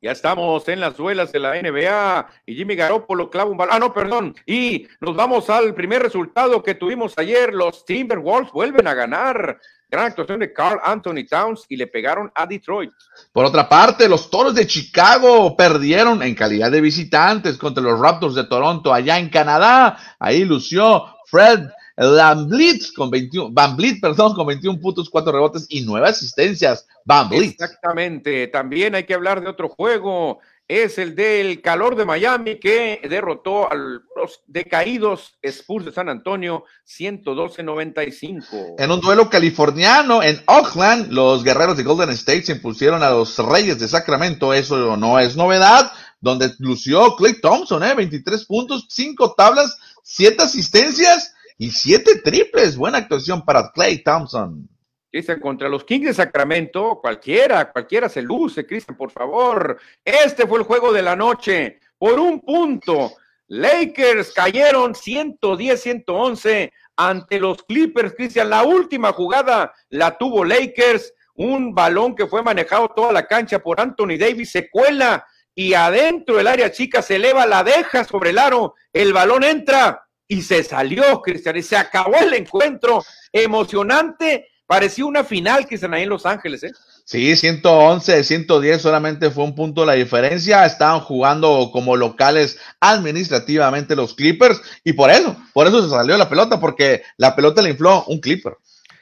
Ya 0.01 0.11
estamos 0.13 0.65
en 0.69 0.79
las 0.79 0.95
duelas 0.95 1.33
de 1.33 1.39
la 1.39 1.61
NBA 1.61 2.29
y 2.45 2.55
Jimmy 2.55 2.75
Garoppolo 2.75 3.29
clava 3.29 3.49
un 3.49 3.57
balón. 3.57 3.75
Ah, 3.75 3.79
no, 3.79 3.93
perdón. 3.93 4.33
Y 4.45 4.87
nos 5.01 5.13
vamos 5.15 5.49
al 5.49 5.73
primer 5.73 6.01
resultado 6.01 6.63
que 6.63 6.75
tuvimos 6.75 7.17
ayer. 7.17 7.53
Los 7.53 7.83
Timberwolves 7.83 8.53
vuelven 8.53 8.87
a 8.87 8.93
ganar 8.93 9.59
Gran 9.89 10.05
actuación 10.05 10.39
de 10.39 10.53
Carl 10.53 10.79
Anthony 10.83 11.25
Towns 11.27 11.65
y 11.67 11.75
le 11.75 11.87
pegaron 11.87 12.31
a 12.35 12.45
Detroit. 12.45 12.91
Por 13.31 13.45
otra 13.45 13.67
parte, 13.67 14.07
los 14.07 14.29
Toros 14.29 14.53
de 14.53 14.67
Chicago 14.67 15.57
perdieron 15.57 16.21
en 16.21 16.35
calidad 16.35 16.71
de 16.71 16.81
visitantes 16.81 17.57
contra 17.57 17.83
los 17.83 17.99
Raptors 17.99 18.35
de 18.35 18.43
Toronto 18.43 18.93
allá 18.93 19.17
en 19.17 19.29
Canadá. 19.29 19.97
Ahí 20.19 20.45
lució 20.45 21.05
Fred 21.25 21.69
Van 21.99 22.47
Vliet 22.47 22.93
con 22.95 23.09
21, 23.09 23.51
Van 23.51 23.75
perdón, 24.01 24.33
con 24.33 24.47
21 24.47 24.79
puntos, 24.79 25.09
4 25.09 25.31
rebotes 25.31 25.65
y 25.69 25.81
9 25.81 26.07
asistencias. 26.07 26.87
Van 27.03 27.27
Exactamente. 27.33 28.47
También 28.47 28.95
hay 28.95 29.03
que 29.03 29.13
hablar 29.13 29.41
de 29.41 29.49
otro 29.49 29.67
juego 29.67 30.39
es 30.69 30.97
el 30.99 31.15
del 31.15 31.61
calor 31.63 31.95
de 31.95 32.05
Miami 32.05 32.59
que 32.59 33.01
derrotó 33.09 33.69
a 33.71 33.75
los 33.75 34.43
decaídos 34.45 35.33
Spurs 35.41 35.85
de 35.85 35.91
San 35.91 36.09
Antonio 36.09 36.63
112-95. 36.87 38.75
En 38.77 38.91
un 38.91 39.01
duelo 39.01 39.31
californiano 39.31 40.21
en 40.21 40.39
Oakland, 40.45 41.11
los 41.11 41.43
guerreros 41.43 41.75
de 41.75 41.81
Golden 41.81 42.11
State 42.11 42.43
se 42.43 42.51
impusieron 42.51 43.01
a 43.01 43.09
los 43.09 43.35
Reyes 43.39 43.79
de 43.79 43.87
Sacramento, 43.87 44.53
eso 44.53 44.95
no 44.95 45.17
es 45.17 45.35
novedad, 45.35 45.91
donde 46.21 46.53
lució 46.59 47.15
Clay 47.15 47.41
Thompson, 47.41 47.83
¿eh? 47.83 47.95
23 47.95 48.45
puntos, 48.45 48.85
5 48.89 49.33
tablas, 49.35 49.75
7 50.03 50.43
asistencias 50.43 51.33
y 51.57 51.71
7 51.71 52.21
triples. 52.23 52.77
Buena 52.77 52.99
actuación 52.99 53.43
para 53.43 53.71
Clay 53.71 54.03
Thompson. 54.03 54.69
Cristian, 55.11 55.39
contra 55.39 55.69
los 55.69 55.83
Kings 55.83 56.07
de 56.07 56.13
Sacramento, 56.13 56.99
cualquiera, 57.01 57.71
cualquiera 57.71 58.09
se 58.09 58.21
luce, 58.21 58.65
Cristian, 58.65 58.95
por 58.95 59.11
favor. 59.11 59.79
Este 60.05 60.45
fue 60.45 60.59
el 60.59 60.65
juego 60.65 60.93
de 60.93 61.01
la 61.01 61.15
noche, 61.15 61.79
por 61.97 62.19
un 62.19 62.41
punto. 62.41 63.13
Lakers 63.47 64.31
cayeron 64.31 64.93
110-111 64.93 66.71
ante 66.95 67.39
los 67.39 67.63
Clippers, 67.63 68.13
Cristian. 68.13 68.49
La 68.49 68.63
última 68.63 69.11
jugada 69.11 69.73
la 69.89 70.15
tuvo 70.17 70.45
Lakers, 70.45 71.13
un 71.33 71.73
balón 71.73 72.15
que 72.15 72.27
fue 72.27 72.43
manejado 72.43 72.89
toda 72.89 73.11
la 73.11 73.25
cancha 73.25 73.59
por 73.59 73.81
Anthony 73.81 74.17
Davis, 74.19 74.51
se 74.51 74.69
cuela 74.69 75.25
y 75.55 75.73
adentro 75.73 76.35
del 76.35 76.47
área 76.47 76.71
chica 76.71 77.01
se 77.01 77.15
eleva, 77.15 77.45
la 77.45 77.63
deja 77.63 78.03
sobre 78.03 78.29
el 78.29 78.37
aro, 78.37 78.75
el 78.93 79.11
balón 79.11 79.43
entra 79.43 80.05
y 80.27 80.43
se 80.43 80.63
salió, 80.63 81.21
Cristian, 81.21 81.57
y 81.57 81.63
se 81.63 81.75
acabó 81.75 82.15
el 82.17 82.33
encuentro 82.35 83.03
emocionante 83.33 84.47
Parecía 84.69 85.05
una 85.05 85.23
final 85.23 85.65
que 85.65 85.73
están 85.73 85.95
ahí 85.95 86.03
en 86.03 86.09
Los 86.09 86.27
Ángeles, 86.27 86.63
¿eh? 86.63 86.71
Sí, 87.03 87.35
111, 87.35 88.23
110 88.23 88.79
solamente 88.79 89.31
fue 89.31 89.43
un 89.43 89.55
punto 89.55 89.83
la 89.83 89.93
diferencia. 89.93 90.63
Estaban 90.63 90.99
jugando 90.99 91.71
como 91.73 91.95
locales 91.95 92.59
administrativamente 92.79 93.95
los 93.95 94.13
Clippers 94.13 94.61
y 94.83 94.93
por 94.93 95.09
eso, 95.09 95.35
por 95.53 95.65
eso 95.65 95.81
se 95.81 95.89
salió 95.89 96.15
la 96.17 96.29
pelota, 96.29 96.59
porque 96.59 97.01
la 97.17 97.35
pelota 97.35 97.63
le 97.63 97.71
infló 97.71 98.03
un 98.05 98.19
Clipper. 98.19 98.57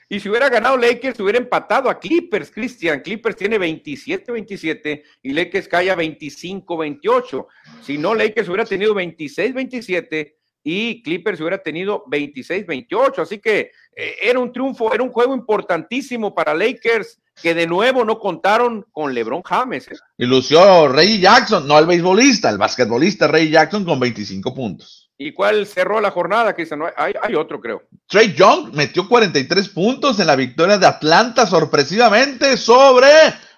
Y 0.07 0.22
si 0.22 0.30
hubiera 0.30 0.47
ganado 0.47 0.78
Lakers, 0.78 1.20
hubiera 1.20 1.38
empatado 1.38 1.89
a 1.89 1.99
Clippers, 1.99 2.49
Cristian. 2.49 3.01
Clippers 3.01 3.36
tiene 3.36 3.59
27-27 3.59 5.03
y 5.22 5.34
Lakers 5.34 5.68
cae 5.68 5.91
a 5.91 5.97
25-28. 5.97 7.45
Si 7.82 7.97
no, 7.97 8.15
Lakers 8.15 8.47
hubiera 8.47 8.63
tenido 8.63 8.95
26-27 8.95 10.36
y 10.64 11.01
Clippers 11.03 11.39
hubiera 11.39 11.60
tenido 11.60 12.03
26-28. 12.05 13.20
Así 13.20 13.39
que 13.39 13.72
eh, 13.95 14.16
era 14.22 14.39
un 14.39 14.51
triunfo, 14.51 14.93
era 14.93 15.03
un 15.03 15.12
juego 15.12 15.34
importantísimo 15.34 16.34
para 16.36 16.53
Lakers 16.53 17.20
que 17.41 17.53
de 17.53 17.68
nuevo 17.68 18.03
no 18.03 18.20
contaron 18.20 18.86
con 18.91 19.14
LeBron 19.14 19.43
James. 19.43 19.88
¿eh? 19.89 19.95
Y 20.18 20.26
lució 20.26 20.88
Ray 20.88 21.20
Jackson, 21.20 21.68
no 21.68 21.78
el 21.78 21.86
beisbolista, 21.86 22.49
el 22.49 22.58
basquetbolista 22.58 23.28
Ray 23.28 23.49
Jackson 23.49 23.86
con 23.86 23.99
25 23.99 24.53
puntos. 24.53 25.08
¿Y 25.20 25.34
cuál 25.34 25.66
cerró 25.66 25.99
la 25.99 26.12
jornada, 26.12 26.53
Cristian? 26.53 26.82
Hay, 26.95 27.14
hay 27.20 27.34
otro, 27.34 27.60
creo. 27.60 27.84
Trey 28.08 28.34
Young 28.34 28.74
metió 28.74 29.08
43 29.08 29.70
puntos 29.70 30.20
en 30.20 30.28
la 30.28 30.36
victoria 30.36 30.78
de 30.78 30.86
Atlanta 30.86 31.47
sorpresivamente 31.47 32.55
sobre 32.55 33.08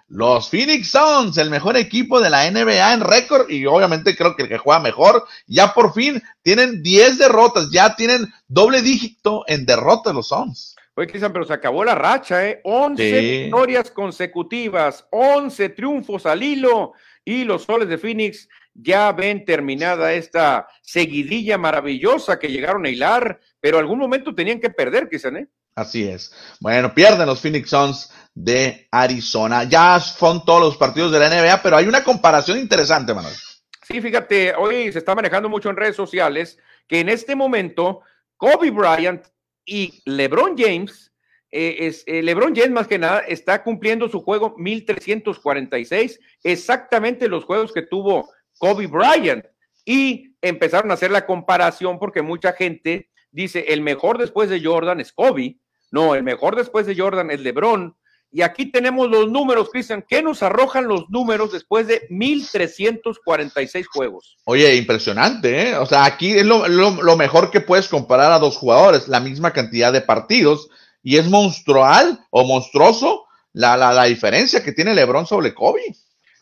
los 0.10 0.50
Phoenix 0.50 0.90
Suns, 0.92 1.38
el 1.38 1.52
mejor 1.52 1.78
equipo 1.78 2.20
de 2.20 2.32
la 2.32 2.50
NBA 2.50 2.94
en 2.94 3.02
récord 3.02 3.50
y 3.50 3.66
obviamente 3.66 4.16
creo 4.16 4.36
que 4.36 4.44
el 4.44 4.50
que 4.50 4.58
juega 4.58 4.80
mejor, 4.80 5.26
ya 5.46 5.74
por 5.74 5.94
fin 5.94 6.22
tienen 6.42 6.82
10 6.82 7.20
derrotas, 7.20 7.70
ya 7.72 7.96
tienen 7.96 8.28
doble 8.48 8.82
dígito 8.82 9.44
en 9.48 9.66
derrotas 9.66 10.14
los 10.14 10.28
Suns. 10.30 10.76
Oye, 10.96 11.08
Cristian, 11.08 11.32
pero 11.32 11.46
se 11.46 11.54
acabó 11.54 11.86
la 11.86 11.96
racha, 11.96 12.46
¿eh? 12.46 12.60
11 12.64 13.22
victorias 13.22 13.92
consecutivas, 13.92 15.06
11 15.12 15.70
triunfos 15.70 16.26
al 16.26 16.44
hilo 16.44 16.94
y 17.24 17.44
los 17.44 17.64
soles 17.64 17.88
de 17.88 17.98
Phoenix 17.98 18.50
ya 18.74 19.12
ven 19.12 19.46
terminada 19.46 20.14
esta 20.14 20.68
seguidilla 20.82 21.58
maravillosa 21.58 22.40
que 22.40 22.50
llegaron 22.50 22.86
a 22.86 22.90
hilar, 22.90 23.40
pero 23.60 23.78
algún 23.78 24.00
momento 24.00 24.34
tenían 24.34 24.60
que 24.60 24.70
perder, 24.72 25.08
Cristian, 25.08 25.38
¿eh? 25.38 25.48
Así 25.76 26.08
es. 26.08 26.34
Bueno, 26.60 26.94
pierden 26.94 27.28
los 27.28 27.40
Phoenix 27.40 27.70
Suns 27.70 28.12
de 28.34 28.88
Arizona. 28.92 29.64
Ya 29.64 30.00
son 30.00 30.46
todos 30.46 30.62
los 30.62 30.78
partidos 30.78 31.12
de 31.12 31.20
la 31.20 31.30
NBA, 31.30 31.62
pero 31.62 31.78
hay 31.78 31.88
una 31.88 32.04
comparación 32.04 32.58
interesante, 32.60 33.14
Manuel. 33.14 33.36
Sí, 33.84 34.02
fíjate, 34.02 34.54
hoy 34.56 34.92
se 34.92 35.00
está 35.00 35.16
manejando 35.16 35.50
mucho 35.50 35.70
en 35.70 35.76
redes 35.76 35.96
sociales 35.96 36.58
que 36.88 37.00
en 37.00 37.10
este 37.10 37.36
momento 37.36 38.02
Kobe 38.38 38.72
Bryant 38.72 39.26
y 39.66 40.02
LeBron 40.06 40.56
James, 40.58 41.12
eh, 41.52 41.78
es, 41.80 42.04
eh, 42.08 42.22
LeBron 42.22 42.56
James 42.56 42.72
más 42.72 42.88
que 42.88 43.00
nada 43.00 43.20
está 43.22 43.64
cumpliendo 43.64 44.08
su 44.08 44.22
juego 44.22 44.56
1346, 44.58 46.20
exactamente 46.44 47.28
los 47.28 47.46
juegos 47.46 47.74
que 47.74 47.82
tuvo 47.82 48.30
Kobe 48.58 48.88
Bryant. 48.88 49.46
Y 49.86 50.36
empezaron 50.42 50.92
a 50.92 50.94
hacer 50.94 51.10
la 51.10 51.26
comparación 51.26 51.98
porque 51.98 52.22
mucha 52.22 52.54
gente 52.54 53.10
dice, 53.32 53.66
el 53.70 53.82
mejor 53.82 54.18
después 54.18 54.50
de 54.50 54.64
Jordan 54.64 55.00
es 55.00 55.12
Kobe, 55.12 55.58
no, 55.92 56.16
el 56.16 56.24
mejor 56.24 56.56
después 56.56 56.86
de 56.86 56.96
Jordan 56.96 57.32
es 57.32 57.40
LeBron. 57.40 57.96
Y 58.32 58.44
aquí 58.44 58.72
tenemos 58.72 59.10
los 59.10 59.30
números, 59.30 59.70
Cristian. 59.72 60.06
¿Qué 60.08 60.22
nos 60.22 60.44
arrojan 60.44 60.88
los 60.88 61.10
números 61.10 61.52
después 61.52 61.88
de 61.88 62.06
1346 62.10 63.88
juegos? 63.88 64.38
Oye, 64.46 64.76
impresionante, 64.76 65.70
¿eh? 65.70 65.78
O 65.78 65.86
sea, 65.88 66.06
aquí 66.06 66.32
es 66.32 66.46
lo, 66.46 67.18
mejor 67.18 67.50
que 67.50 67.60
puedes 67.60 67.88
comparar 67.88 68.32
a 68.32 68.40
dos 68.40 68.58
jugadores, 68.58 69.08
la 69.08 69.20
misma 69.20 69.52
cantidad 69.52 69.92
de 69.92 70.02
partidos, 70.02 70.70
y 71.02 71.18
es 71.18 71.28
monstrual 71.28 72.20
o 72.30 72.44
monstruoso 72.44 73.26
la, 73.54 73.76
la, 73.78 73.94
la 73.94 74.04
diferencia 74.04 74.64
que 74.64 74.74
tiene 74.74 74.94
LeBron 74.94 75.26
sobre 75.26 75.56
Kobe. 75.56 75.96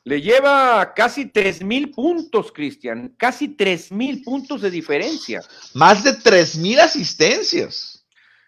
Le 0.04 0.22
lleva 0.22 0.94
casi 0.94 1.26
tres 1.26 1.62
mil 1.62 1.92
puntos, 1.92 2.52
Cristian, 2.52 3.14
casi 3.18 3.50
tres 3.50 3.92
mil 3.92 4.24
puntos 4.24 4.62
de 4.62 4.72
diferencia. 4.72 5.42
Más 5.74 6.04
de 6.04 6.14
tres 6.14 6.58
mil 6.58 6.80
asistencias. 6.80 8.06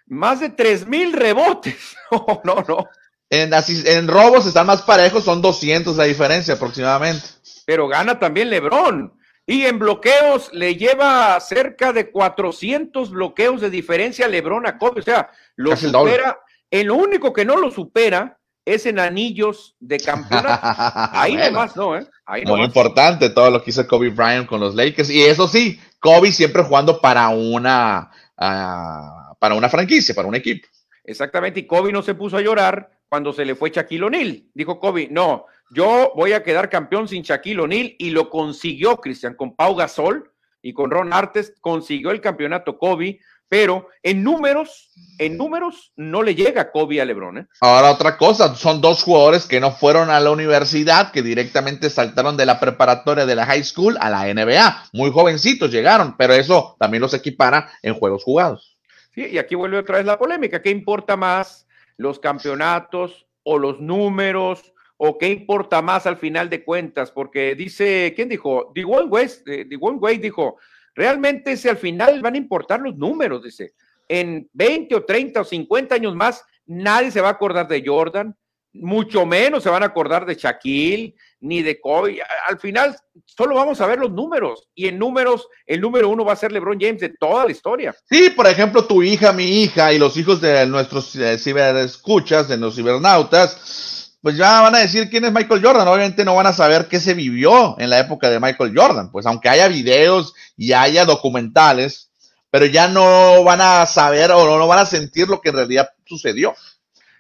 Más 0.08 0.40
de 0.40 0.50
tres 0.50 0.88
mil 0.88 1.14
rebotes. 1.14 1.96
no, 2.12 2.42
no, 2.44 2.66
no. 2.68 2.86
En, 3.30 4.08
robos 4.08 4.48
están 4.48 4.66
más 4.66 4.82
parejos, 4.82 5.24
son 5.24 5.42
200 5.42 5.96
la 5.96 6.06
diferencia 6.06 6.56
aproximadamente. 6.56 7.28
Pero 7.66 7.88
gana 7.88 8.18
también 8.18 8.50
Lebron. 8.50 9.14
Y 9.46 9.66
en 9.66 9.80
bloqueos 9.80 10.52
le 10.54 10.76
lleva 10.76 11.40
cerca 11.40 11.92
de 11.92 12.12
400 12.12 13.10
bloqueos 13.12 13.62
de 13.62 13.70
diferencia 13.70 14.26
a 14.26 14.30
Lebron 14.30 14.68
a 14.68 14.78
Kobe. 14.78 15.02
O 15.02 15.04
sea, 15.04 15.30
lo 15.56 15.76
supera. 15.76 16.40
En 16.72 16.88
lo 16.88 16.96
único 16.96 17.34
que 17.34 17.46
no 17.46 17.58
lo 17.58 17.72
supera 17.72 18.38
es 18.64 18.86
en 18.86 19.00
anillos 19.00 19.76
de 19.80 20.00
campeonato. 20.00 20.60
Ahí 21.14 21.36
nomás, 21.36 21.76
¿no? 21.76 21.98
¿eh? 21.98 22.08
Muy 22.46 22.62
importante 22.62 23.32
todo 23.32 23.50
lo 23.50 23.64
que 23.64 23.72
hizo 23.72 23.88
Kobe 23.88 24.10
Bryant 24.10 24.48
con 24.48 24.60
los 24.60 24.76
Lakers. 24.76 25.10
Y 25.10 25.24
eso 25.24 25.48
sí, 25.48 25.80
Kobe 26.00 26.32
siempre 26.32 26.64
jugando 26.64 27.02
para 27.02 27.30
una, 27.30 28.12
ah, 28.38 29.34
para 29.40 29.56
una 29.56 29.70
franquicia, 29.70 30.14
para 30.14 30.28
un 30.28 30.36
equipo. 30.36 30.68
Exactamente, 31.04 31.62
y 31.62 31.66
Kobe 31.66 31.92
no 31.92 32.04
se 32.04 32.14
puso 32.14 32.38
a 32.38 32.42
llorar 32.42 32.99
cuando 33.10 33.34
se 33.34 33.44
le 33.44 33.56
fue 33.56 33.72
Shaquille 33.72 34.04
O'Neal. 34.04 34.44
Dijo 34.54 34.80
Kobe, 34.80 35.08
no, 35.10 35.46
yo 35.72 36.14
voy 36.16 36.34
a 36.34 36.44
quedar 36.44 36.70
campeón 36.70 37.08
sin 37.08 37.24
Shaquille 37.24 37.62
O'Neal 37.62 37.96
y 37.98 38.12
lo 38.12 38.30
consiguió 38.30 38.98
Cristian 38.98 39.36
con 39.36 39.56
Pau 39.56 39.76
Gasol 39.76 40.32
y 40.62 40.74
con 40.74 40.92
Ron 40.92 41.12
Artes 41.12 41.54
consiguió 41.62 42.12
el 42.12 42.22
campeonato 42.22 42.78
Kobe, 42.78 43.20
pero 43.48 43.88
en 44.04 44.24
números, 44.24 44.92
en 45.18 45.38
números 45.38 45.92
no 45.96 46.22
le 46.22 46.36
llega 46.36 46.72
Kobe 46.72 47.02
a 47.02 47.06
LeBron. 47.06 47.40
¿eh? 47.40 47.48
Ahora 47.62 47.92
otra 47.92 48.18
cosa, 48.18 48.54
son 48.56 48.80
dos 48.80 49.02
jugadores 49.04 49.48
que 49.48 49.60
no 49.60 49.72
fueron 49.72 50.12
a 50.12 50.20
la 50.20 50.30
universidad, 50.30 51.12
que 51.12 51.24
directamente 51.24 51.90
saltaron 51.90 52.38
de 52.38 52.46
la 52.46 52.60
preparatoria 52.60 53.26
de 53.26 53.36
la 53.36 53.46
high 53.48 53.64
school 53.64 53.98
a 54.02 54.10
la 54.10 54.32
NBA. 54.32 54.90
Muy 54.94 55.12
jovencitos 55.12 55.72
llegaron, 55.72 56.16
pero 56.16 56.34
eso 56.34 56.76
también 56.80 57.02
los 57.02 57.14
equipara 57.16 57.72
en 57.82 57.96
juegos 57.96 58.24
jugados. 58.24 58.78
Sí, 59.16 59.26
y 59.26 59.40
aquí 59.40 59.56
vuelve 59.56 59.80
otra 59.80 59.98
vez 59.98 60.06
la 60.06 60.20
polémica. 60.20 60.62
¿Qué 60.62 60.70
importa 60.70 61.18
más 61.18 61.66
los 62.00 62.18
campeonatos 62.18 63.28
o 63.44 63.60
los 63.60 63.82
números 63.82 64.74
o 64.96 65.18
qué 65.18 65.28
importa 65.28 65.82
más 65.82 66.08
al 66.08 66.18
final 66.18 66.50
de 66.50 66.64
cuentas, 66.64 67.12
porque 67.12 67.56
dice, 67.56 68.14
¿quién 68.16 68.30
dijo? 68.30 68.74
One 68.74 69.08
West, 69.10 69.48
eh, 69.48 69.68
One 69.80 69.98
Way 69.98 70.18
dijo, 70.18 70.58
realmente 70.96 71.58
si 71.58 71.68
al 71.68 71.78
final 71.78 72.22
van 72.22 72.36
a 72.36 72.38
importar 72.38 72.80
los 72.80 72.96
números, 72.96 73.44
dice, 73.44 73.74
en 74.08 74.50
20 74.54 74.96
o 74.96 75.06
30 75.06 75.42
o 75.42 75.44
50 75.44 75.96
años 75.96 76.16
más, 76.16 76.44
nadie 76.66 77.12
se 77.12 77.22
va 77.22 77.28
a 77.28 77.32
acordar 77.32 77.68
de 77.68 77.84
Jordan, 77.86 78.36
mucho 78.74 79.26
menos 79.26 79.64
se 79.64 79.70
van 79.70 79.84
a 79.84 79.88
acordar 79.88 80.26
de 80.26 80.36
Shaquille, 80.36 81.16
ni 81.42 81.62
de 81.62 81.80
Kobe. 81.80 82.20
Al 82.48 82.60
final, 82.60 82.96
solo 83.26 83.56
vamos 83.56 83.80
a 83.82 83.88
ver 83.88 84.00
los 84.00 84.12
números. 84.12 84.68
Y 84.76 84.88
en 84.88 85.00
números, 85.00 85.48
el 85.66 85.82
número 85.82 86.10
uno 86.10 86.26
va 86.26 86.34
a 86.34 86.38
ser 86.38 86.52
LeBron 86.52 86.80
James 86.80 87.02
de 87.02 87.10
toda 87.10 87.46
la 87.46 87.52
historia. 87.52 87.96
Sí, 88.10 88.30
por 88.30 88.48
ejemplo, 88.48 88.86
tu 88.86 89.02
hija, 89.04 89.32
mi 89.32 89.64
hija 89.64 89.94
y 89.94 90.00
los 90.00 90.18
hijos 90.18 90.42
de 90.42 90.66
nuestros 90.68 91.16
eh, 91.16 91.38
ciberescuchas, 91.38 92.48
de 92.48 92.58
los 92.58 92.76
cibernautas, 92.76 94.18
pues 94.22 94.36
ya 94.36 94.62
van 94.62 94.76
a 94.76 94.80
decir 94.80 95.10
quién 95.10 95.26
es 95.26 95.32
Michael 95.32 95.64
Jordan. 95.64 95.88
Obviamente 95.88 96.26
no 96.26 96.36
van 96.36 96.48
a 96.48 96.54
saber 96.54 96.88
qué 96.88 97.00
se 97.00 97.14
vivió 97.14 97.80
en 97.80 97.90
la 97.90 98.00
época 98.00 98.30
de 98.30 98.40
Michael 98.40 98.74
Jordan. 98.76 99.12
Pues 99.12 99.26
aunque 99.26 99.50
haya 99.50 99.68
videos 99.68 100.34
y 100.58 100.74
haya 100.74 101.06
documentales, 101.06 102.10
pero 102.52 102.66
ya 102.66 102.88
no 102.88 103.44
van 103.44 103.62
a 103.62 103.86
saber 103.86 104.32
o 104.32 104.58
no 104.58 104.68
van 104.68 104.80
a 104.80 104.86
sentir 104.86 105.28
lo 105.28 105.40
que 105.40 105.50
en 105.50 105.56
realidad 105.56 105.90
sucedió. 106.06 106.54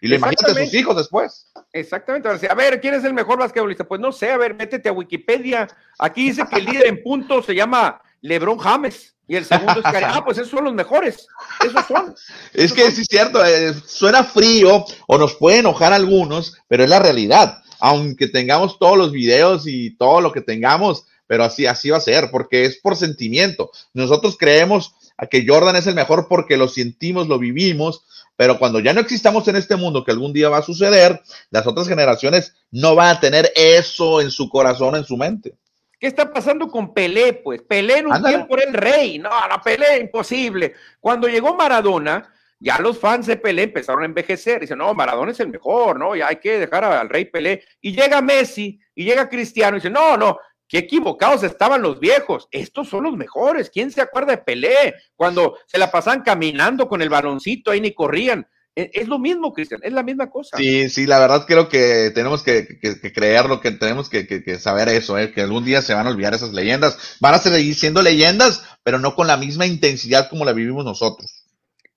Y 0.02 0.08
le 0.08 0.16
imagínate 0.16 0.52
a 0.52 0.66
sus 0.66 0.74
hijos 0.74 0.96
después. 0.96 1.52
Exactamente. 1.74 2.30
A 2.50 2.56
ver, 2.56 2.80
¿quién 2.80 2.94
es 2.94 3.04
el 3.04 3.14
mejor 3.14 3.40
basquetbolista? 3.40 3.84
Pues 3.84 4.00
no 4.00 4.12
sé, 4.12 4.32
a 4.32 4.38
ver, 4.38 4.56
métete 4.56 4.90
a 4.90 4.94
Wikipedia. 4.94 5.68
Aquí 5.98 6.30
dice 6.30 6.44
que 6.50 6.60
el 6.60 6.66
líder 6.66 6.88
en 6.88 7.04
puntos 7.04 7.46
se 7.46 7.56
llama 7.56 8.02
LeBron 8.22 8.58
James 8.58 9.16
y 9.28 9.36
el 9.36 9.46
segundo 9.46 9.74
es 9.80 9.84
Karen. 9.84 10.10
Ah, 10.12 10.26
pues 10.26 10.38
esos 10.40 10.50
son 10.50 10.66
los 10.66 10.74
mejores. 10.74 11.28
Esos 11.64 11.86
son. 11.86 12.16
es 12.54 12.74
que 12.74 12.92
sí 12.92 13.02
es 13.02 13.08
cierto, 13.08 13.46
eh, 13.46 13.74
suena 13.86 14.24
frío 14.24 14.84
o 15.08 15.18
nos 15.18 15.36
puede 15.36 15.60
enojar 15.60 15.94
algunos, 15.94 16.58
pero 16.68 16.84
es 16.84 16.90
la 16.90 17.00
realidad. 17.00 17.62
Aunque 17.80 18.28
tengamos 18.28 18.80
todos 18.80 18.98
los 18.98 19.12
videos 19.12 19.68
y 19.68 19.96
todo 19.96 20.20
lo 20.20 20.32
que 20.32 20.42
tengamos, 20.42 21.06
pero 21.28 21.44
así, 21.44 21.68
así 21.68 21.92
va 21.92 21.98
a 21.98 22.02
ser, 22.02 22.32
porque 22.32 22.66
es 22.66 22.78
por 22.78 22.96
sentimiento. 22.96 23.70
Nosotros 23.94 24.36
creemos 24.38 24.96
a 25.20 25.28
que 25.28 25.46
Jordan 25.46 25.76
es 25.76 25.86
el 25.86 25.96
mejor 25.96 26.28
porque 26.30 26.56
lo 26.56 26.70
sentimos, 26.70 27.28
lo 27.28 27.38
vivimos, 27.38 28.06
pero 28.38 28.58
cuando 28.58 28.80
ya 28.80 28.94
no 28.94 29.02
existamos 29.02 29.46
en 29.50 29.58
este 29.58 29.76
mundo, 29.76 30.06
que 30.06 30.12
algún 30.12 30.32
día 30.32 30.48
va 30.48 30.60
a 30.60 30.64
suceder, 30.64 31.22
las 31.52 31.68
otras 31.68 31.90
generaciones 31.90 32.56
no 32.72 32.96
van 32.96 33.18
a 33.18 33.20
tener 33.20 33.52
eso 33.54 34.22
en 34.22 34.32
su 34.32 34.50
corazón, 34.50 34.96
en 34.96 35.04
su 35.04 35.18
mente. 35.18 35.56
¿Qué 36.00 36.08
está 36.08 36.32
pasando 36.32 36.70
con 36.70 36.94
Pelé? 36.94 37.34
Pues 37.34 37.62
Pelé 37.62 37.98
en 37.98 38.08
un 38.08 38.24
tiempo 38.24 38.56
era 38.56 38.70
el 38.70 38.74
rey. 38.74 39.20
No, 39.20 39.30
la 39.30 39.62
Pelé, 39.62 40.00
imposible. 40.00 40.74
Cuando 41.02 41.28
llegó 41.28 41.54
Maradona, 41.54 42.34
ya 42.58 42.80
los 42.80 42.98
fans 42.98 43.26
de 43.26 43.36
Pelé 43.36 43.64
empezaron 43.64 44.04
a 44.04 44.06
envejecer. 44.06 44.62
Dicen, 44.62 44.78
no, 44.78 44.94
Maradona 44.94 45.34
es 45.34 45.40
el 45.42 45.50
mejor, 45.50 46.00
¿no? 46.00 46.16
Ya 46.16 46.30
hay 46.30 46.38
que 46.38 46.60
dejar 46.60 46.86
al 46.86 47.10
rey 47.10 47.26
Pelé. 47.26 47.66
Y 47.82 47.92
llega 47.92 48.22
Messi 48.22 48.80
y 48.96 49.04
llega 49.04 49.28
Cristiano 49.28 49.76
y 49.76 49.82
dice, 49.82 49.90
no, 49.90 50.16
no, 50.16 50.38
qué 50.70 50.78
equivocados 50.78 51.44
estaban 51.44 51.82
los 51.82 52.00
viejos. 52.00 52.48
Estos 52.52 52.88
son 52.88 53.04
los 53.04 53.18
mejores. 53.18 53.70
¿Quién 53.70 53.92
se 53.92 54.02
acuerda 54.02 54.34
de 54.34 54.38
Pelé? 54.38 54.94
Cuando 55.16 55.58
se 55.66 55.80
la 55.80 55.92
pasaban 55.92 56.22
caminando 56.22 56.88
con 56.88 57.02
el 57.02 57.10
baloncito 57.10 57.72
ahí 57.72 57.82
ni 57.82 57.94
corrían. 57.94 58.48
E, 58.76 58.92
es, 58.94 59.08
lo 59.08 59.18
mismo, 59.18 59.52
Cristian, 59.52 59.82
es 59.84 59.92
la 59.92 60.04
misma 60.04 60.30
cosa. 60.30 60.56
Sí, 60.56 60.88
sí, 60.90 61.08
la 61.08 61.20
verdad 61.20 61.46
creo 61.48 61.68
que 61.68 62.12
tenemos 62.14 62.44
que, 62.44 62.80
creerlo, 63.14 63.60
que 63.60 63.72
tenemos 63.72 64.10
que, 64.10 64.60
saber 64.60 64.90
eso, 64.90 65.18
¿eh? 65.18 65.34
que 65.34 65.42
algún 65.42 65.66
día 65.66 65.82
se 65.82 65.96
van 65.96 66.06
a 66.06 66.12
olvidar 66.12 66.36
esas 66.36 66.54
leyendas. 66.54 67.18
Van 67.20 67.34
a 67.34 67.40
seguir 67.40 67.76
siendo 67.76 68.04
leyendas, 68.04 68.64
pero 68.84 69.00
no 69.00 69.16
con 69.16 69.26
la 69.26 69.38
misma 69.38 69.66
intensidad 69.66 70.30
como 70.30 70.46
la 70.46 70.54
vivimos 70.54 70.86
nosotros. 70.86 71.48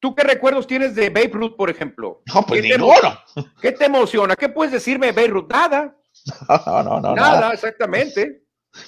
¿Tú 0.01 0.17
qué 0.17 0.25
recuerdos 0.25 0.67
tienes 0.67 0.97
de 0.97 1.11
Babe 1.11 1.31
Ruth, 1.33 1.57
por 1.57 1.71
ejemplo? 1.71 2.23
No, 2.35 2.45
pues 2.45 2.63
ninguno. 2.63 3.21
¿Qué 3.61 3.71
te 3.71 3.85
emociona? 3.85 4.35
¿Qué 4.35 4.49
puedes 4.49 4.73
decirme 4.73 5.07
de 5.07 5.13
Babe 5.13 5.29
Ruth? 5.29 5.51
Nada. 5.51 5.97
No, 6.67 6.83
no, 6.83 7.01
no. 7.01 7.15
Nada, 7.15 7.53
exactamente. 7.53 8.42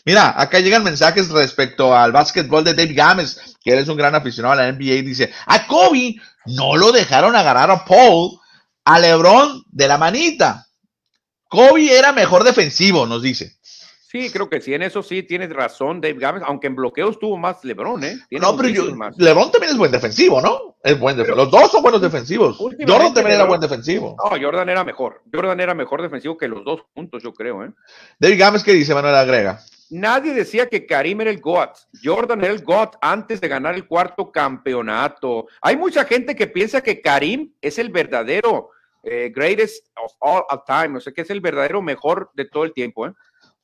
Mira, 0.05 0.41
acá 0.41 0.61
llegan 0.61 0.85
mensajes 0.85 1.28
respecto 1.30 1.97
al 1.97 2.12
básquetbol 2.12 2.64
de 2.64 2.74
Dave 2.74 2.95
Games, 2.95 3.57
que 3.62 3.72
eres 3.72 3.89
un 3.89 3.97
gran 3.97 4.14
aficionado 4.14 4.53
a 4.55 4.57
la 4.57 4.72
NBA, 4.72 4.95
y 4.95 5.03
dice, 5.03 5.32
a 5.47 5.66
Kobe 5.66 6.16
no 6.47 6.76
lo 6.76 6.93
dejaron 6.93 7.37
agarrar 7.37 7.70
a 7.70 7.85
Paul, 7.85 8.39
a 8.85 8.99
LeBron 8.99 9.64
de 9.70 9.89
la 9.89 9.99
manita. 9.99 10.66
Kobe 11.49 11.97
era 11.97 12.12
mejor 12.12 12.45
defensivo, 12.45 13.07
nos 13.07 13.22
dice. 13.22 13.57
Sí, 14.14 14.30
creo 14.30 14.49
que 14.49 14.61
sí, 14.61 14.72
en 14.72 14.82
eso 14.82 15.03
sí 15.03 15.24
tienes 15.24 15.51
razón, 15.51 16.01
Dave 16.01 16.18
Games, 16.20 16.43
aunque 16.47 16.68
en 16.68 16.76
bloqueos 16.76 17.18
tuvo 17.18 17.37
más 17.37 17.64
LeBron, 17.64 18.05
¿eh? 18.05 18.16
no, 18.30 18.57
pero 18.57 18.68
yo, 18.68 18.85
LeBron 19.16 19.51
también 19.51 19.72
es 19.72 19.76
buen 19.76 19.91
defensivo, 19.91 20.41
¿no? 20.41 20.76
Es 20.85 20.97
buen 21.01 21.16
Los 21.16 21.51
dos 21.51 21.72
son 21.72 21.82
buenos 21.82 22.01
defensivos. 22.01 22.57
Jordan 22.59 23.12
también 23.12 23.37
era 23.37 23.45
buen 23.45 23.61
defensivo. 23.61 24.14
No, 24.22 24.39
Jordan 24.41 24.68
era 24.68 24.85
mejor. 24.85 25.22
Jordan 25.32 25.59
era 25.59 25.74
mejor 25.74 26.01
defensivo 26.03 26.37
que 26.37 26.47
los 26.47 26.64
dos 26.64 26.82
juntos, 26.95 27.24
yo 27.24 27.32
creo, 27.32 27.64
¿eh? 27.64 27.70
Dave 28.20 28.37
Games, 28.37 28.62
¿qué 28.62 28.72
dice 28.72 28.95
Manuel 28.95 29.16
Agrega? 29.16 29.61
Nadie 29.91 30.32
decía 30.32 30.68
que 30.68 30.87
Karim 30.87 31.20
era 31.20 31.30
el 31.30 31.41
GOAT. 31.41 31.76
Jordan 32.03 32.43
era 32.43 32.53
el 32.53 32.62
GOAT 32.62 32.97
antes 33.01 33.41
de 33.41 33.49
ganar 33.49 33.74
el 33.74 33.87
cuarto 33.87 34.30
campeonato. 34.32 35.47
Hay 35.61 35.76
mucha 35.76 36.05
gente 36.05 36.35
que 36.35 36.47
piensa 36.47 36.80
que 36.80 37.01
Karim 37.01 37.53
es 37.61 37.78
el 37.78 37.91
verdadero 37.91 38.70
eh, 39.03 39.30
greatest 39.35 39.87
of 39.97 40.12
all 40.20 40.45
time. 40.66 40.97
O 40.97 41.01
sea, 41.01 41.12
que 41.12 41.20
es 41.22 41.30
el 41.30 41.41
verdadero 41.41 41.82
mejor 41.82 42.30
de 42.35 42.47
todo 42.47 42.64
el 42.64 42.72
tiempo. 42.72 43.07
¿eh? 43.07 43.12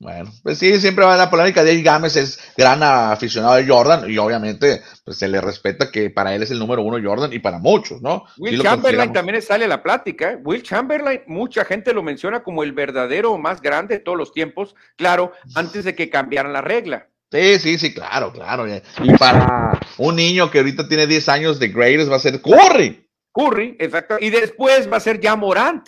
Bueno, 0.00 0.32
pues 0.42 0.56
sí, 0.56 0.80
siempre 0.80 1.04
va 1.04 1.14
la 1.14 1.28
polémica. 1.28 1.62
Dave 1.62 1.82
Games 1.82 2.16
es 2.16 2.40
gran 2.56 2.82
aficionado 2.82 3.56
de 3.56 3.68
Jordan 3.68 4.10
y 4.10 4.16
obviamente 4.16 4.80
pues 5.04 5.18
se 5.18 5.28
le 5.28 5.42
respeta 5.42 5.90
que 5.90 6.08
para 6.08 6.34
él 6.34 6.42
es 6.42 6.50
el 6.50 6.58
número 6.58 6.80
uno 6.80 6.98
Jordan 7.02 7.30
y 7.34 7.38
para 7.38 7.58
muchos, 7.58 8.00
¿no? 8.00 8.24
Will 8.38 8.62
Chamberlain 8.62 9.12
también 9.12 9.42
sale 9.42 9.66
a 9.66 9.68
la 9.68 9.82
plática. 9.82 10.32
¿eh? 10.32 10.38
Will 10.42 10.62
Chamberlain, 10.62 11.20
mucha 11.26 11.66
gente 11.66 11.92
lo 11.92 12.02
menciona 12.02 12.42
como 12.42 12.62
el 12.62 12.72
verdadero 12.72 13.36
más 13.36 13.60
grande 13.60 13.96
de 13.96 14.00
todos 14.00 14.16
los 14.16 14.32
tiempos, 14.32 14.74
claro, 14.96 15.32
antes 15.54 15.84
de 15.84 15.94
que 15.94 16.08
cambiaran 16.08 16.54
la 16.54 16.62
regla. 16.62 17.08
Sí, 17.30 17.58
sí, 17.58 17.78
sí, 17.78 17.92
claro, 17.92 18.32
claro. 18.32 18.66
Y 19.02 19.12
para 19.18 19.78
un 19.98 20.16
niño 20.16 20.50
que 20.50 20.58
ahorita 20.60 20.88
tiene 20.88 21.06
10 21.06 21.28
años 21.28 21.58
de 21.58 21.68
Greatest 21.68 22.10
va 22.10 22.16
a 22.16 22.20
ser 22.20 22.40
Curry. 22.40 23.06
Curry, 23.32 23.76
exacto. 23.78 24.16
Y 24.18 24.30
después 24.30 24.90
va 24.90 24.96
a 24.96 25.00
ser 25.00 25.20
ya 25.20 25.36
Morant. 25.36 25.86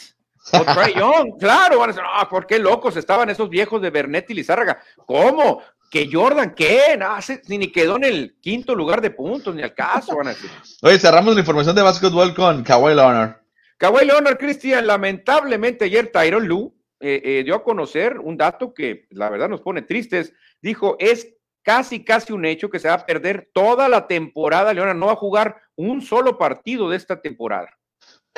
O 0.53 0.65
Trey 0.75 0.95
Young, 0.95 1.39
claro, 1.39 1.79
van 1.79 1.91
a 1.91 1.93
decir, 1.93 2.05
ah, 2.13 2.29
¿por 2.29 2.47
qué 2.47 2.59
locos 2.59 2.97
estaban 2.97 3.31
esos 3.31 3.49
viejos 3.49 3.81
de 3.81 3.91
Bernet 3.91 4.29
y 4.31 4.35
Lizárraga? 4.35 4.83
¿Cómo? 5.07 5.63
¿Que 5.91 6.09
Jordan 6.11 6.55
qué? 6.55 6.97
No, 6.99 7.17
ni 7.49 7.71
quedó 7.71 7.97
en 7.97 8.05
el 8.05 8.37
quinto 8.41 8.75
lugar 8.75 9.01
de 9.01 9.11
puntos, 9.11 9.55
ni 9.55 9.63
al 9.63 9.75
caso, 9.75 10.17
van 10.17 10.29
a 10.29 10.31
decir. 10.31 10.51
Oye, 10.81 10.99
cerramos 10.99 11.35
la 11.35 11.41
información 11.41 11.77
de 11.77 11.83
básquetbol 11.83 12.35
con 12.35 12.65
Kawhi 12.65 12.95
Leonard. 12.95 13.37
Kawhi 13.77 14.07
Leonard, 14.07 14.39
Cristian, 14.39 14.87
lamentablemente 14.87 15.85
ayer 15.85 16.11
Tyron 16.11 16.47
Lu 16.47 16.75
eh, 16.99 17.21
eh, 17.25 17.43
dio 17.45 17.57
a 17.57 17.65
conocer 17.65 18.19
un 18.19 18.37
dato 18.37 18.73
que 18.73 19.07
la 19.11 19.29
verdad 19.29 19.49
nos 19.49 19.61
pone 19.61 19.83
tristes. 19.83 20.33
Dijo, 20.61 20.97
es 20.99 21.35
casi, 21.63 22.05
casi 22.05 22.33
un 22.33 22.45
hecho 22.45 22.71
que 22.71 22.79
se 22.79 22.89
va 22.89 22.95
a 22.95 23.07
perder 23.07 23.51
toda 23.53 23.89
la 23.89 24.07
temporada. 24.07 24.73
Leonard 24.73 24.97
no 24.97 25.07
va 25.07 25.13
a 25.13 25.17
jugar 25.17 25.61
un 25.77 26.01
solo 26.01 26.39
partido 26.39 26.89
de 26.89 26.97
esta 26.97 27.21
temporada. 27.21 27.71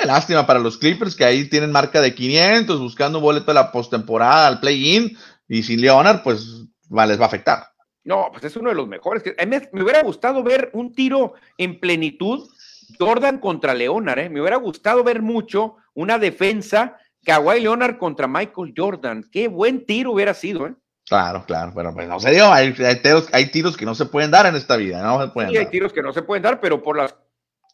Lástima 0.02 0.46
para 0.46 0.58
los 0.58 0.76
Clippers 0.76 1.14
que 1.14 1.24
ahí 1.24 1.48
tienen 1.48 1.70
marca 1.70 2.00
de 2.00 2.14
500 2.14 2.80
buscando 2.80 3.18
un 3.18 3.24
boleto 3.24 3.46
de 3.46 3.54
la 3.54 3.70
postemporada 3.70 4.48
al 4.48 4.60
play-in 4.60 5.16
y 5.48 5.62
sin 5.62 5.80
Leonard 5.80 6.22
pues 6.22 6.64
les 6.90 7.18
va 7.18 7.24
a 7.24 7.26
afectar. 7.26 7.64
No, 8.04 8.28
pues 8.30 8.44
es 8.44 8.56
uno 8.56 8.68
de 8.68 8.74
los 8.74 8.86
mejores. 8.86 9.22
Me, 9.46 9.82
hubiera 9.82 10.02
gustado 10.02 10.42
ver 10.42 10.70
un 10.74 10.94
tiro 10.94 11.34
en 11.56 11.80
plenitud 11.80 12.48
Jordan 12.98 13.38
contra 13.38 13.72
Leonard, 13.72 14.18
¿eh? 14.18 14.28
me 14.28 14.40
hubiera 14.40 14.56
gustado 14.56 15.02
ver 15.02 15.22
mucho 15.22 15.76
una 15.94 16.18
defensa 16.18 16.98
Kawhi 17.24 17.60
Leonard 17.60 17.96
contra 17.96 18.26
Michael 18.26 18.74
Jordan. 18.76 19.24
Qué 19.32 19.48
buen 19.48 19.86
tiro 19.86 20.12
hubiera 20.12 20.34
sido, 20.34 20.66
¿eh? 20.66 20.74
Claro, 21.06 21.44
claro, 21.46 21.72
pero 21.74 21.92
pues 21.92 22.08
no 22.08 22.18
se 22.18 22.30
dio. 22.30 22.50
Hay, 22.50 22.72
tiros, 23.52 23.76
que 23.76 23.84
no 23.84 23.94
se 23.94 24.06
pueden 24.06 24.30
dar 24.30 24.46
en 24.46 24.56
esta 24.56 24.76
vida, 24.76 25.02
¿no? 25.02 25.20
Se 25.22 25.28
pueden 25.28 25.50
sí, 25.50 25.56
hay 25.58 25.66
tiros 25.66 25.92
que 25.92 26.02
no 26.02 26.12
se 26.12 26.22
pueden 26.22 26.42
dar, 26.42 26.60
pero 26.60 26.82
por 26.82 26.96
las 26.96 27.14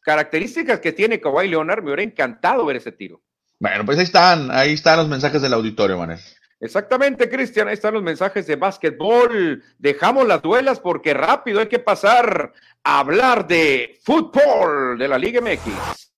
características 0.02 0.80
que 0.80 0.92
tiene 0.92 1.20
Kawhi 1.20 1.48
Leonard, 1.48 1.82
me 1.82 1.86
hubiera 1.90 2.02
encantado 2.02 2.64
ver 2.64 2.76
ese 2.76 2.92
tiro. 2.92 3.22
Bueno, 3.58 3.84
pues 3.84 3.98
ahí 3.98 4.04
están, 4.04 4.50
ahí 4.50 4.72
están 4.72 4.98
los 4.98 5.08
mensajes 5.08 5.42
del 5.42 5.52
auditorio, 5.52 5.98
Manuel. 5.98 6.18
Exactamente, 6.60 7.30
Cristian, 7.30 7.68
ahí 7.68 7.74
están 7.74 7.94
los 7.94 8.02
mensajes 8.02 8.46
de 8.46 8.56
básquetbol. 8.56 9.62
Dejamos 9.78 10.26
las 10.26 10.42
duelas 10.42 10.78
porque 10.78 11.14
rápido 11.14 11.60
hay 11.60 11.68
que 11.68 11.78
pasar 11.78 12.52
a 12.84 12.98
hablar 12.98 13.46
de 13.46 13.98
fútbol 14.02 14.98
de 14.98 15.08
la 15.08 15.18
Liga 15.18 15.40
MX. 15.40 16.10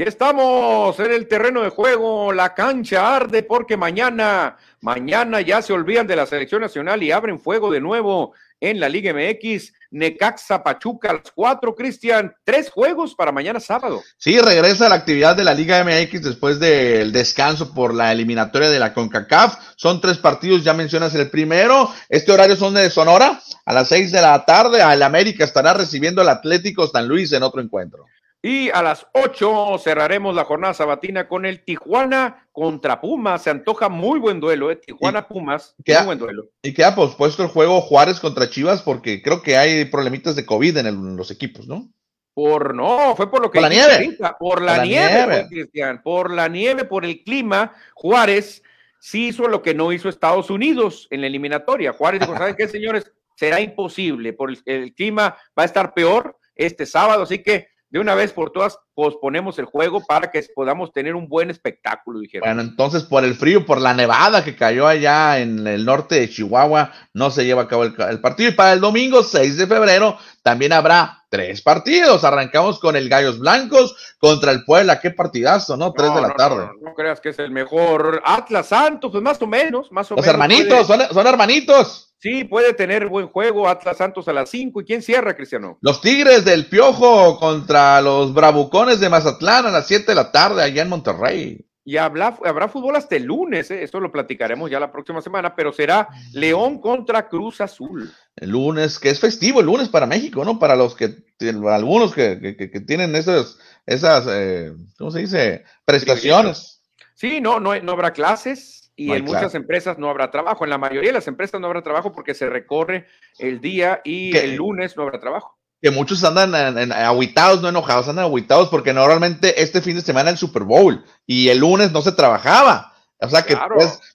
Y 0.00 0.02
estamos 0.02 0.98
en 0.98 1.12
el 1.12 1.28
terreno 1.28 1.60
de 1.60 1.68
juego, 1.68 2.32
la 2.32 2.54
cancha 2.54 3.16
arde 3.16 3.42
porque 3.42 3.76
mañana, 3.76 4.56
mañana 4.80 5.42
ya 5.42 5.60
se 5.60 5.74
olvidan 5.74 6.06
de 6.06 6.16
la 6.16 6.24
selección 6.24 6.62
nacional 6.62 7.02
y 7.02 7.12
abren 7.12 7.38
fuego 7.38 7.70
de 7.70 7.82
nuevo 7.82 8.32
en 8.60 8.80
la 8.80 8.88
Liga 8.88 9.12
MX. 9.12 9.74
Necaxa 9.90 10.62
Pachuca 10.62 11.12
las 11.12 11.30
cuatro, 11.34 11.74
Cristian, 11.74 12.34
tres 12.44 12.70
juegos 12.70 13.14
para 13.14 13.30
mañana 13.30 13.60
sábado. 13.60 14.02
Sí, 14.16 14.40
regresa 14.40 14.88
la 14.88 14.94
actividad 14.94 15.36
de 15.36 15.44
la 15.44 15.52
Liga 15.52 15.84
MX 15.84 16.22
después 16.22 16.58
del 16.58 17.12
descanso 17.12 17.74
por 17.74 17.92
la 17.92 18.10
eliminatoria 18.10 18.70
de 18.70 18.78
la 18.78 18.94
CONCACAF. 18.94 19.58
Son 19.76 20.00
tres 20.00 20.16
partidos, 20.16 20.64
ya 20.64 20.72
mencionas 20.72 21.14
el 21.14 21.28
primero. 21.28 21.92
Este 22.08 22.32
horario 22.32 22.56
son 22.56 22.72
de 22.72 22.88
Sonora 22.88 23.38
a 23.66 23.74
las 23.74 23.88
seis 23.88 24.12
de 24.12 24.22
la 24.22 24.46
tarde. 24.46 24.80
El 24.80 25.02
América 25.02 25.44
estará 25.44 25.74
recibiendo 25.74 26.22
al 26.22 26.30
Atlético 26.30 26.88
San 26.88 27.06
Luis 27.06 27.30
en 27.32 27.42
otro 27.42 27.60
encuentro. 27.60 28.06
Y 28.42 28.70
a 28.70 28.82
las 28.82 29.06
8 29.12 29.76
cerraremos 29.78 30.34
la 30.34 30.44
jornada 30.44 30.72
sabatina 30.72 31.28
con 31.28 31.44
el 31.44 31.62
Tijuana 31.62 32.48
contra 32.52 33.00
Pumas. 33.00 33.42
Se 33.42 33.50
antoja 33.50 33.90
muy 33.90 34.18
buen 34.18 34.40
duelo, 34.40 34.70
¿eh? 34.70 34.76
Tijuana-Pumas. 34.76 35.74
Muy 35.86 36.04
buen 36.06 36.18
duelo. 36.18 36.44
Y 36.62 36.72
queda 36.72 36.94
pospuesto 36.94 37.42
el 37.42 37.50
juego 37.50 37.82
Juárez 37.82 38.18
contra 38.18 38.48
Chivas 38.48 38.80
porque 38.80 39.20
creo 39.20 39.42
que 39.42 39.58
hay 39.58 39.84
problemitas 39.84 40.36
de 40.36 40.46
COVID 40.46 40.78
en, 40.78 41.16
los 41.16 41.30
equipos, 41.30 41.68
¿no? 41.68 41.90
Por 42.32 42.74
no, 42.74 43.14
fue 43.14 43.30
por 43.30 43.42
lo 43.42 43.50
que. 43.50 43.60
Por 43.60 43.68
la 43.68 43.74
nieve. 43.74 44.16
Por 44.38 44.62
la, 44.62 44.84
nieve, 44.84 45.46
Cristian. 45.50 46.00
Por 46.02 46.32
la 46.32 46.48
nieve, 46.48 46.84
por 46.84 47.04
el 47.04 47.22
clima. 47.22 47.74
Juárez 47.92 48.62
sí 49.00 49.28
hizo 49.28 49.48
lo 49.48 49.60
que 49.60 49.74
no 49.74 49.92
hizo 49.92 50.08
Estados 50.08 50.48
Unidos 50.48 51.08
en 51.10 51.20
la 51.20 51.26
eliminatoria. 51.26 51.92
Juárez 51.92 52.20
dijo: 52.20 52.38
¿saben 52.38 52.54
qué, 52.56 52.68
señores? 52.68 53.12
Será 53.34 53.60
imposible. 53.60 54.32
Por 54.32 54.50
el 54.64 54.94
clima 54.94 55.36
va 55.58 55.64
a 55.64 55.66
estar 55.66 55.92
peor 55.92 56.38
este 56.54 56.86
sábado, 56.86 57.24
así 57.24 57.42
que 57.42 57.68
de 57.90 57.98
una 57.98 58.14
vez 58.14 58.32
por 58.32 58.52
todas 58.52 58.78
posponemos 58.94 59.58
el 59.58 59.64
juego 59.64 60.04
para 60.06 60.30
que 60.30 60.44
podamos 60.54 60.92
tener 60.92 61.16
un 61.16 61.28
buen 61.28 61.50
espectáculo, 61.50 62.20
dijeron. 62.20 62.48
Bueno, 62.48 62.62
entonces 62.62 63.02
por 63.02 63.24
el 63.24 63.34
frío, 63.34 63.66
por 63.66 63.80
la 63.80 63.94
nevada 63.94 64.44
que 64.44 64.54
cayó 64.54 64.86
allá 64.86 65.40
en 65.40 65.66
el 65.66 65.84
norte 65.84 66.20
de 66.20 66.30
Chihuahua, 66.30 66.92
no 67.14 67.30
se 67.30 67.44
lleva 67.44 67.62
a 67.62 67.68
cabo 67.68 67.82
el, 67.82 68.20
partido. 68.20 68.50
Y 68.50 68.54
para 68.54 68.72
el 68.74 68.80
domingo 68.80 69.24
6 69.24 69.56
de 69.56 69.66
febrero 69.66 70.16
también 70.42 70.72
habrá 70.72 71.24
tres 71.28 71.62
partidos. 71.62 72.22
Arrancamos 72.22 72.78
con 72.78 72.94
el 72.94 73.08
Gallos 73.08 73.40
Blancos 73.40 73.96
contra 74.18 74.52
el 74.52 74.64
Puebla. 74.64 75.00
Qué 75.00 75.10
partidazo, 75.10 75.76
¿no? 75.76 75.92
Tres 75.92 76.14
de 76.14 76.20
la 76.20 76.34
tarde. 76.34 76.70
No, 76.80 76.94
creas 76.94 77.20
que 77.20 77.30
es 77.30 77.38
el 77.40 77.50
mejor. 77.50 78.22
Atlas 78.24 78.68
Santos, 78.68 79.10
pues 79.10 79.22
más 79.22 79.42
o 79.42 79.48
menos, 79.48 79.90
más 79.90 80.10
o 80.12 80.14
Los 80.14 80.24
menos. 80.24 80.34
hermanitos, 80.34 80.86
son, 80.86 81.00
son 81.12 81.26
hermanitos. 81.26 82.09
Sí, 82.20 82.44
puede 82.44 82.74
tener 82.74 83.08
buen 83.08 83.28
juego 83.28 83.66
Atlas 83.66 83.96
Santos 83.96 84.28
a 84.28 84.34
las 84.34 84.50
5. 84.50 84.82
¿Y 84.82 84.84
quién 84.84 85.00
cierra, 85.00 85.34
Cristiano? 85.34 85.78
Los 85.80 86.02
Tigres 86.02 86.44
del 86.44 86.66
Piojo 86.66 87.38
contra 87.38 88.02
los 88.02 88.34
Bravucones 88.34 89.00
de 89.00 89.08
Mazatlán 89.08 89.64
a 89.64 89.70
las 89.70 89.86
7 89.86 90.04
de 90.06 90.14
la 90.14 90.30
tarde 90.30 90.62
allá 90.62 90.82
en 90.82 90.90
Monterrey. 90.90 91.66
Y 91.82 91.96
habrá, 91.96 92.38
habrá 92.44 92.68
fútbol 92.68 92.94
hasta 92.96 93.16
el 93.16 93.24
lunes, 93.24 93.70
¿eh? 93.70 93.82
esto 93.82 94.00
lo 94.00 94.12
platicaremos 94.12 94.70
ya 94.70 94.78
la 94.78 94.92
próxima 94.92 95.22
semana, 95.22 95.56
pero 95.56 95.72
será 95.72 96.08
León 96.34 96.78
contra 96.78 97.26
Cruz 97.26 97.62
Azul. 97.62 98.12
El 98.36 98.50
lunes, 98.50 98.98
que 98.98 99.08
es 99.08 99.18
festivo 99.18 99.60
el 99.60 99.66
lunes 99.66 99.88
para 99.88 100.06
México, 100.06 100.44
¿no? 100.44 100.58
Para 100.58 100.76
los 100.76 100.94
que, 100.94 101.24
algunos 101.70 102.12
que, 102.12 102.54
que, 102.56 102.80
tienen 102.80 103.16
esas, 103.16 103.58
esas 103.86 104.26
eh, 104.30 104.74
¿cómo 104.98 105.10
se 105.10 105.20
dice? 105.20 105.64
Prestaciones. 105.86 106.82
Sí, 107.14 107.40
no, 107.40 107.58
no, 107.58 107.78
no 107.80 107.92
habrá 107.92 108.12
clases, 108.12 108.79
y 109.00 109.12
en 109.12 109.24
muchas 109.24 109.54
empresas 109.54 109.96
no 109.96 110.10
habrá 110.10 110.30
trabajo. 110.30 110.64
En 110.64 110.68
la 110.68 110.76
mayoría 110.76 111.08
de 111.08 111.14
las 111.14 111.26
empresas 111.26 111.58
no 111.58 111.66
habrá 111.66 111.82
trabajo 111.82 112.12
porque 112.12 112.34
se 112.34 112.50
recorre 112.50 113.06
el 113.38 113.62
día 113.62 114.02
y 114.04 114.36
el 114.36 114.56
lunes 114.56 114.94
no 114.94 115.04
habrá 115.04 115.18
trabajo. 115.18 115.56
Que 115.80 115.90
muchos 115.90 116.22
andan 116.22 116.54
en, 116.76 116.92
aguitados, 116.92 117.62
no 117.62 117.70
enojados, 117.70 118.08
andan 118.08 118.26
aguitados 118.26 118.68
porque 118.68 118.92
normalmente 118.92 119.62
este 119.62 119.80
fin 119.80 119.96
de 119.96 120.02
semana 120.02 120.28
el 120.28 120.36
Super 120.36 120.64
Bowl 120.64 121.02
y 121.26 121.48
el 121.48 121.60
lunes 121.60 121.92
no 121.92 122.02
se 122.02 122.12
trabajaba. 122.12 122.92
O 123.18 123.28
sea 123.30 123.42
que 123.42 123.56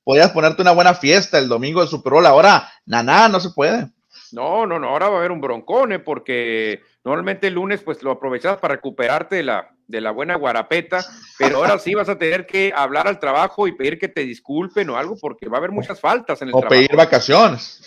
podías 0.03 0.31
ponerte 0.31 0.61
una 0.61 0.71
buena 0.71 0.93
fiesta 0.93 1.39
el 1.39 1.47
domingo 1.47 1.81
de 1.81 1.87
Super 1.87 2.13
Bowl. 2.13 2.25
Ahora, 2.27 2.69
nada, 2.85 3.27
no 3.27 3.39
se 3.39 3.49
puede. 3.49 3.89
No, 4.31 4.67
no, 4.67 4.77
no, 4.77 4.89
ahora 4.89 5.09
va 5.09 5.15
a 5.15 5.19
haber 5.19 5.31
un 5.31 5.41
broncone 5.41 5.97
porque 5.97 6.83
normalmente 7.03 7.47
el 7.47 7.55
lunes 7.55 7.81
pues 7.81 8.03
lo 8.03 8.11
aprovechas 8.11 8.57
para 8.57 8.75
recuperarte 8.75 9.37
de 9.37 9.43
la, 9.43 9.74
de 9.87 10.01
la 10.01 10.11
buena 10.11 10.35
guarapeta, 10.35 11.05
pero 11.37 11.57
ahora 11.57 11.79
sí 11.79 11.93
vas 11.93 12.09
a 12.09 12.17
tener 12.17 12.45
que 12.45 12.73
hablar 12.75 13.07
al 13.07 13.19
trabajo 13.19 13.67
y 13.67 13.73
pedir 13.73 13.99
que 13.99 14.07
te 14.07 14.21
disculpen 14.21 14.89
o 14.89 14.97
algo 14.97 15.15
porque 15.19 15.47
va 15.47 15.57
a 15.57 15.59
haber 15.59 15.71
muchas 15.71 15.99
faltas 15.99 16.41
en 16.41 16.49
el 16.49 16.53
trabajo. 16.53 16.67
O 16.67 16.69
pedir 16.69 16.95
vacaciones. 16.95 17.81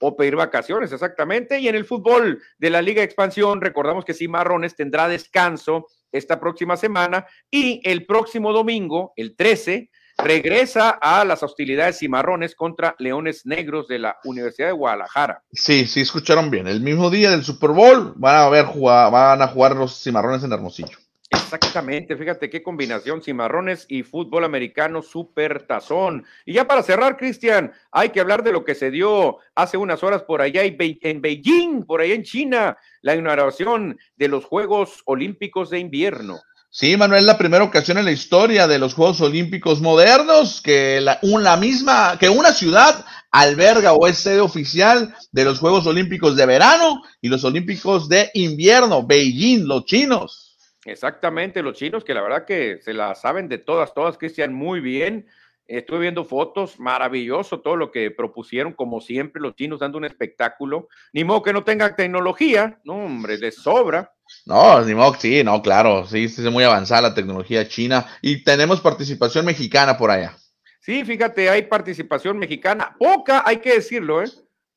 O 0.00 0.16
pedir 0.16 0.36
vacaciones, 0.36 0.92
exactamente. 0.92 1.58
Y 1.60 1.68
en 1.68 1.74
el 1.74 1.84
fútbol 1.84 2.42
de 2.58 2.70
la 2.70 2.82
Liga 2.82 3.02
Expansión, 3.02 3.60
recordamos 3.60 4.04
que 4.04 4.14
Cimarrones 4.14 4.74
tendrá 4.74 5.08
descanso 5.08 5.86
esta 6.12 6.38
próxima 6.38 6.76
semana 6.76 7.26
y 7.50 7.80
el 7.84 8.06
próximo 8.06 8.52
domingo, 8.52 9.12
el 9.16 9.36
13, 9.36 9.90
regresa 10.18 10.90
a 10.90 11.24
las 11.24 11.42
hostilidades 11.42 11.98
cimarrones 11.98 12.54
contra 12.54 12.94
Leones 12.98 13.46
Negros 13.46 13.88
de 13.88 13.98
la 13.98 14.16
Universidad 14.24 14.68
de 14.68 14.74
Guadalajara. 14.74 15.42
Sí, 15.52 15.86
sí, 15.86 16.00
escucharon 16.00 16.50
bien. 16.50 16.66
El 16.66 16.80
mismo 16.80 17.10
día 17.10 17.30
del 17.30 17.44
Super 17.44 17.70
Bowl 17.70 18.14
van 18.16 18.36
a, 18.36 18.48
ver, 18.48 18.66
van 18.66 19.42
a 19.42 19.48
jugar 19.48 19.74
los 19.74 20.02
cimarrones 20.02 20.44
en 20.44 20.52
Hermosillo. 20.52 20.98
Exactamente, 21.34 22.16
fíjate 22.16 22.48
qué 22.48 22.62
combinación, 22.62 23.22
cimarrones 23.22 23.86
y 23.88 24.02
fútbol 24.02 24.44
americano 24.44 25.02
super 25.02 25.66
tazón. 25.66 26.24
Y 26.46 26.54
ya 26.54 26.66
para 26.66 26.82
cerrar, 26.82 27.16
Cristian, 27.16 27.72
hay 27.90 28.10
que 28.10 28.20
hablar 28.20 28.42
de 28.44 28.52
lo 28.52 28.64
que 28.64 28.74
se 28.74 28.90
dio 28.90 29.38
hace 29.54 29.76
unas 29.76 30.02
horas 30.02 30.22
por 30.22 30.40
allá 30.40 30.62
en 30.62 31.20
Beijing, 31.20 31.84
por 31.84 32.00
allá 32.00 32.14
en 32.14 32.22
China, 32.22 32.78
la 33.02 33.16
inauguración 33.16 33.98
de 34.16 34.28
los 34.28 34.44
Juegos 34.44 35.02
Olímpicos 35.06 35.70
de 35.70 35.80
Invierno. 35.80 36.40
Sí, 36.70 36.96
Manuel, 36.96 37.24
la 37.24 37.38
primera 37.38 37.62
ocasión 37.62 37.98
en 37.98 38.04
la 38.04 38.10
historia 38.10 38.66
de 38.66 38.80
los 38.80 38.94
Juegos 38.94 39.20
Olímpicos 39.20 39.80
modernos 39.80 40.60
que 40.60 41.00
la, 41.00 41.20
una 41.22 41.56
misma, 41.56 42.16
que 42.18 42.28
una 42.28 42.52
ciudad 42.52 43.04
alberga 43.30 43.92
o 43.92 44.08
es 44.08 44.18
sede 44.18 44.40
oficial 44.40 45.14
de 45.30 45.44
los 45.44 45.60
Juegos 45.60 45.86
Olímpicos 45.86 46.34
de 46.34 46.46
verano 46.46 47.02
y 47.20 47.28
los 47.28 47.44
Olímpicos 47.44 48.08
de 48.08 48.30
invierno, 48.34 49.06
Beijing, 49.06 49.66
los 49.66 49.84
chinos. 49.84 50.43
Exactamente, 50.84 51.62
los 51.62 51.76
chinos 51.76 52.04
que 52.04 52.14
la 52.14 52.22
verdad 52.22 52.44
que 52.44 52.78
se 52.82 52.92
la 52.92 53.14
saben 53.14 53.48
de 53.48 53.58
todas, 53.58 53.94
todas, 53.94 54.18
Cristian, 54.18 54.52
muy 54.52 54.80
bien. 54.80 55.26
Estuve 55.66 56.00
viendo 56.00 56.26
fotos, 56.26 56.78
maravilloso 56.78 57.60
todo 57.60 57.76
lo 57.76 57.90
que 57.90 58.10
propusieron, 58.10 58.74
como 58.74 59.00
siempre, 59.00 59.40
los 59.40 59.56
chinos 59.56 59.80
dando 59.80 59.96
un 59.96 60.04
espectáculo. 60.04 60.88
Ni 61.14 61.24
modo 61.24 61.42
que 61.42 61.54
no 61.54 61.64
tengan 61.64 61.96
tecnología, 61.96 62.80
no, 62.84 63.06
hombre, 63.06 63.38
les 63.38 63.54
sobra. 63.54 64.12
No, 64.44 64.82
ni 64.82 64.94
modo, 64.94 65.14
sí, 65.14 65.42
no, 65.42 65.62
claro, 65.62 66.04
sí, 66.06 66.24
es 66.24 66.38
muy 66.50 66.64
avanzada 66.64 67.08
la 67.08 67.14
tecnología 67.14 67.66
china 67.66 68.06
y 68.20 68.44
tenemos 68.44 68.80
participación 68.80 69.46
mexicana 69.46 69.96
por 69.96 70.10
allá. 70.10 70.36
Sí, 70.80 71.02
fíjate, 71.02 71.48
hay 71.48 71.62
participación 71.62 72.38
mexicana, 72.38 72.94
poca, 72.98 73.42
hay 73.46 73.56
que 73.56 73.74
decirlo, 73.74 74.22
¿eh? 74.22 74.30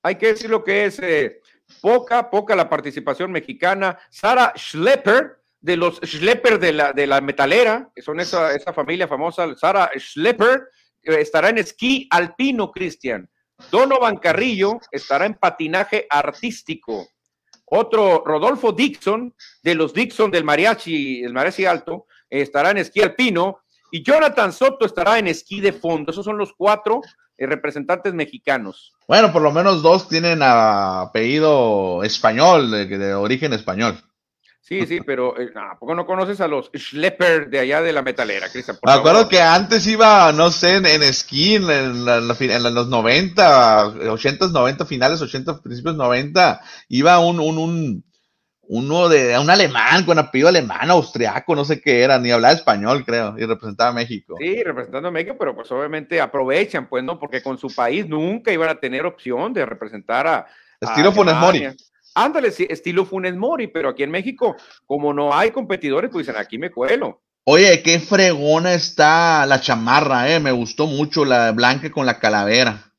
Hay 0.03 0.15
que 0.15 0.27
decir 0.27 0.49
lo 0.49 0.63
que 0.63 0.85
es 0.85 0.99
eh, 0.99 1.41
poca, 1.81 2.29
poca 2.29 2.55
la 2.55 2.69
participación 2.69 3.29
mexicana. 3.29 3.99
Sara 4.09 4.53
Schlepper, 4.55 5.36
de 5.59 5.77
los 5.77 5.97
Schlepper 5.97 6.59
de 6.59 6.73
la, 6.73 6.93
de 6.93 7.07
la 7.07 7.21
metalera, 7.21 7.89
que 7.95 8.01
son 8.01 8.19
esa, 8.19 8.53
esa 8.53 8.73
familia 8.73 9.07
famosa, 9.07 9.55
Sara 9.55 9.91
Schlepper, 9.97 10.67
estará 11.01 11.49
en 11.49 11.57
esquí 11.57 12.07
alpino, 12.09 12.71
Cristian. 12.71 13.29
Donovan 13.71 14.17
Carrillo 14.17 14.79
estará 14.91 15.25
en 15.25 15.33
patinaje 15.33 16.05
artístico. 16.09 17.07
Otro, 17.65 18.23
Rodolfo 18.25 18.71
Dixon, 18.71 19.33
de 19.63 19.75
los 19.75 19.93
Dixon 19.93 20.31
del 20.31 20.43
mariachi, 20.43 21.23
el 21.23 21.33
mariachi 21.33 21.65
alto, 21.65 22.05
estará 22.29 22.71
en 22.71 22.77
esquí 22.77 23.01
alpino. 23.01 23.59
Y 23.91 24.03
Jonathan 24.03 24.53
Soto 24.53 24.85
estará 24.85 25.17
en 25.17 25.27
esquí 25.27 25.59
de 25.59 25.73
fondo. 25.73 26.11
Esos 26.11 26.25
son 26.25 26.37
los 26.37 26.53
cuatro 26.53 27.01
eh, 27.37 27.45
representantes 27.45 28.13
mexicanos. 28.13 28.93
Bueno, 29.07 29.31
por 29.31 29.41
lo 29.41 29.51
menos 29.51 29.81
dos 29.81 30.07
tienen 30.07 30.39
apellido 30.41 32.03
español, 32.03 32.71
de 32.71 33.13
origen 33.15 33.53
español. 33.53 33.97
Sí, 34.67 34.85
sí, 34.85 34.99
pero 34.99 35.39
eh, 35.39 35.49
¿a 35.55 35.79
poco 35.79 35.95
no 35.95 36.05
conoces 36.05 36.41
a 36.41 36.47
los 36.49 36.69
Schlepper 36.75 37.49
de 37.49 37.59
allá 37.59 37.81
de 37.81 37.93
la 37.93 38.01
metalera, 38.01 38.49
Cristian? 38.49 38.77
Me 38.85 38.91
acuerdo 38.91 39.29
que 39.29 39.39
antes 39.39 39.87
iba, 39.87 40.33
no 40.33 40.51
sé, 40.51 40.75
en, 40.75 41.03
esquí, 41.03 41.55
en, 41.55 41.69
en, 41.69 42.05
los 42.05 42.89
90, 42.89 43.87
80, 44.09 44.47
90, 44.47 44.85
finales 44.85 45.21
80, 45.21 45.61
principios 45.61 45.95
90, 45.95 46.59
iba 46.89 47.17
un, 47.19 47.39
un, 47.39 47.57
un, 47.57 48.03
uno 48.63 49.07
de 49.07 49.39
un 49.39 49.49
alemán 49.49 50.03
con 50.03 50.19
apellido 50.19 50.49
alemán, 50.49 50.91
austriaco, 50.91 51.55
no 51.55 51.63
sé 51.63 51.79
qué 51.79 52.01
era, 52.01 52.19
ni 52.19 52.31
hablaba 52.31 52.53
español, 52.53 53.05
creo, 53.05 53.35
y 53.37 53.45
representaba 53.45 53.91
a 53.91 53.93
México. 53.93 54.35
Sí, 54.37 54.61
representando 54.63 55.07
a 55.07 55.11
México, 55.11 55.37
pero 55.39 55.55
pues 55.55 55.71
obviamente 55.71 56.19
aprovechan, 56.19 56.89
pues, 56.89 57.05
¿no? 57.05 57.17
Porque 57.17 57.41
con 57.41 57.57
su 57.57 57.73
país 57.73 58.05
nunca 58.05 58.51
iban 58.51 58.67
a 58.67 58.81
tener 58.81 59.05
opción 59.05 59.53
de 59.53 59.65
representar 59.65 60.27
a. 60.27 60.45
Estilo 60.81 61.13
Funes 61.13 61.35
Mori. 61.35 61.69
Ándale, 62.15 62.47
estilo 62.47 63.05
Funes 63.05 63.35
Mori, 63.35 63.67
pero 63.67 63.89
aquí 63.89 64.03
en 64.03 64.11
México, 64.11 64.55
como 64.85 65.13
no 65.13 65.33
hay 65.33 65.51
competidores, 65.51 66.09
pues 66.11 66.25
dicen, 66.25 66.39
aquí 66.39 66.57
me 66.57 66.71
cuelo. 66.71 67.21
Oye, 67.43 67.81
qué 67.81 67.99
fregona 67.99 68.73
está 68.73 69.45
la 69.45 69.61
chamarra, 69.61 70.33
eh. 70.33 70.39
Me 70.39 70.51
gustó 70.51 70.85
mucho 70.85 71.23
la 71.23 71.51
blanca 71.51 71.89
con 71.91 72.05
la 72.05 72.19
calavera. 72.19 72.93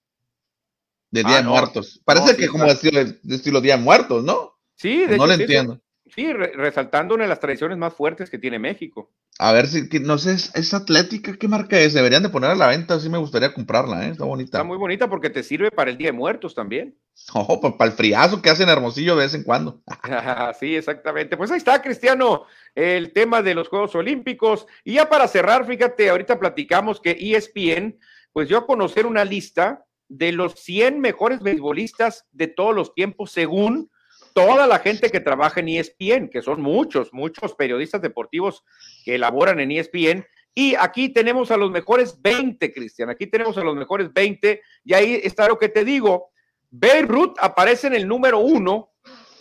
De 1.11 1.23
Día 1.23 1.39
ah, 1.39 1.43
de 1.43 1.49
Muertos. 1.49 2.01
Parece 2.05 2.37
que 2.37 2.49
como 2.49 2.65
de 2.65 2.73
estilo, 2.73 3.05
de 3.05 3.37
estilo, 3.37 3.61
Día 3.61 3.77
de 3.77 3.83
Muertos, 3.83 4.25
¿no? 4.25 4.59
Sí, 4.75 5.07
de 5.07 5.17
No 5.17 5.27
lo 5.27 5.35
entiendo. 5.35 5.81
Sí, 6.15 6.33
resaltando 6.33 7.15
una 7.15 7.25
de 7.25 7.29
las 7.29 7.41
tradiciones 7.41 7.77
más 7.79 7.95
fuertes 7.95 8.31
que 8.31 8.39
tiene 8.39 8.59
México. 8.59 9.11
A 9.39 9.53
ver 9.53 9.67
si, 9.67 9.89
no 10.01 10.19
sé, 10.19 10.33
es, 10.33 10.75
atlética, 10.75 11.37
¿qué 11.37 11.47
marca 11.47 11.79
es? 11.79 11.95
Deberían 11.95 12.23
de 12.23 12.29
poner 12.29 12.51
a 12.51 12.55
la 12.55 12.67
venta, 12.67 12.99
sí 12.99 13.09
me 13.09 13.19
gustaría 13.19 13.55
comprarla, 13.55 14.07
¿eh? 14.07 14.11
está 14.11 14.25
bonita. 14.25 14.59
Está 14.59 14.65
muy 14.65 14.77
bonita 14.77 15.09
porque 15.09 15.31
te 15.31 15.43
sirve 15.43 15.71
para 15.71 15.91
el 15.91 15.97
Día 15.97 16.09
de 16.09 16.13
Muertos 16.13 16.55
también. 16.55 16.97
Ojo, 17.35 17.77
para 17.77 17.91
el 17.91 17.97
friazo 17.97 18.43
que 18.43 18.51
hacen 18.51 18.69
Hermosillo 18.69 19.15
de 19.15 19.23
vez 19.23 19.35
en 19.35 19.45
cuando. 19.45 19.81
sí, 20.59 20.75
exactamente. 20.75 21.37
Pues 21.37 21.51
ahí 21.51 21.59
está, 21.59 21.81
Cristiano, 21.81 22.47
el 22.75 23.13
tema 23.13 23.43
de 23.43 23.55
los 23.55 23.69
Juegos 23.69 23.95
Olímpicos. 23.95 24.67
Y 24.83 24.95
ya 24.95 25.09
para 25.09 25.29
cerrar, 25.29 25.67
fíjate, 25.67 26.11
ahorita 26.11 26.39
platicamos 26.41 27.01
que 27.01 27.17
ESPN, 27.21 27.99
pues 28.33 28.49
dio 28.49 28.59
a 28.59 28.67
conocer 28.67 29.07
una 29.07 29.25
lista 29.25 29.85
de 30.09 30.33
los 30.33 30.55
100 30.55 31.01
mejores 31.01 31.41
beisbolistas 31.41 32.27
de 32.33 32.49
todos 32.49 32.75
los 32.75 32.95
tiempos 32.95 33.31
según 33.31 33.91
toda 34.39 34.69
la 34.69 34.79
gente 34.79 35.11
que 35.11 35.19
trabaja 35.19 35.59
en 35.59 35.69
ESPN, 35.69 36.29
que 36.29 36.43
son 36.43 36.63
muchos, 36.63 37.13
muchos 37.13 37.55
periodistas 37.55 38.01
deportivos 38.01 38.65
que 39.05 39.17
elaboran 39.17 39.59
en 39.59 39.73
ESPN. 39.73 40.25
Y 40.55 40.77
aquí 40.77 41.09
tenemos 41.09 41.51
a 41.51 41.57
los 41.57 41.73
mejores 41.73 42.23
20, 42.23 42.73
Cristian. 42.73 43.11
Aquí 43.11 43.27
tenemos 43.27 43.59
a 43.59 43.65
los 43.65 43.75
mejores 43.75 44.13
20. 44.13 44.63
Y 44.85 44.95
ahí 44.95 45.21
está 45.25 45.49
lo 45.49 45.59
que 45.59 45.69
te 45.69 45.85
digo. 45.85 46.31
Beirut 46.71 47.37
aparece 47.41 47.89
en 47.89 47.95
el 47.95 48.07
número 48.07 48.39
uno 48.39 48.93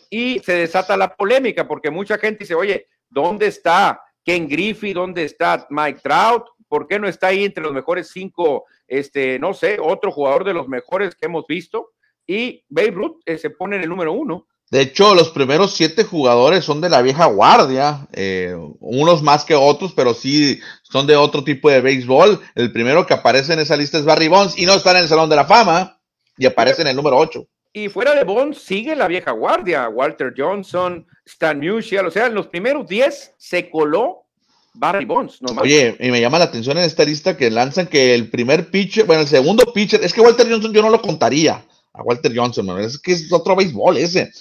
y 0.10 0.40
se 0.40 0.54
desata 0.54 0.98
la 0.98 1.16
polémica 1.16 1.68
porque 1.68 1.92
mucha 1.92 2.18
gente 2.18 2.40
dice, 2.40 2.56
oye, 2.56 2.88
¿dónde 3.08 3.46
está 3.46 4.02
Ken 4.26 4.48
Griffey? 4.48 4.94
¿Dónde 4.94 5.26
está 5.26 5.68
Mike 5.70 6.00
Trout? 6.02 6.44
¿Por 6.68 6.88
qué 6.88 6.98
no 6.98 7.08
está 7.08 7.28
ahí 7.28 7.46
entre 7.46 7.64
los 7.64 7.74
mejores 7.74 8.10
cinco, 8.10 8.66
este, 8.88 9.38
no 9.38 9.54
sé, 9.54 9.78
otro 9.80 10.12
jugador 10.12 10.44
de 10.44 10.56
los 10.56 10.68
mejores 10.68 11.14
que 11.14 11.28
hemos 11.28 11.46
visto? 11.46 11.92
Y 12.26 12.66
Beirut 12.68 13.22
eh, 13.28 13.38
se 13.38 13.52
pone 13.52 13.76
en 13.76 13.84
el 13.84 13.90
número 13.90 14.12
uno. 14.14 14.48
De 14.70 14.82
hecho, 14.82 15.16
los 15.16 15.30
primeros 15.30 15.74
siete 15.76 16.04
jugadores 16.04 16.66
son 16.66 16.82
de 16.82 16.90
la 16.90 17.02
vieja 17.02 17.26
guardia, 17.26 18.06
eh, 18.12 18.54
unos 18.80 19.24
más 19.24 19.46
que 19.46 19.56
otros, 19.56 19.94
pero 19.96 20.14
sí 20.14 20.60
son 20.84 21.08
de 21.08 21.16
otro 21.16 21.44
tipo 21.44 21.70
de 21.70 21.80
béisbol. 21.80 22.42
El 22.54 22.74
primero 22.74 23.06
que 23.06 23.14
aparece 23.14 23.54
en 23.54 23.60
esa 23.60 23.78
lista 23.78 23.98
es 23.98 24.04
Barry 24.04 24.28
Bonds 24.28 24.58
y 24.58 24.66
no 24.66 24.74
está 24.74 24.92
en 24.92 24.98
el 24.98 25.08
Salón 25.08 25.30
de 25.30 25.38
la 25.38 25.46
Fama 25.46 25.98
y 26.38 26.46
aparece 26.46 26.82
en 26.82 26.90
el 26.90 26.98
número 26.98 27.18
ocho. 27.18 27.48
Y 27.72 27.88
fuera 27.88 28.14
de 28.14 28.26
Bonds 28.26 28.58
sigue 28.58 28.96
la 28.96 29.08
vieja 29.08 29.32
guardia, 29.32 29.88
Walter 29.88 30.34
Johnson, 30.36 31.06
Stan 31.26 31.60
Musial, 31.60 32.08
o 32.08 32.12
sea, 32.12 32.26
en 32.26 32.34
los 32.34 32.48
primeros 32.48 32.88
diez 32.88 33.34
se 33.38 33.70
coló 33.70 34.26
Barry 34.74 35.06
Bonds. 35.06 35.40
Oye, 35.62 35.96
y 36.00 36.12
me 36.12 36.20
llama 36.20 36.40
la 36.40 36.46
atención 36.46 36.78
en 36.78 36.84
esta 36.84 37.06
lista 37.06 37.38
que 37.38 37.50
lanzan 37.50 37.88
que 37.88 38.14
el 38.14 38.30
primer 38.30 38.70
pitcher, 38.70 39.06
bueno, 39.06 39.22
el 39.22 39.28
segundo 39.28 39.72
pitcher, 39.74 40.04
es 40.04 40.14
que 40.14 40.22
Walter 40.22 40.50
Johnson 40.50 40.74
yo 40.74 40.82
no 40.82 40.90
lo 40.90 41.02
contaría 41.02 41.64
a 41.94 42.02
Walter 42.02 42.32
Johnson, 42.36 42.80
es 42.80 43.00
que 43.00 43.14
es 43.14 43.32
otro 43.32 43.56
béisbol 43.56 43.98
ese. 43.98 44.32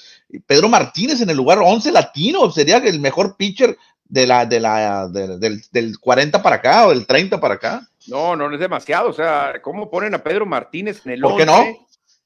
Pedro 0.46 0.68
Martínez 0.68 1.20
en 1.20 1.30
el 1.30 1.36
lugar 1.36 1.58
11 1.62 1.92
latino, 1.92 2.50
sería 2.50 2.78
el 2.78 3.00
mejor 3.00 3.36
pitcher 3.36 3.76
de 4.08 4.26
la, 4.26 4.46
de 4.46 4.60
la, 4.60 5.08
del, 5.08 5.98
40 5.98 6.42
para 6.42 6.56
acá 6.56 6.86
o 6.86 6.90
del 6.90 7.06
30 7.06 7.40
para 7.40 7.54
acá. 7.54 7.88
No, 8.06 8.36
no, 8.36 8.52
es 8.52 8.60
demasiado. 8.60 9.10
O 9.10 9.12
sea, 9.12 9.60
¿cómo 9.62 9.90
ponen 9.90 10.14
a 10.14 10.22
Pedro 10.22 10.46
Martínez 10.46 11.02
en 11.04 11.12
el 11.12 11.20
¿Por 11.20 11.36
qué 11.36 11.46
no? 11.46 11.64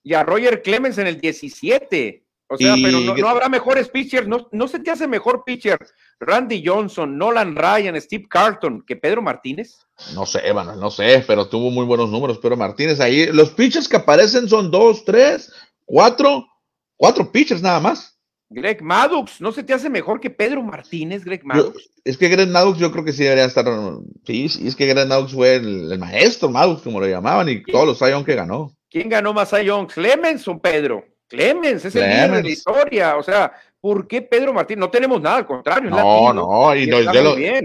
Y 0.03 0.14
a 0.14 0.22
Roger 0.22 0.62
Clemens 0.62 0.98
en 0.98 1.07
el 1.07 1.20
17. 1.20 2.24
O 2.53 2.57
sea, 2.57 2.74
pero 2.82 3.01
no, 3.01 3.28
habrá 3.28 3.48
mejores 3.48 3.88
pitchers. 3.88 4.26
No, 4.26 4.48
no 4.51 4.66
se 4.66 4.80
te 4.80 4.90
hace 4.90 5.07
mejor 5.07 5.44
pitcher 5.44 5.78
Randy 6.18 6.66
Johnson, 6.66 7.16
Nolan 7.16 7.55
Ryan, 7.55 8.01
Steve 8.01 8.26
Carlton 8.28 8.82
que 8.84 8.96
Pedro 8.96 9.22
Martínez. 9.22 9.78
No 10.14 10.26
sé, 10.26 10.51
bueno, 10.51 10.74
no 10.74 10.90
sé, 10.90 11.24
pero 11.28 11.46
tuvo 11.46 11.70
muy 11.70 11.86
buenos 11.86 12.11
números 12.11 12.38
Pedro 12.38 12.57
Martínez 12.57 12.98
ahí. 12.98 13.26
Los 13.26 13.51
pitchers 13.51 13.88
que 13.88 13.98
aparecen 13.98 14.48
son 14.48 14.68
dos, 14.70 15.05
tres, 15.05 15.53
cuatro, 15.84 16.49
Cuatro 17.01 17.32
pitchers 17.32 17.62
nada 17.62 17.80
más. 17.80 18.14
Greg 18.51 18.82
Maddox, 18.82 19.40
¿no 19.40 19.53
se 19.53 19.62
te 19.62 19.72
hace 19.72 19.88
mejor 19.88 20.20
que 20.20 20.28
Pedro 20.28 20.62
Martínez, 20.62 21.24
Greg 21.24 21.42
Maddox? 21.46 21.88
es 22.05 22.18
que 22.18 22.28
Greg 22.28 22.51
Maddox 22.51 22.78
yo 22.78 22.92
creo 22.92 23.07
que 23.07 23.14
sí 23.14 23.22
debería 23.22 23.46
estar. 23.46 23.64
Sí, 24.26 24.51
es 24.62 24.76
que 24.76 24.86
Greg 24.86 25.09
Maddox 25.09 25.32
fue 25.32 25.55
el, 25.55 25.98
maestro 25.98 26.51
Maddox, 26.51 26.82
como 26.82 27.01
lo 27.01 27.07
llamaban, 27.07 27.48
y 27.48 27.62
todos 27.62 27.86
los 27.86 27.98
Sion 27.98 28.22
que 28.22 28.34
ganó. 28.34 28.76
¿Quién 28.90 29.09
ganó 29.09 29.32
más 29.32 29.48
Sion? 29.48 29.86
Clemens 29.86 30.46
o 30.46 30.59
Pedro. 30.59 31.03
Clemens, 31.26 31.86
es 31.86 31.96
el 31.96 32.11
líder 32.11 32.32
de 32.32 32.42
la 32.42 32.51
historia. 32.51 33.16
O 33.16 33.22
sea, 33.22 33.51
¿por 33.80 34.06
qué 34.06 34.22
Pedro 34.22 34.52
Martínez? 34.52 34.80
No 34.80 34.90
tenemos 34.90 35.20
nada, 35.20 35.36
al 35.38 35.46
contrario. 35.46 35.90
No, 35.90 36.32
no, 36.32 36.76
y, 36.76 36.90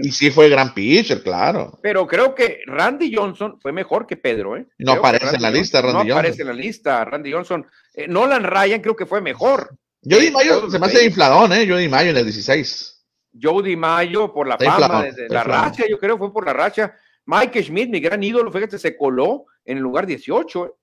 y, 0.02 0.12
sí 0.12 0.30
fue 0.30 0.48
gran 0.48 0.72
pitcher, 0.72 1.22
claro. 1.22 1.78
Pero 1.82 2.06
creo 2.06 2.34
que 2.34 2.60
Randy 2.66 3.14
Johnson 3.14 3.58
fue 3.60 3.72
mejor 3.72 4.06
que 4.06 4.16
Pedro, 4.16 4.56
¿eh? 4.56 4.66
No 4.78 4.92
aparece 4.92 5.36
en 5.36 5.42
la 5.42 5.50
lista, 5.50 5.80
Randy 5.80 5.96
Johnson. 5.98 6.08
No 6.08 6.14
aparece 6.14 6.42
en 6.42 6.48
la 6.48 6.54
lista, 6.54 7.04
Randy 7.04 7.32
Johnson. 7.32 7.66
Eh, 7.94 8.08
Nolan 8.08 8.44
Ryan 8.44 8.80
creo 8.80 8.96
que 8.96 9.06
fue 9.06 9.20
mejor. 9.20 9.76
Jody 10.08 10.30
Mayo 10.30 10.70
se 10.70 10.78
me 10.78 10.86
hace 10.86 11.04
infladón, 11.04 11.52
¿eh? 11.52 11.66
Jody 11.68 11.88
Mayo 11.88 12.10
en 12.10 12.16
el 12.16 12.24
16. 12.24 13.04
Jody 13.40 13.76
Mayo 13.76 14.32
por 14.32 14.46
la 14.46 14.56
fama 14.56 15.04
de, 15.04 15.28
la 15.28 15.44
racha, 15.44 15.84
yo 15.88 15.98
creo 15.98 16.16
fue 16.16 16.32
por 16.32 16.46
la 16.46 16.52
racha. 16.52 16.94
Mike 17.26 17.62
Schmidt, 17.64 17.90
mi 17.90 18.00
gran 18.00 18.22
ídolo, 18.22 18.52
fíjate, 18.52 18.78
se 18.78 18.96
coló 18.96 19.46
en 19.64 19.78
el 19.78 19.82
lugar 19.82 20.06
18. 20.06 20.76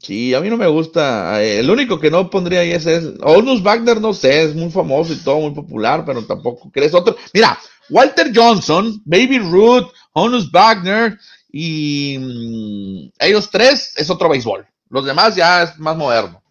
Sí, 0.00 0.34
a 0.34 0.40
mí 0.40 0.50
no 0.50 0.56
me 0.56 0.66
gusta. 0.66 1.42
Eh, 1.42 1.60
el 1.60 1.70
único 1.70 1.98
que 1.98 2.10
no 2.10 2.28
pondría 2.28 2.60
ahí 2.60 2.72
es, 2.72 2.86
es 2.86 3.14
Onus 3.22 3.62
Wagner, 3.62 4.00
no 4.00 4.12
sé, 4.12 4.42
es 4.42 4.54
muy 4.54 4.70
famoso 4.70 5.12
y 5.12 5.16
todo, 5.16 5.40
muy 5.40 5.54
popular, 5.54 6.04
pero 6.04 6.24
tampoco 6.26 6.70
crees 6.70 6.92
otro. 6.92 7.16
Mira, 7.32 7.58
Walter 7.88 8.30
Johnson, 8.34 9.00
Baby 9.04 9.38
Ruth, 9.38 9.86
Onus 10.12 10.50
Wagner 10.50 11.18
y 11.50 12.18
mm, 12.18 13.10
ellos 13.18 13.50
tres 13.50 13.94
es 13.96 14.10
otro 14.10 14.28
béisbol. 14.28 14.66
Los 14.90 15.04
demás 15.04 15.34
ya 15.34 15.62
es 15.62 15.78
más 15.78 15.96
moderno. 15.96 16.42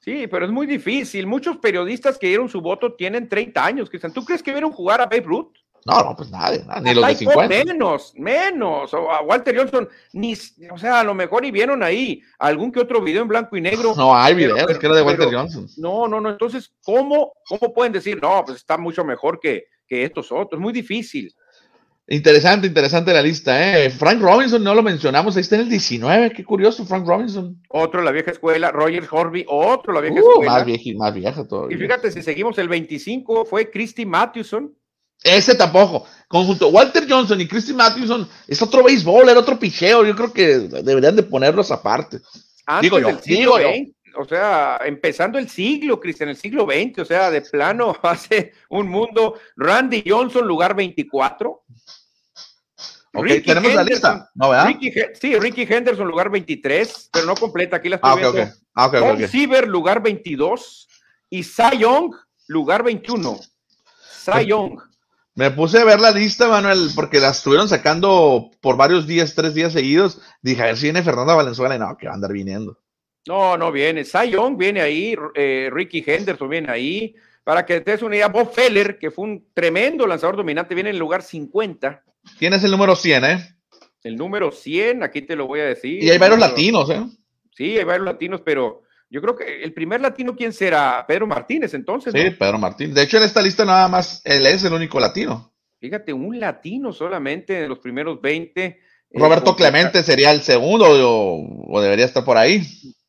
Sí, 0.00 0.26
pero 0.28 0.46
es 0.46 0.52
muy 0.52 0.66
difícil. 0.66 1.26
Muchos 1.26 1.58
periodistas 1.58 2.16
que 2.16 2.28
dieron 2.28 2.48
su 2.48 2.60
voto 2.60 2.94
tienen 2.94 3.28
30 3.28 3.64
años, 3.64 3.90
Cristian. 3.90 4.12
¿Tú 4.12 4.24
crees 4.24 4.42
que 4.42 4.52
vieron 4.52 4.72
jugar 4.72 5.00
a 5.00 5.06
Babe 5.06 5.22
Ruth? 5.22 5.52
No, 5.86 6.02
no, 6.02 6.16
pues 6.16 6.30
nadie, 6.30 6.64
ni 6.82 6.94
los 6.94 7.06
de 7.06 7.14
50. 7.14 7.64
Menos, 7.64 8.12
menos. 8.16 8.92
O 8.92 9.10
a 9.10 9.22
Walter 9.22 9.56
Johnson, 9.56 9.88
ni, 10.12 10.34
o 10.68 10.76
sea, 10.76 11.00
a 11.00 11.04
lo 11.04 11.14
mejor 11.14 11.42
ni 11.42 11.52
vieron 11.52 11.80
ahí 11.84 12.20
algún 12.40 12.72
que 12.72 12.80
otro 12.80 13.00
video 13.00 13.22
en 13.22 13.28
blanco 13.28 13.56
y 13.56 13.60
negro. 13.60 13.94
No, 13.96 14.16
hay 14.16 14.34
videos 14.34 14.78
que 14.78 14.86
era 14.86 14.96
de 14.96 15.02
Walter 15.02 15.32
Johnson. 15.32 15.68
No, 15.76 16.08
no, 16.08 16.20
no. 16.20 16.30
Entonces, 16.30 16.72
¿cómo, 16.82 17.34
¿cómo 17.46 17.72
pueden 17.72 17.92
decir, 17.92 18.20
no, 18.20 18.44
pues 18.44 18.58
está 18.58 18.76
mucho 18.76 19.04
mejor 19.04 19.38
que, 19.38 19.66
que 19.86 20.02
estos 20.02 20.32
otros? 20.32 20.58
Es 20.58 20.60
muy 20.60 20.72
difícil. 20.72 21.32
Interesante, 22.08 22.68
interesante 22.68 23.12
la 23.12 23.22
lista, 23.22 23.84
¿eh? 23.84 23.90
Frank 23.90 24.20
Robinson 24.20 24.62
no 24.62 24.74
lo 24.74 24.82
mencionamos, 24.82 25.36
ahí 25.36 25.40
está 25.40 25.56
en 25.56 25.62
el 25.62 25.68
19, 25.68 26.30
qué 26.30 26.44
curioso, 26.44 26.84
Frank 26.84 27.04
Robinson. 27.04 27.60
Otro 27.68 28.00
la 28.00 28.12
vieja 28.12 28.30
escuela, 28.30 28.70
Roger 28.70 29.04
Horby, 29.10 29.44
otro 29.48 29.92
la 29.92 30.00
vieja 30.00 30.14
uh, 30.14 30.18
escuela. 30.18 30.52
Más 30.52 30.64
vieja, 30.64 30.90
más 30.96 31.14
vieja 31.14 31.48
todavía. 31.48 31.76
Y 31.76 31.80
fíjate, 31.80 32.12
si 32.12 32.22
seguimos 32.22 32.58
el 32.58 32.68
25, 32.68 33.44
fue 33.44 33.70
Christy 33.70 34.06
Mathewson. 34.06 34.72
Ese 35.22 35.54
tampoco. 35.54 36.06
Conjunto 36.28 36.68
Walter 36.68 37.06
Johnson 37.08 37.40
y 37.40 37.46
Christy 37.46 37.72
Mathewson 37.72 38.28
es 38.48 38.60
otro 38.60 38.82
béisbol, 38.82 39.28
era 39.28 39.40
otro 39.40 39.58
picheo. 39.58 40.04
Yo 40.04 40.14
creo 40.16 40.32
que 40.32 40.58
deberían 40.58 41.16
de 41.16 41.22
ponerlos 41.22 41.70
aparte. 41.70 42.20
digo 42.80 42.98
yo, 42.98 43.18
digo 43.24 43.60
yo. 43.60 43.68
O 44.18 44.24
sea, 44.24 44.80
empezando 44.84 45.38
el 45.38 45.48
siglo, 45.48 46.00
Cristian, 46.00 46.30
el 46.30 46.36
siglo 46.36 46.66
XX, 46.66 47.00
o 47.00 47.04
sea, 47.04 47.30
de 47.30 47.42
plano 47.42 47.94
hace 48.02 48.52
un 48.70 48.88
mundo. 48.88 49.38
Randy 49.56 50.04
Johnson, 50.06 50.46
lugar 50.46 50.74
24. 50.74 51.64
Okay, 53.18 53.40
tenemos 53.40 53.74
la 53.74 53.82
lista, 53.82 54.30
¿no, 54.34 54.50
verdad? 54.50 54.68
sí, 55.14 55.38
Ricky 55.38 55.62
Henderson, 55.62 56.06
lugar 56.06 56.28
23, 56.28 57.08
pero 57.10 57.24
no 57.24 57.34
completa, 57.34 57.76
aquí 57.76 57.88
la 57.88 57.96
estoy 57.96 58.10
ah, 58.10 58.14
viendo. 58.14 58.30
Okay, 58.30 58.52
ah, 58.74 58.86
okay, 58.88 59.26
Siever, 59.26 59.66
lugar 59.66 60.02
22, 60.02 60.86
y 61.30 61.42
Cy 61.42 61.78
Young, 61.78 62.14
lugar 62.48 62.82
21. 62.82 63.40
Cy 64.22 64.46
Young. 64.46 64.78
Me 65.36 65.50
puse 65.50 65.78
a 65.78 65.84
ver 65.84 66.00
la 66.00 66.12
lista, 66.12 66.48
Manuel, 66.48 66.88
porque 66.94 67.20
la 67.20 67.28
estuvieron 67.28 67.68
sacando 67.68 68.50
por 68.62 68.78
varios 68.78 69.06
días, 69.06 69.34
tres 69.34 69.52
días 69.52 69.74
seguidos. 69.74 70.18
Dije, 70.40 70.62
a 70.62 70.66
ver 70.66 70.78
si 70.78 70.84
viene 70.84 71.02
Fernanda 71.02 71.34
Valenzuela, 71.34 71.76
y 71.76 71.78
no, 71.78 71.94
que 71.98 72.06
va 72.06 72.12
a 72.12 72.14
andar 72.14 72.32
viniendo. 72.32 72.78
No, 73.28 73.58
no 73.58 73.70
viene. 73.70 74.04
Cy 74.04 74.30
Young 74.30 74.56
viene 74.56 74.80
ahí, 74.80 75.14
eh, 75.34 75.68
Ricky 75.70 76.02
Henderson 76.06 76.48
viene 76.48 76.72
ahí. 76.72 77.14
Para 77.44 77.66
que 77.66 77.82
te 77.82 77.90
des 77.90 78.02
una 78.02 78.16
idea, 78.16 78.28
Bob 78.28 78.50
Feller, 78.50 78.98
que 78.98 79.10
fue 79.10 79.26
un 79.26 79.46
tremendo 79.52 80.06
lanzador 80.06 80.38
dominante, 80.38 80.74
viene 80.74 80.88
en 80.88 80.96
el 80.96 81.00
lugar 81.00 81.22
50. 81.22 82.02
Tienes 82.38 82.64
el 82.64 82.70
número 82.70 82.96
100, 82.96 83.24
¿eh? 83.26 83.56
El 84.04 84.16
número 84.16 84.50
100, 84.50 85.02
aquí 85.02 85.20
te 85.20 85.36
lo 85.36 85.46
voy 85.46 85.60
a 85.60 85.66
decir. 85.66 86.02
Y 86.02 86.08
hay 86.08 86.16
varios 86.16 86.38
latinos, 86.38 86.88
¿eh? 86.88 87.04
Sí, 87.54 87.76
hay 87.76 87.84
varios 87.84 88.06
latinos, 88.06 88.40
pero 88.42 88.84
yo 89.08 89.20
creo 89.20 89.36
que 89.36 89.62
el 89.62 89.72
primer 89.72 90.00
latino, 90.00 90.34
¿quién 90.34 90.52
será? 90.52 91.04
Pedro 91.06 91.26
Martínez, 91.26 91.74
entonces. 91.74 92.12
Sí, 92.12 92.30
Pedro 92.30 92.58
Martínez. 92.58 92.94
De 92.94 93.02
hecho, 93.02 93.18
en 93.18 93.22
esta 93.22 93.42
lista 93.42 93.64
nada 93.64 93.88
más 93.88 94.20
él 94.24 94.46
es 94.46 94.64
el 94.64 94.72
único 94.72 94.98
latino. 94.98 95.52
Fíjate, 95.78 96.12
un 96.12 96.40
latino 96.40 96.92
solamente 96.92 97.64
en 97.64 97.68
los 97.68 97.78
primeros 97.78 98.20
20. 98.20 98.64
Eh, 98.64 98.78
Roberto 99.12 99.54
Clemente 99.54 100.02
sería 100.02 100.32
el 100.32 100.40
segundo 100.40 100.86
o, 100.88 101.80
debería 101.80 102.04
estar 102.04 102.24
por 102.24 102.36
ahí. 102.36 102.62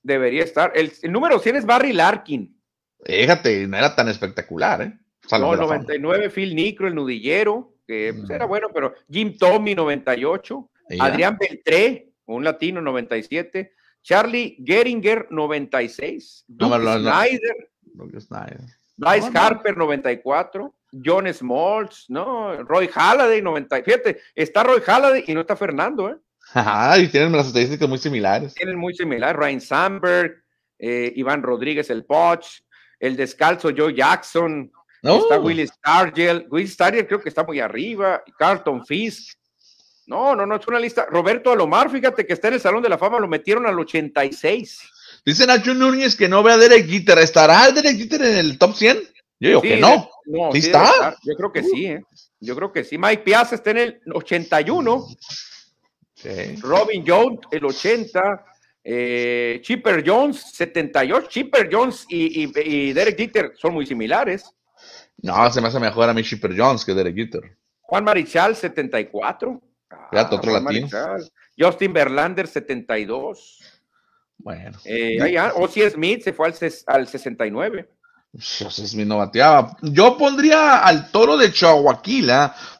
Debería 0.03 0.43
estar. 0.43 0.71
El, 0.75 0.91
número 1.11 1.39
100 1.39 1.55
es 1.55 1.65
Barry 1.65 1.93
Larkin. 1.93 2.55
Fíjate, 3.03 3.67
no 3.67 3.77
era 3.77 3.95
tan 3.95 4.09
espectacular, 4.09 4.81
¿eh? 4.81 4.93
no, 5.31 5.55
99, 5.55 6.29
Phil 6.29 6.55
Nicro, 6.55 6.87
el 6.87 6.95
nudillero 6.95 7.77
que 7.87 8.13
pues, 8.13 8.29
era 8.29 8.45
bueno, 8.45 8.67
pero 8.73 8.93
Jim 9.09 9.37
Tommy 9.37 9.73
98, 9.73 10.69
Adrián 10.99 11.37
Beltré, 11.39 12.11
un 12.25 12.43
latino 12.43 12.81
97, 12.81 13.73
Charlie 14.07 14.57
Geringer 14.63 15.27
96, 15.29 16.45
Duke 16.47 18.21
Snyder, 18.21 18.61
Bryce 18.95 19.29
Harper 19.33 19.75
94, 19.75 20.73
John 21.03 21.33
Smoltz, 21.33 22.05
¿no? 22.07 22.63
Roy 22.63 22.87
Halladay 22.87 23.41
97, 23.41 24.17
está 24.33 24.63
Roy 24.63 24.79
Halladay 24.79 25.25
y 25.27 25.33
no 25.33 25.41
está 25.41 25.57
Fernando, 25.57 26.09
¿eh? 26.09 26.15
y 27.03 27.07
tienen 27.09 27.33
las 27.33 27.47
estadísticas 27.47 27.89
muy 27.89 27.97
similares. 27.97 28.53
Tienen 28.53 28.77
muy 28.77 28.93
similares, 28.93 29.35
Ryan 29.35 29.59
Sandberg, 29.59 30.41
eh, 30.79 31.11
Iván 31.17 31.43
Rodríguez, 31.43 31.89
el 31.89 32.05
Poch, 32.05 32.47
el 33.01 33.17
descalzo 33.17 33.71
Joe 33.75 33.93
Jackson, 33.93 34.71
Está 35.01 35.39
Will 35.39 35.67
Stargell. 35.67 36.47
Will 36.49 36.67
Stargell 36.67 37.07
creo 37.07 37.21
que 37.21 37.29
está 37.29 37.43
muy 37.43 37.59
arriba. 37.59 38.23
Carlton 38.37 38.85
Fisk. 38.85 39.37
No, 40.07 40.35
no, 40.35 40.45
no, 40.45 40.55
es 40.55 40.67
una 40.67 40.79
lista. 40.79 41.05
Roberto 41.05 41.51
Alomar, 41.51 41.89
fíjate 41.91 42.25
que 42.25 42.33
está 42.33 42.47
en 42.47 42.55
el 42.55 42.61
Salón 42.61 42.81
de 42.81 42.89
la 42.89 42.97
Fama, 42.97 43.19
lo 43.19 43.27
metieron 43.27 43.67
al 43.67 43.77
86. 43.77 44.81
Dice 45.25 45.45
Nacho 45.45 45.73
Núñez 45.73 46.15
que 46.15 46.29
no 46.29 46.41
ve 46.41 46.53
a 46.53 46.57
Derek 46.57 46.87
Jeter. 46.87 47.19
¿Estará 47.19 47.69
Derek 47.71 47.97
Jeter 47.97 48.21
en 48.21 48.37
el 48.37 48.57
top 48.57 48.73
100? 48.73 48.97
Yo 49.39 49.49
digo 49.49 49.61
que 49.61 49.77
no. 49.77 50.09
no 50.25 50.51
¿Sí, 50.53 50.59
está? 50.59 51.15
Yo 51.23 51.35
creo 51.35 51.51
que 51.51 51.63
sí, 51.63 51.85
¿eh? 51.85 52.03
Yo 52.39 52.55
creo 52.55 52.71
que 52.71 52.85
sí. 52.85 52.97
Mike 52.97 53.23
Piazza 53.23 53.55
está 53.55 53.71
en 53.71 53.77
el 53.77 54.01
81. 54.13 55.07
Robin 56.61 57.03
Jones, 57.05 57.39
el 57.51 57.65
80. 57.65 58.45
Eh, 58.85 59.59
Chipper 59.61 60.03
Jones, 60.07 60.41
78. 60.53 61.27
Chipper 61.29 61.69
Jones 61.69 62.05
y, 62.07 62.43
y 62.43 62.93
Derek 62.93 63.17
Jeter 63.17 63.51
son 63.57 63.73
muy 63.73 63.85
similares. 63.85 64.45
No, 65.21 65.51
se 65.51 65.59
me 65.59 65.67
hace 65.67 65.79
mejor 65.79 66.09
a 66.09 66.13
mí 66.13 66.21
Shipper 66.21 66.57
Jones 66.57 66.85
que 66.85 66.93
Derek 66.93 67.15
Jeter. 67.15 67.57
Juan 67.81 68.05
Marichal, 68.05 68.55
74. 68.55 69.61
Ah, 69.89 70.29
otro 70.31 70.59
latino. 70.59 70.87
Justin 71.57 71.93
Verlander, 71.93 72.47
72. 72.47 73.59
Bueno. 74.37 74.77
Eh, 74.85 75.17
Smith 75.91 76.23
se 76.23 76.33
fue 76.33 76.47
al, 76.47 76.55
al 76.87 77.07
69. 77.07 77.89
Smith 78.37 79.07
no 79.07 79.17
bateaba. 79.17 79.75
Yo 79.81 80.17
pondría 80.17 80.79
al 80.79 81.11
toro 81.11 81.37
de 81.37 81.51
Chihuahua 81.51 82.01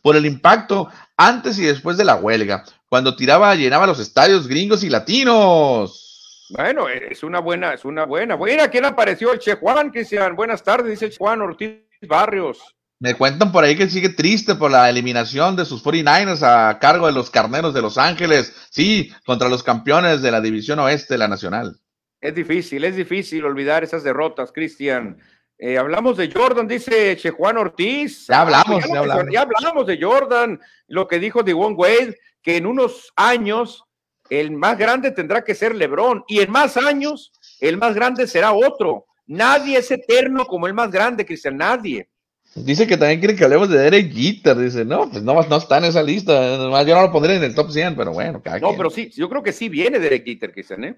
por 0.02 0.16
el 0.16 0.26
impacto 0.26 0.90
antes 1.16 1.58
y 1.58 1.66
después 1.66 1.98
de 1.98 2.06
la 2.06 2.16
huelga, 2.16 2.64
cuando 2.90 3.16
tiraba, 3.16 3.56
llenaba 3.56 3.88
los 3.88 4.00
estadios 4.00 4.48
gringos 4.48 4.84
y 4.84 4.90
latinos. 4.90 6.46
Bueno, 6.50 6.88
es 6.88 7.24
una 7.24 7.40
buena, 7.40 7.74
es 7.74 7.84
una 7.84 8.06
buena. 8.06 8.36
Buena, 8.36 8.70
¿quién 8.70 8.86
apareció? 8.86 9.34
El 9.34 9.40
Che 9.40 9.56
Juan, 9.56 9.92
sean 10.06 10.36
buenas 10.36 10.64
tardes, 10.64 11.00
dice 11.00 11.16
Juan 11.18 11.42
Ortiz 11.42 11.82
Barrios. 12.08 12.77
Me 13.00 13.14
cuentan 13.14 13.52
por 13.52 13.64
ahí 13.64 13.76
que 13.76 13.90
sigue 13.90 14.10
triste 14.10 14.56
por 14.56 14.72
la 14.72 14.90
eliminación 14.90 15.56
de 15.56 15.66
sus 15.66 15.84
49ers 15.84 16.42
a 16.42 16.80
cargo 16.80 17.06
de 17.06 17.14
los 17.14 17.30
Carneros 17.30 17.74
de 17.74 17.82
Los 17.82 17.98
Ángeles. 18.00 18.54
Sí, 18.72 19.12
contra 19.26 19.50
los 19.50 19.62
campeones 19.62 20.24
de 20.24 20.32
la 20.32 20.42
División 20.42 20.80
Oeste 20.80 21.14
de 21.14 21.20
la 21.20 21.28
Nacional. 21.28 21.80
Es 22.20 22.34
difícil, 22.34 22.84
es 22.84 22.96
difícil 22.96 23.46
olvidar 23.46 23.84
esas 23.84 24.04
derrotas, 24.04 24.52
Cristian. 24.52 25.20
Eh, 25.60 25.78
hablamos 25.78 26.18
de 26.18 26.32
Jordan, 26.32 26.68
dice 26.68 27.16
Che 27.18 27.30
Juan 27.30 27.58
Ortiz. 27.58 28.26
Ya 28.28 28.42
hablamos, 28.42 28.84
ya, 28.92 29.00
hablamos. 29.00 29.26
ya 29.32 29.42
hablamos 29.42 29.86
de 29.86 30.00
Jordan, 30.02 30.60
lo 30.88 31.08
que 31.08 31.20
dijo 31.20 31.42
One 31.42 31.76
Wade, 31.76 32.18
que 32.42 32.58
en 32.58 32.66
unos 32.66 33.14
años 33.16 33.84
el 34.30 34.52
más 34.52 34.78
grande 34.78 35.12
tendrá 35.12 35.44
que 35.44 35.54
ser 35.54 35.76
LeBron 35.76 36.24
y 36.28 36.40
en 36.40 36.52
más 36.52 36.78
años 36.78 37.32
el 37.60 37.78
más 37.78 37.94
grande 37.94 38.26
será 38.26 38.54
otro. 38.54 39.06
Nadie 39.28 39.78
es 39.78 39.92
eterno 39.92 40.46
como 40.46 40.66
el 40.66 40.74
más 40.74 40.90
grande, 40.90 41.26
Cristian, 41.26 41.58
nadie. 41.58 42.10
Dice 42.64 42.88
que 42.88 42.98
también 42.98 43.20
quiere 43.20 43.36
que 43.36 43.44
hablemos 43.44 43.70
de 43.70 43.78
Derek 43.78 44.12
Jeter. 44.12 44.58
Dice, 44.58 44.84
no, 44.84 45.10
pues 45.10 45.22
no, 45.22 45.34
no 45.34 45.58
está 45.58 45.78
en 45.78 45.86
esa 45.86 46.02
lista. 46.02 46.58
Yo 46.84 46.96
no 46.96 47.02
lo 47.02 47.12
pondré 47.12 47.36
en 47.36 47.44
el 47.44 47.54
top 47.54 47.72
100, 47.72 47.96
pero 47.96 48.12
bueno. 48.12 48.42
no, 48.62 48.76
pero 48.76 48.90
sí, 48.90 49.12
yo 49.16 49.30
creo 49.30 49.44
que 49.44 49.52
sí 49.52 49.70
viene 49.70 50.00
Derek 50.00 50.26
Jeter, 50.26 50.52
Cristian, 50.52 50.84
¿eh? 50.84 50.98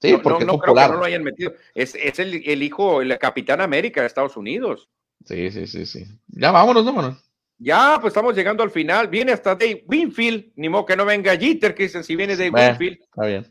Sí, 0.00 0.16
porque 0.20 0.44
no, 0.44 0.58
creo 0.58 0.74
que 0.74 0.88
no 0.88 0.98
lo 0.98 1.04
hayan 1.04 1.22
metido. 1.22 1.52
Es, 1.74 1.94
el, 2.18 2.62
hijo, 2.62 3.02
el 3.02 3.16
Capitán 3.18 3.60
América 3.60 4.00
de 4.00 4.08
Estados 4.08 4.36
Unidos. 4.36 4.88
Sí, 5.24 5.50
sí, 5.50 5.66
sí, 5.66 5.86
sí. 5.86 6.04
Ya 6.26 6.50
vámonos, 6.50 6.84
vámonos. 6.84 7.24
Ya, 7.58 7.98
pues 8.00 8.10
estamos 8.10 8.34
llegando 8.34 8.64
al 8.64 8.72
final. 8.72 9.06
Viene 9.06 9.30
hasta 9.30 9.54
Dave 9.54 9.84
Winfield. 9.86 10.52
Ni 10.56 10.68
modo 10.68 10.84
que 10.84 10.96
no 10.96 11.04
venga 11.04 11.36
Jeter, 11.36 11.74
que 11.74 11.84
dicen 11.84 12.02
si 12.02 12.16
viene 12.16 12.36
Dave 12.36 12.50
Winfield. 12.50 12.98
Está 13.00 13.26
bien. 13.26 13.46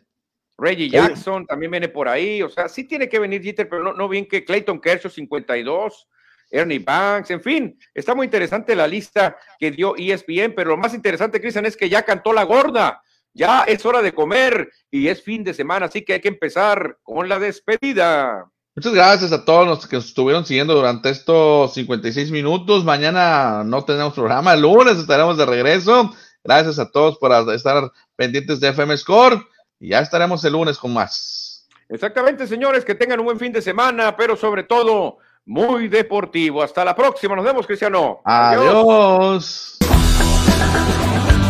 Reggie 0.57 0.89
Jackson 0.89 1.45
también 1.47 1.71
viene 1.71 1.87
por 1.87 2.09
ahí. 2.09 2.41
O 2.41 2.49
sea, 2.49 2.67
sí 2.67 2.83
tiene 2.83 3.07
que 3.07 3.17
venir 3.17 3.41
Jeter, 3.41 3.69
pero 3.69 3.81
no, 3.81 3.93
no 3.93 4.09
bien 4.09 4.27
que 4.27 4.43
Clayton 4.43 4.81
Kershaw 4.81 5.09
52. 5.09 6.07
Ernie 6.51 6.79
Banks, 6.79 7.31
en 7.31 7.41
fin, 7.41 7.79
está 7.93 8.13
muy 8.13 8.25
interesante 8.25 8.75
la 8.75 8.87
lista 8.87 9.37
que 9.57 9.71
dio 9.71 9.95
ESPN, 9.95 10.53
pero 10.55 10.71
lo 10.71 10.77
más 10.77 10.93
interesante, 10.93 11.39
Cristian, 11.39 11.65
es 11.65 11.77
que 11.77 11.89
ya 11.89 12.03
cantó 12.03 12.33
la 12.33 12.43
gorda, 12.43 13.01
ya 13.33 13.63
es 13.63 13.85
hora 13.85 14.01
de 14.01 14.13
comer 14.13 14.69
y 14.91 15.07
es 15.07 15.23
fin 15.23 15.43
de 15.43 15.53
semana, 15.53 15.85
así 15.85 16.03
que 16.03 16.13
hay 16.13 16.21
que 16.21 16.27
empezar 16.27 16.97
con 17.03 17.29
la 17.29 17.39
despedida. 17.39 18.45
Muchas 18.75 18.93
gracias 18.93 19.31
a 19.31 19.43
todos 19.43 19.67
los 19.67 19.87
que 19.87 19.97
estuvieron 19.97 20.45
siguiendo 20.45 20.73
durante 20.73 21.09
estos 21.09 21.73
56 21.73 22.31
minutos. 22.31 22.85
Mañana 22.85 23.63
no 23.65 23.83
tenemos 23.83 24.13
programa, 24.13 24.53
el 24.53 24.61
lunes 24.61 24.97
estaremos 24.97 25.37
de 25.37 25.45
regreso. 25.45 26.13
Gracias 26.43 26.79
a 26.79 26.89
todos 26.89 27.17
por 27.17 27.31
estar 27.53 27.91
pendientes 28.15 28.59
de 28.59 28.69
FM 28.69 28.97
Score 28.97 29.45
y 29.79 29.89
ya 29.89 29.99
estaremos 29.99 30.43
el 30.45 30.53
lunes 30.53 30.77
con 30.77 30.93
más. 30.93 31.67
Exactamente, 31.89 32.47
señores, 32.47 32.85
que 32.85 32.95
tengan 32.95 33.19
un 33.19 33.25
buen 33.25 33.39
fin 33.39 33.51
de 33.51 33.61
semana, 33.61 34.15
pero 34.15 34.37
sobre 34.37 34.63
todo 34.63 35.17
muy 35.45 35.87
deportivo. 35.87 36.63
Hasta 36.63 36.85
la 36.85 36.95
próxima. 36.95 37.35
Nos 37.35 37.45
vemos, 37.45 37.65
Cristiano. 37.67 38.21
Adiós. 38.23 39.77
Adiós. 39.79 41.40